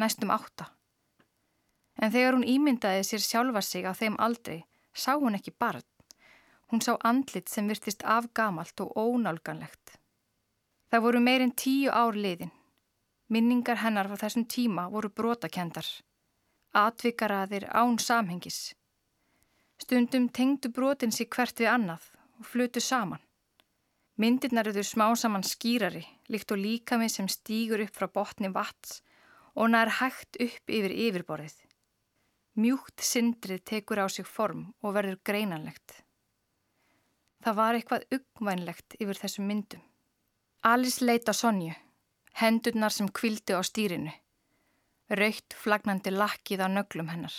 næstum 0.00 0.32
átta. 0.34 0.70
En 2.02 2.10
þegar 2.10 2.34
hún 2.34 2.48
ímyndaði 2.50 3.04
sér 3.06 3.22
sjálfa 3.22 3.62
sig 3.62 3.86
á 3.86 3.94
þeim 3.94 4.16
aldrei, 4.18 4.64
sá 4.90 5.14
hún 5.14 5.38
ekki 5.38 5.54
barn. 5.54 5.84
Hún 6.72 6.82
sá 6.82 6.96
andlit 7.06 7.52
sem 7.52 7.68
virtist 7.70 8.02
afgamalt 8.02 8.80
og 8.82 8.96
ónálganlegt. 8.98 9.98
Það 10.90 11.04
voru 11.04 11.20
meirinn 11.22 11.54
tíu 11.54 11.92
ár 11.94 12.18
liðin. 12.18 12.50
Minningar 13.30 13.78
hennar 13.84 14.10
frá 14.10 14.18
þessum 14.24 14.48
tíma 14.50 14.88
voru 14.90 15.12
brotakendar. 15.14 15.86
Atvikaraðir 16.74 17.68
án 17.70 18.00
samhengis. 18.02 18.74
Stundum 19.78 20.26
tengdu 20.28 20.72
brotin 20.74 21.14
sig 21.14 21.30
hvert 21.30 21.60
við 21.60 21.70
annað 21.70 22.10
og 22.40 22.50
flutu 22.50 22.82
saman. 22.82 23.22
Myndirnar 24.16 24.68
eru 24.70 24.82
smá 24.86 25.08
saman 25.18 25.42
skýrari, 25.42 26.04
líkt 26.30 26.52
og 26.54 26.60
líkami 26.62 27.08
sem 27.10 27.26
stýgur 27.26 27.82
upp 27.82 27.96
frá 27.96 28.06
botni 28.06 28.50
vats 28.54 29.00
og 29.58 29.72
nær 29.74 29.90
hægt 29.98 30.38
upp 30.38 30.70
yfir 30.70 30.94
yfirborðið. 30.94 31.56
Mjúkt 32.54 33.02
syndrið 33.02 33.64
tekur 33.66 33.98
á 33.98 34.06
sig 34.06 34.26
form 34.26 34.68
og 34.82 34.94
verður 34.94 35.18
greinanlegt. 35.26 36.04
Það 37.42 37.58
var 37.58 37.74
eitthvað 37.74 38.06
uggvænlegt 38.14 38.94
yfir 39.02 39.18
þessum 39.18 39.50
myndum. 39.50 39.82
Alice 40.62 41.02
leita 41.04 41.34
Sonju, 41.34 41.74
hendurnar 42.38 42.94
sem 42.94 43.10
kvildi 43.10 43.58
á 43.58 43.60
stýrinu, 43.66 44.14
raukt 45.10 45.58
flagnandi 45.58 46.14
lakkið 46.14 46.62
á 46.62 46.68
nöglum 46.70 47.10
hennar. 47.10 47.34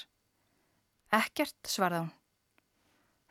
Ekkert, 1.15 1.57
svarða 1.63 2.03
hún. 2.03 2.11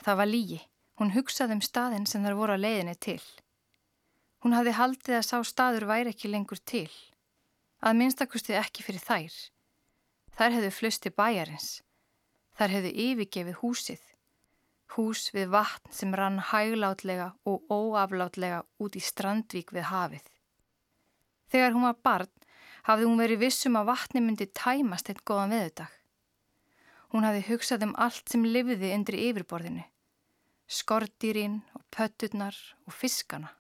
Það 0.01 0.19
var 0.19 0.33
lígi. 0.33 0.61
Hún 1.01 1.15
hugsaði 1.15 1.59
um 1.59 1.65
staðin 1.65 2.07
sem 2.07 2.23
þar 2.23 2.37
voru 2.39 2.55
að 2.55 2.65
leiðinni 2.67 2.95
til. 3.03 3.23
Hún 4.45 4.55
hafði 4.55 4.77
haldið 4.79 5.19
að 5.19 5.27
sá 5.27 5.39
staður 5.49 5.89
væri 5.89 6.13
ekki 6.13 6.31
lengur 6.31 6.61
til. 6.61 6.91
Að 7.85 7.97
minnstakusti 7.99 8.55
ekki 8.59 8.85
fyrir 8.87 9.03
þær. 9.03 9.39
Þær 10.37 10.57
hefðu 10.59 10.71
flusti 10.77 11.11
bæjarins. 11.11 11.71
Þær 12.59 12.75
hefðu 12.77 12.93
yfirgefið 13.07 13.59
húsið. 13.63 14.03
Hús 14.95 15.31
við 15.35 15.51
vatn 15.55 15.91
sem 15.91 16.15
rann 16.15 16.39
hæglátlega 16.53 17.33
og 17.49 17.65
óaflátlega 17.73 18.63
út 18.79 18.95
í 18.95 19.03
strandvík 19.03 19.73
við 19.75 19.89
hafið. 19.91 20.29
Þegar 21.51 21.75
hún 21.75 21.89
var 21.89 21.99
barn 22.05 22.31
hafði 22.85 23.09
hún 23.09 23.23
verið 23.25 23.43
vissum 23.47 23.81
að 23.81 23.89
vatni 23.91 24.23
myndi 24.23 24.47
tæmast 24.53 25.09
eitt 25.11 25.25
góðan 25.27 25.57
veðudag. 25.57 25.91
Hún 27.15 27.27
hafði 27.27 27.43
hugsað 27.49 27.89
um 27.89 27.97
allt 27.97 28.31
sem 28.31 28.45
lifiði 28.45 28.93
undir 28.95 29.19
yfirborðinu. 29.19 29.85
Skordýrin 30.69 31.61
og 31.77 31.85
pötturnar 31.93 32.57
og 32.87 32.93
fiskana. 32.97 33.51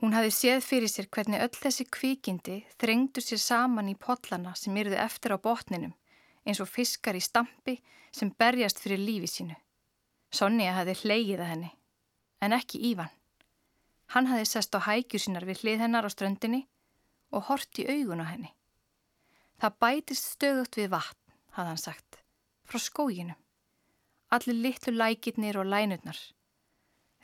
Hún 0.00 0.14
hafði 0.16 0.32
séð 0.32 0.62
fyrir 0.64 0.88
sér 0.88 1.08
hvernig 1.12 1.42
öll 1.44 1.56
þessi 1.60 1.84
kvíkindi 1.92 2.62
þrengdu 2.80 3.20
sér 3.20 3.40
saman 3.42 3.90
í 3.92 3.96
pollana 4.00 4.54
sem 4.56 4.76
yrðu 4.80 4.96
eftir 4.96 5.36
á 5.36 5.38
botninum 5.38 5.92
eins 6.48 6.60
og 6.64 6.70
fiskar 6.72 7.18
í 7.18 7.20
stampi 7.20 7.76
sem 8.16 8.32
berjast 8.32 8.80
fyrir 8.80 9.02
lífi 9.02 9.28
sínu. 9.28 9.56
Sonja 10.32 10.72
hafði 10.78 10.94
hleigið 11.02 11.42
að 11.42 11.50
henni, 11.52 11.70
en 12.40 12.54
ekki 12.56 12.80
Ívan. 12.92 13.10
Hann 14.14 14.30
hafði 14.30 14.46
sest 14.48 14.74
á 14.74 14.80
hækjur 14.86 15.22
sínar 15.22 15.46
við 15.46 15.64
hlið 15.64 15.84
hennar 15.84 16.06
á 16.06 16.10
ströndinni 16.10 16.62
og 17.34 17.46
hort 17.50 17.78
í 17.78 17.86
augun 17.86 18.24
á 18.24 18.26
henni. 18.30 18.54
Það 19.60 19.76
bætist 19.84 20.32
stöðut 20.32 20.80
við 20.80 20.90
vatn, 20.94 21.36
hafði 21.54 21.74
hann 21.74 21.84
sagt, 21.84 22.22
frá 22.64 22.80
skóginum. 22.80 23.38
Allir 24.30 24.54
litlu 24.54 24.94
lækirnir 24.94 25.58
og 25.58 25.66
lænurnar. 25.66 26.18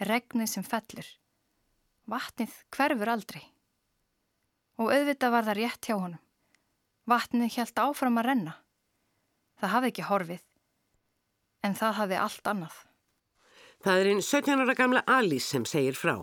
Regnið 0.02 0.50
sem 0.50 0.64
fellur. 0.66 1.06
Vatnið 2.10 2.54
hverfur 2.74 3.10
aldrei. 3.10 3.44
Og 4.82 4.90
auðvitað 4.90 5.34
var 5.34 5.46
það 5.46 5.58
rétt 5.60 5.88
hjá 5.88 5.94
honum. 5.94 6.22
Vatnið 7.06 7.54
hjælt 7.54 7.78
áfram 7.78 8.18
að 8.18 8.26
renna. 8.30 8.54
Það 9.56 9.72
hafði 9.72 9.90
ekki 9.92 10.06
horfið, 10.10 10.42
en 11.64 11.76
það 11.78 11.98
hafði 12.00 12.18
allt 12.20 12.50
annað. 12.50 12.76
Það 13.86 14.00
er 14.00 14.10
einn 14.10 14.24
17 14.24 14.64
ára 14.64 14.74
gamla 14.76 15.02
Alice 15.06 15.46
sem 15.46 15.64
segir 15.64 15.96
frá. 15.96 16.16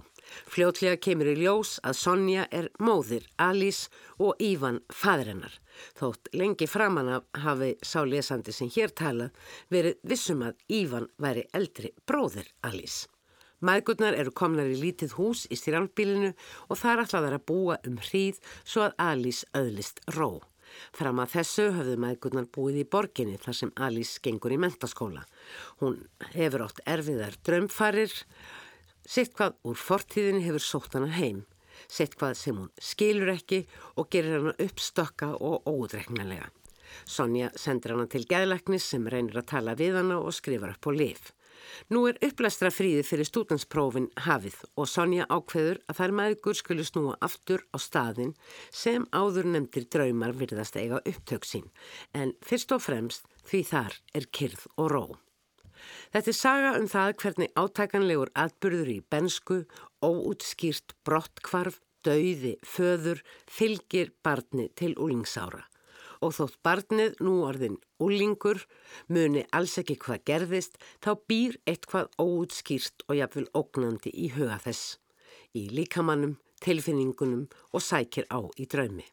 Fljótlega 0.49 0.99
kemur 1.01 1.29
í 1.31 1.35
ljós 1.41 1.77
að 1.83 1.97
Sonja 1.99 2.45
er 2.51 2.69
móðir 2.79 3.25
Alice 3.41 3.89
og 4.19 4.39
Ívan 4.43 4.81
fadrennar. 4.93 5.55
Þótt 5.99 6.29
lengi 6.37 6.67
framan 6.69 7.09
af 7.17 7.41
hafi 7.45 7.73
sá 7.85 8.03
lesandi 8.05 8.53
sem 8.53 8.69
hér 8.73 8.93
talað 8.93 9.33
verið 9.73 9.99
vissum 10.03 10.45
að 10.45 10.59
Ívan 10.81 11.09
væri 11.17 11.47
eldri 11.53 11.93
bróðir 12.07 12.49
Alice. 12.61 13.07
Mæðgurnar 13.63 14.17
eru 14.19 14.33
komnar 14.35 14.67
í 14.67 14.75
lítið 14.75 15.13
hús 15.15 15.45
í 15.47 15.55
styrjálfbílinu 15.55 16.33
og 16.67 16.79
þar 16.81 17.05
ætlaðar 17.05 17.37
að 17.37 17.45
búa 17.47 17.77
um 17.87 17.95
hríð 18.09 18.41
svo 18.63 18.89
að 18.89 18.97
Alice 19.05 19.47
öðlist 19.55 20.03
ró. 20.17 20.41
Fram 20.91 21.21
að 21.21 21.37
þessu 21.37 21.69
höfðu 21.75 21.95
mæðgurnar 22.01 22.49
búið 22.51 22.81
í 22.81 22.87
borginni 22.95 23.39
þar 23.39 23.57
sem 23.59 23.71
Alice 23.87 24.19
gengur 24.23 24.55
í 24.55 24.59
mentaskóla. 24.59 25.23
Hún 25.79 26.01
hefur 26.33 26.65
átt 26.67 26.81
erfiðar 26.89 27.37
drömfarir, 27.45 28.11
sitt 29.05 29.33
hvað 29.37 29.57
úr 29.67 29.79
fortíðinni 29.79 30.45
hefur 30.47 30.63
sótt 30.63 30.97
hana 30.97 31.11
heim, 31.17 31.43
sitt 31.87 32.17
hvað 32.19 32.35
sem 32.39 32.57
hún 32.59 32.71
skilur 32.81 33.33
ekki 33.35 33.63
og 33.97 34.09
gerir 34.13 34.39
hana 34.39 34.57
uppstokka 34.65 35.33
og 35.39 35.67
ódreiknarlega. 35.69 36.49
Sonja 37.09 37.49
sendur 37.57 37.95
hana 37.95 38.07
til 38.09 38.25
gæðlæknis 38.29 38.85
sem 38.93 39.07
reynir 39.09 39.39
að 39.41 39.49
tala 39.55 39.77
við 39.79 39.97
hana 40.01 40.19
og 40.21 40.35
skrifar 40.35 40.75
upp 40.75 40.89
á 40.89 40.91
lif. 40.93 41.31
Nú 41.89 42.03
er 42.09 42.19
upplæstra 42.25 42.69
fríði 42.73 43.03
fyrir 43.07 43.27
stúdansprófin 43.27 44.09
hafið 44.25 44.59
og 44.77 44.89
Sonja 44.91 45.27
ákveður 45.31 45.81
að 45.89 45.99
þær 45.99 46.15
maður 46.19 46.59
skulu 46.59 46.85
snúa 46.87 47.17
aftur 47.27 47.65
á 47.73 47.77
staðin 47.81 48.35
sem 48.69 49.07
áður 49.15 49.49
nefndir 49.55 49.87
draumar 49.95 50.35
virðast 50.37 50.77
eiga 50.77 51.01
upptök 51.01 51.47
sín 51.47 51.69
en 52.13 52.35
fyrst 52.45 52.75
og 52.75 52.83
fremst 52.83 53.29
því 53.49 53.63
þar 53.71 54.01
er 54.13 54.29
kyrð 54.31 54.67
og 54.77 54.91
ró. 54.93 55.05
Þetta 56.13 56.31
er 56.31 56.37
saga 56.37 56.71
um 56.79 56.87
það 56.91 57.15
hvernig 57.23 57.53
átækanlegur 57.59 58.31
atbyrður 58.45 58.93
í 58.93 58.99
bensku, 59.09 59.59
óútskýrt 60.03 60.95
brottkvarf, 61.07 61.81
dauði, 62.03 62.57
föður, 62.67 63.23
fylgir 63.47 64.11
barni 64.23 64.69
til 64.75 64.93
úlingsára 64.99 65.63
og 66.23 66.33
þótt 66.37 66.59
barnið 66.63 67.17
nú 67.23 67.33
orðin 67.47 67.75
úlingur 68.03 68.61
muni 69.11 69.43
alls 69.55 69.75
ekki 69.81 69.97
hvað 70.03 70.23
gerðist 70.29 70.77
þá 71.03 71.11
býr 71.29 71.57
eitthvað 71.67 72.11
óutskýrt 72.21 73.03
og 73.07 73.17
jafnvel 73.19 73.49
ógnandi 73.59 74.13
í 74.13 74.29
huga 74.35 74.59
þess, 74.63 74.97
í 75.51 75.67
líkamannum, 75.73 76.37
tilfinningunum 76.63 77.47
og 77.73 77.83
sækir 77.83 78.29
á 78.31 78.39
í 78.55 78.67
draumi. 78.71 79.05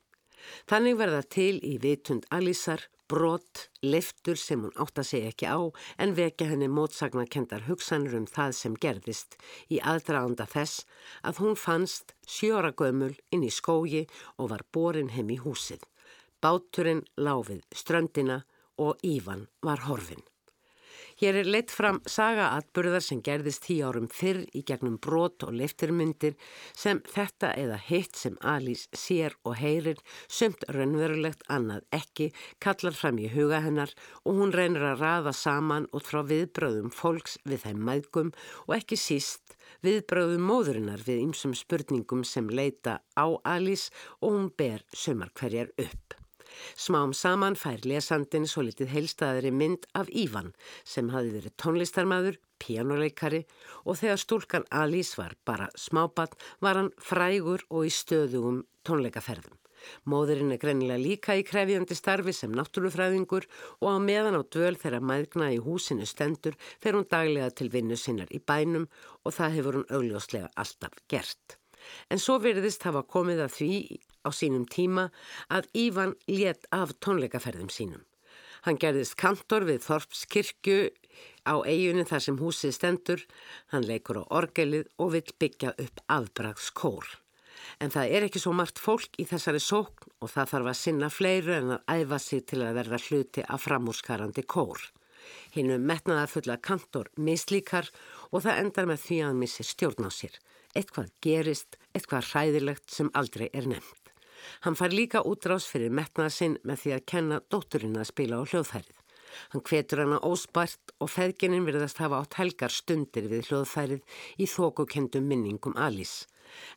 Þannig 0.70 0.96
verða 1.00 1.22
til 1.26 1.56
í 1.66 1.76
vitund 1.82 2.28
Alísar 2.32 2.86
brot, 3.10 3.66
leftur 3.82 4.38
sem 4.38 4.62
hún 4.62 4.74
átt 4.78 5.00
að 5.02 5.08
segja 5.08 5.32
ekki 5.32 5.48
á 5.50 5.58
en 6.04 6.14
vekja 6.14 6.46
henni 6.52 6.68
mótsagnakendar 6.70 7.66
hugsanur 7.66 8.14
um 8.20 8.28
það 8.30 8.54
sem 8.60 8.76
gerðist 8.84 9.34
í 9.74 9.80
aðdraganda 9.92 10.46
þess 10.52 10.84
að 11.26 11.42
hún 11.42 11.58
fannst 11.58 12.14
sjóra 12.36 12.70
gömul 12.70 13.16
inn 13.34 13.46
í 13.46 13.50
skógi 13.50 14.04
og 14.38 14.52
var 14.54 14.66
borin 14.70 15.10
heim 15.16 15.34
í 15.34 15.40
húsið. 15.42 15.82
Báturinn 16.40 17.02
láfið 17.18 17.66
ströndina 17.74 18.44
og 18.78 19.02
Ívan 19.04 19.48
var 19.66 19.82
horfin. 19.88 20.29
Hér 21.20 21.36
er 21.36 21.48
leitt 21.52 21.68
fram 21.68 21.98
sagaatburðar 22.08 23.02
sem 23.04 23.18
gerðist 23.20 23.66
tíu 23.66 23.84
árum 23.90 24.06
fyrr 24.08 24.38
í 24.56 24.62
gegnum 24.64 24.94
brot 25.04 25.44
og 25.44 25.52
leiftirmyndir 25.52 26.32
sem 26.72 27.02
þetta 27.04 27.50
eða 27.60 27.76
hitt 27.90 28.16
sem 28.16 28.38
Alice 28.40 28.88
sér 28.96 29.34
og 29.44 29.58
heyrir 29.60 30.00
sömt 30.32 30.64
raunverulegt 30.72 31.44
annað 31.52 31.84
ekki 31.98 32.30
kallar 32.64 32.96
fram 32.96 33.20
í 33.20 33.28
huga 33.34 33.60
hennar 33.66 33.92
og 34.24 34.40
hún 34.40 34.54
reynir 34.56 34.86
að 34.94 35.04
raða 35.04 35.34
saman 35.36 35.90
út 35.92 36.08
frá 36.08 36.22
viðbröðum 36.30 36.88
fólks 36.88 37.36
við 37.44 37.66
þeim 37.66 37.84
mæðgum 37.90 38.32
og 38.64 38.72
ekki 38.78 38.96
síst 39.02 39.58
viðbröðum 39.84 40.48
móðurinnar 40.48 41.04
við 41.04 41.20
ymsum 41.26 41.52
spurningum 41.52 42.24
sem 42.24 42.48
leita 42.48 42.96
á 43.12 43.28
Alice 43.44 43.92
og 44.22 44.38
hún 44.38 44.48
ber 44.56 44.88
sömar 44.96 45.36
hverjar 45.36 45.68
upp. 45.76 46.09
Smám 46.76 47.14
saman 47.16 47.56
fær 47.58 47.84
lesandin 47.86 48.48
svo 48.50 48.64
litið 48.66 48.92
heilstaðari 48.94 49.52
mynd 49.54 49.86
af 49.98 50.10
Ívan 50.10 50.52
sem 50.84 51.10
hafi 51.14 51.32
verið 51.36 51.56
tónlistarmadur, 51.62 52.40
pianoleikari 52.60 53.44
og 53.84 54.00
þegar 54.02 54.20
stúlkan 54.24 54.68
Alice 54.70 55.16
var 55.20 55.36
bara 55.48 55.70
smábann 55.76 56.36
var 56.60 56.80
hann 56.80 56.92
frægur 57.00 57.64
og 57.70 57.88
í 57.88 57.94
stöðugum 57.94 58.64
tónleikaferðum. 58.86 59.56
Móðurinn 60.12 60.52
er 60.54 60.60
greinilega 60.62 61.00
líka 61.00 61.36
í 61.40 61.44
krefjandi 61.50 61.96
starfi 61.96 62.34
sem 62.36 62.52
náttúrufræðingur 62.56 63.46
og 63.80 63.88
á 63.88 63.96
meðan 64.08 64.36
á 64.36 64.42
dvöl 64.44 64.76
þegar 64.82 65.06
maðgna 65.12 65.52
í 65.54 65.62
húsinu 65.64 66.08
stendur 66.08 66.58
fer 66.82 66.98
hún 66.98 67.08
daglega 67.14 67.48
til 67.56 67.70
vinnu 67.72 67.96
sinnar 67.96 68.28
í 68.36 68.42
bænum 68.52 68.90
og 69.24 69.36
það 69.38 69.56
hefur 69.56 69.80
hún 69.80 69.90
augljóslega 69.96 70.52
alltaf 70.64 71.00
gert. 71.08 71.59
En 72.10 72.20
svo 72.22 72.38
veriðist 72.42 72.86
hafa 72.88 73.02
komið 73.06 73.44
að 73.46 73.56
því 73.56 73.74
á 74.26 74.30
sínum 74.34 74.66
tíma 74.68 75.08
að 75.48 75.68
Ívan 75.76 76.14
let 76.28 76.66
af 76.74 76.94
tónleikaferðum 77.00 77.70
sínum. 77.72 78.04
Hann 78.66 78.76
gerðist 78.76 79.16
kantor 79.16 79.64
við 79.68 79.80
Þorpskirkju 79.86 80.80
á 81.48 81.54
eiginu 81.64 82.04
þar 82.04 82.24
sem 82.26 82.36
húsið 82.36 82.76
stendur, 82.76 83.24
hann 83.72 83.86
leikur 83.88 84.20
á 84.20 84.24
orgelið 84.28 84.90
og 85.00 85.14
vill 85.16 85.32
byggja 85.40 85.72
upp 85.80 86.02
afbragskór. 86.12 87.08
En 87.80 87.92
það 87.92 88.12
er 88.16 88.26
ekki 88.26 88.40
svo 88.42 88.52
margt 88.56 88.80
fólk 88.80 89.16
í 89.20 89.26
þessari 89.28 89.60
sókn 89.62 90.12
og 90.20 90.32
það 90.32 90.52
þarf 90.52 90.70
að 90.72 90.80
sinna 90.80 91.10
fleiru 91.12 91.56
en 91.56 91.74
að 91.76 91.92
æfa 91.96 92.18
sig 92.20 92.44
til 92.48 92.62
að 92.64 92.76
verða 92.80 93.00
hluti 93.06 93.44
af 93.44 93.64
framúrskarandi 93.64 94.44
kór. 94.44 94.80
Hinn 95.54 95.72
um 95.74 95.84
metnaða 95.86 96.28
fulla 96.30 96.56
kantor 96.60 97.10
mislíkar 97.16 97.90
og 98.30 98.44
það 98.44 98.62
endar 98.64 98.88
með 98.90 99.04
því 99.06 99.20
að 99.20 99.28
hann 99.28 99.42
missi 99.42 99.66
stjórn 99.66 100.08
á 100.08 100.10
sér. 100.12 100.36
Eitthvað 100.76 101.10
gerist, 101.24 101.76
eitthvað 101.94 102.28
hræðilegt 102.30 102.90
sem 102.94 103.10
aldrei 103.18 103.48
er 103.52 103.66
nefnt. 103.70 104.12
Hann 104.64 104.76
fær 104.78 104.94
líka 104.94 105.22
útrás 105.26 105.66
fyrir 105.68 105.92
metnaða 105.92 106.32
sinn 106.32 106.56
með 106.64 106.82
því 106.82 106.92
að 106.96 107.06
kenna 107.12 107.40
dótturinn 107.52 108.00
að 108.00 108.10
spila 108.12 108.40
á 108.40 108.42
hljóðfærið. 108.48 108.96
Hann 109.52 109.64
hvetur 109.66 110.02
hana 110.02 110.18
óspært 110.26 110.94
og 110.98 111.10
feðgininn 111.12 111.66
virðast 111.68 112.00
hafa 112.02 112.22
átt 112.22 112.38
helgar 112.40 112.74
stundir 112.74 113.28
við 113.30 113.50
hljóðfærið 113.50 114.22
í 114.42 114.48
þókukendum 114.50 115.26
minningum 115.30 115.76
Alice. 115.78 116.26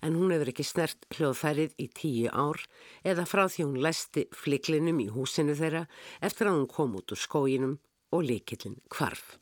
En 0.05 0.17
hún 0.19 0.33
hefur 0.33 0.51
ekki 0.53 0.65
snert 0.67 1.07
hljóðfærið 1.17 1.73
í 1.81 1.87
tíu 1.97 2.29
ár 2.29 2.61
eða 3.01 3.25
frá 3.29 3.47
því 3.47 3.65
hún 3.65 3.81
læsti 3.81 4.27
fliklinum 4.37 5.01
í 5.01 5.09
húsinu 5.13 5.57
þeirra 5.57 5.87
eftir 6.21 6.49
að 6.49 6.59
hún 6.59 6.69
kom 6.75 6.99
út 6.99 7.15
úr 7.15 7.23
skóginum 7.23 7.79
og 8.13 8.27
líkillin 8.29 8.77
kvarf. 8.93 9.39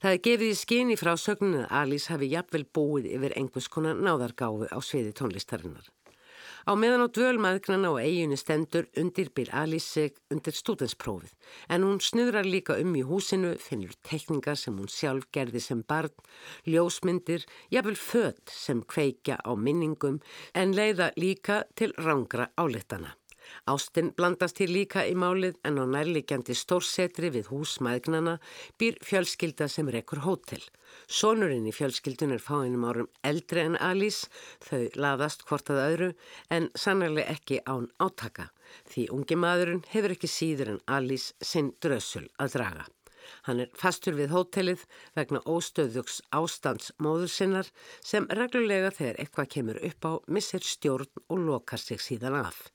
Það 0.00 0.14
er 0.14 0.20
gefið 0.24 0.48
í 0.48 0.56
skinni 0.56 0.94
frá 0.96 1.10
sögnunu 1.20 1.66
að 1.66 1.72
Alice 1.76 2.08
hafi 2.08 2.30
jafnvel 2.32 2.62
búið 2.72 3.08
yfir 3.18 3.34
einhvers 3.36 3.66
konar 3.68 3.98
náðargáfi 4.00 4.70
á 4.72 4.78
sviði 4.80 5.12
tónlistarinnar. 5.18 5.90
Á 6.64 6.72
meðan 6.72 7.04
á 7.04 7.08
dvölmaðgnana 7.12 7.90
og 7.92 8.00
eiginu 8.00 8.38
stendur 8.40 8.88
undirbýr 8.96 9.52
Alice 9.52 9.92
sig 9.92 10.16
undir 10.32 10.56
stúdensprófið 10.56 11.36
en 11.68 11.84
hún 11.84 12.00
snuðrar 12.00 12.48
líka 12.48 12.78
um 12.80 12.96
í 12.96 13.04
húsinu, 13.04 13.52
finnur 13.60 13.92
tekningar 14.08 14.56
sem 14.56 14.80
hún 14.80 14.88
sjálf 14.88 15.28
gerði 15.36 15.60
sem 15.60 15.84
barn, 15.84 16.16
ljósmyndir, 16.64 17.44
jafnvel 17.68 18.00
född 18.00 18.56
sem 18.56 18.80
kveikja 18.80 19.36
á 19.44 19.52
minningum 19.52 20.22
en 20.56 20.76
leiða 20.76 21.12
líka 21.20 21.66
til 21.76 21.92
rangra 22.00 22.48
álittana. 22.56 23.19
Ástinn 23.70 24.12
blandast 24.16 24.60
hér 24.62 24.72
líka 24.74 25.06
í 25.08 25.16
málið 25.18 25.58
en 25.64 25.80
á 25.80 25.84
nærlegjandi 25.84 26.56
stórsetri 26.58 27.32
við 27.34 27.50
húsmaðgnana 27.52 28.38
býr 28.80 29.00
fjölskylda 29.04 29.68
sem 29.68 29.90
rekur 29.90 30.24
hótel. 30.26 30.62
Sónurinn 31.06 31.68
í 31.70 31.74
fjölskyldun 31.74 32.34
er 32.34 32.42
fáinum 32.42 32.86
árum 32.88 33.10
eldri 33.22 33.62
en 33.62 33.76
Alice, 33.78 34.26
þau 34.66 34.88
laðast 34.98 35.44
hvort 35.46 35.70
að 35.70 35.84
öðru 35.86 36.08
en 36.50 36.70
sannarlega 36.74 37.36
ekki 37.36 37.60
án 37.66 37.90
átaka 38.02 38.50
því 38.90 39.06
ungi 39.14 39.36
maðurinn 39.38 39.84
hefur 39.92 40.14
ekki 40.14 40.30
síður 40.30 40.74
en 40.74 40.80
Alice 40.96 41.34
sinn 41.52 41.74
drösul 41.82 42.26
að 42.42 42.56
draga. 42.56 42.86
Hann 43.46 43.60
er 43.64 43.70
fastur 43.76 44.16
við 44.18 44.32
hótelið 44.34 44.84
vegna 45.18 45.42
óstöðugs 45.54 46.20
ástands 46.36 46.90
móður 47.04 47.32
sinnar 47.34 47.70
sem 48.12 48.28
reglulega 48.40 48.90
þegar 48.96 49.22
eitthvað 49.22 49.52
kemur 49.54 49.80
upp 49.90 50.08
á 50.10 50.12
missir 50.36 50.64
stjórn 50.66 51.24
og 51.28 51.42
lokar 51.46 51.82
sig 51.82 52.02
síðan 52.02 52.40
af. 52.42 52.68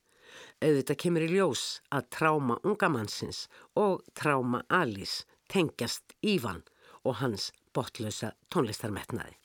Auðvitað 0.64 1.00
kemur 1.04 1.26
í 1.26 1.32
ljós 1.34 1.64
að 1.92 2.10
tráma 2.16 2.60
ungamannsins 2.64 3.46
og 3.80 4.06
tráma 4.16 4.64
Alice 4.72 5.26
tengjast 5.52 6.16
Ívan 6.24 6.64
og 7.04 7.20
hans 7.22 7.52
botlösa 7.76 8.32
tónlistarmetnaði. 8.54 9.36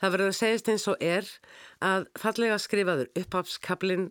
Það 0.00 0.12
verður 0.14 0.32
að 0.32 0.38
segjast 0.38 0.68
eins 0.72 0.86
og 0.88 1.02
er 1.04 1.26
að 1.84 2.06
fallega 2.20 2.58
skrifaður 2.60 3.10
upphápskablin 3.20 4.10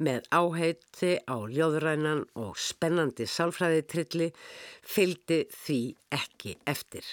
með 0.00 0.26
áheiti 0.32 1.12
á 1.28 1.36
ljóðrænan 1.44 2.24
og 2.40 2.56
spennandi 2.58 3.26
sálfræðitrilli 3.28 4.30
fylgdi 4.82 5.42
því 5.52 5.80
ekki 6.16 6.56
eftir. 6.70 7.04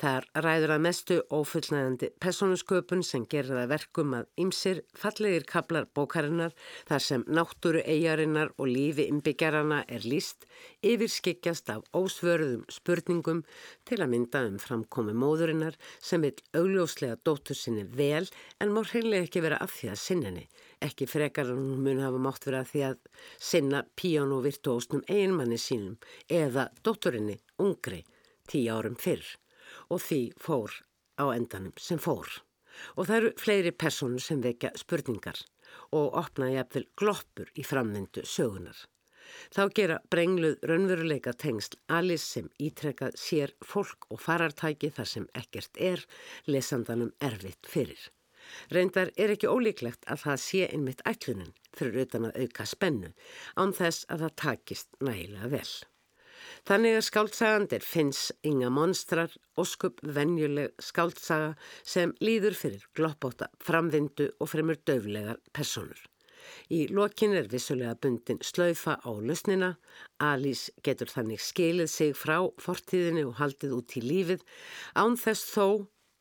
Þar 0.00 0.26
ræður 0.44 0.72
að 0.74 0.82
mestu 0.86 1.16
ófullnægandi 1.32 2.08
personusköpun 2.22 3.02
sem 3.06 3.24
gerir 3.30 3.56
það 3.56 3.72
verkum 3.72 4.14
að 4.16 4.28
ymsir 4.44 4.80
fallegir 4.98 5.44
kablar 5.48 5.88
bókarinnar 5.96 6.54
þar 6.88 7.04
sem 7.06 7.24
náttúru 7.28 7.82
eigarinnar 7.84 8.52
og 8.56 8.70
lífi 8.70 9.06
ymbigjarana 9.12 9.82
er 9.88 10.06
líst 10.08 10.46
yfirskikjast 10.86 11.70
af 11.74 11.84
ósvörðum 11.96 12.64
spurningum 12.72 13.42
til 13.88 14.00
að 14.00 14.12
mynda 14.14 14.44
um 14.48 14.58
framkomi 14.62 15.14
móðurinnar 15.16 15.78
sem 16.00 16.24
vil 16.24 16.34
augljóslega 16.58 17.20
dóttur 17.26 17.58
sinni 17.58 17.84
vel 17.84 18.24
en 18.60 18.74
má 18.74 18.82
hreinlega 18.82 19.28
ekki 19.28 19.44
vera 19.44 19.60
af 19.62 19.76
því 19.76 19.92
að 19.92 20.02
sinninni. 20.06 20.46
Ekki 20.82 21.06
frekar 21.06 21.52
en 21.52 21.60
hún 21.60 21.84
mun 21.84 22.02
hafa 22.02 22.18
mátt 22.22 22.48
vera 22.48 22.64
því 22.66 22.86
að 22.88 22.98
sinna 23.38 23.84
píjónuvirtuósnum 24.00 25.04
einmanni 25.06 25.60
sínum 25.60 26.00
eða 26.26 26.70
dótturinni, 26.82 27.38
ungri, 27.62 28.02
tíu 28.50 28.74
árum 28.74 28.98
fyrr 28.98 29.22
og 29.92 30.00
því 30.06 30.22
fór 30.40 30.78
á 31.20 31.24
endanum 31.36 31.74
sem 31.76 32.00
fór. 32.00 32.28
Og 32.96 33.08
það 33.08 33.18
eru 33.18 33.32
fleiri 33.42 33.72
personur 33.84 34.24
sem 34.24 34.40
vekja 34.44 34.72
spurningar 34.80 35.42
og 35.92 36.16
opna 36.20 36.48
jafnvel 36.52 36.88
gloppur 36.96 37.52
í 37.58 37.64
framvindu 37.66 38.24
sögunar. 38.28 38.76
Þá 39.52 39.62
gera 39.76 39.98
brengluð 40.12 40.64
raunveruleika 40.68 41.32
tengsl 41.38 41.78
Alice 41.98 42.26
sem 42.26 42.48
ítrekkað 42.60 43.14
sér 43.20 43.52
fólk 43.64 44.08
og 44.10 44.20
farartæki 44.24 44.90
þar 44.96 45.08
sem 45.12 45.28
ekkert 45.38 45.78
er 45.90 46.02
lesandanum 46.48 47.12
erfitt 47.20 47.70
fyrir. 47.74 48.10
Reyndar 48.74 49.12
er 49.16 49.32
ekki 49.36 49.48
ólíklegt 49.48 50.08
að 50.10 50.24
það 50.24 50.42
sé 50.44 50.66
einmitt 50.66 51.04
ætlunin 51.08 51.54
fyrir 51.78 52.04
utan 52.04 52.28
að 52.28 52.42
auka 52.42 52.66
spennu 52.68 53.12
án 53.54 53.74
þess 53.78 54.08
að 54.10 54.26
það 54.26 54.36
takist 54.44 55.00
nægilega 55.00 55.52
vel. 55.54 55.70
Þannig 56.68 56.98
að 56.98 57.06
skáltsagandir 57.08 57.84
finns 57.86 58.22
ynga 58.46 58.70
monstrar, 58.72 59.32
oskup 59.58 60.00
venjuleg 60.02 60.72
skáltsaga 60.82 61.52
sem 61.82 62.14
líður 62.22 62.56
fyrir 62.58 62.86
gloppóta 62.96 63.50
framvindu 63.64 64.30
og 64.38 64.50
fremur 64.52 64.80
döflegar 64.86 65.40
personur. 65.52 65.98
Í 66.74 66.88
lokin 66.90 67.36
er 67.38 67.48
vissulega 67.50 67.94
bundin 68.02 68.40
slaufa 68.42 68.96
á 68.98 69.10
lusnina, 69.14 69.76
Alice 70.18 70.72
getur 70.82 71.10
þannig 71.10 71.42
skilið 71.42 71.90
sig 71.92 72.14
frá 72.18 72.38
fortíðinu 72.64 73.28
og 73.30 73.38
haldið 73.38 73.76
út 73.78 73.96
í 73.98 74.02
lífið, 74.04 74.42
án 74.98 75.18
þess 75.20 75.52
þó 75.54 75.66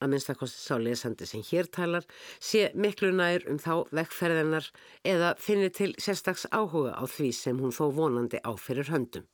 að 0.02 0.14
minnstakosti 0.14 0.62
sá 0.62 0.78
lesandi 0.82 1.28
sem 1.30 1.44
hér 1.46 1.70
talar, 1.74 2.06
sé 2.42 2.70
miklu 2.74 3.12
nær 3.14 3.46
um 3.52 3.60
þá 3.62 3.86
vekkferðinar 3.94 4.72
eða 5.14 5.36
finni 5.42 5.70
til 5.74 5.92
sérstaks 6.02 6.48
áhuga 6.50 6.96
á 6.98 7.04
því 7.06 7.30
sem 7.38 7.62
hún 7.62 7.76
þó 7.76 7.86
vonandi 7.98 8.42
á 8.42 8.52
fyrir 8.58 8.90
höndum. 8.90 9.28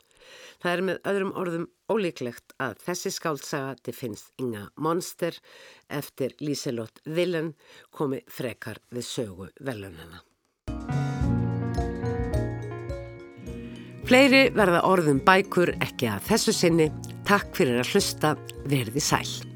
Það 0.62 0.72
er 0.74 0.86
með 0.90 1.02
öðrum 1.12 1.34
orðum 1.42 1.68
ólíklegt 1.92 2.56
að 2.64 2.78
þessi 2.86 3.12
skáltsaga 3.16 3.76
til 3.86 3.96
finnst 3.96 4.32
Inga 4.42 4.68
Monster 4.76 5.38
eftir 5.90 6.36
Líselott 6.44 7.04
Villen 7.06 7.54
komi 7.96 8.24
frekar 8.28 8.82
við 8.92 9.08
sögu 9.08 9.52
velunana. 9.60 10.24
Fleiri 14.08 14.46
verða 14.56 14.86
orðum 14.88 15.20
bækur 15.28 15.74
ekki 15.84 16.08
að 16.08 16.30
þessu 16.30 16.56
sinni. 16.56 16.88
Takk 17.28 17.52
fyrir 17.60 17.82
að 17.82 17.92
hlusta, 17.92 18.38
verði 18.72 19.04
sæl. 19.04 19.47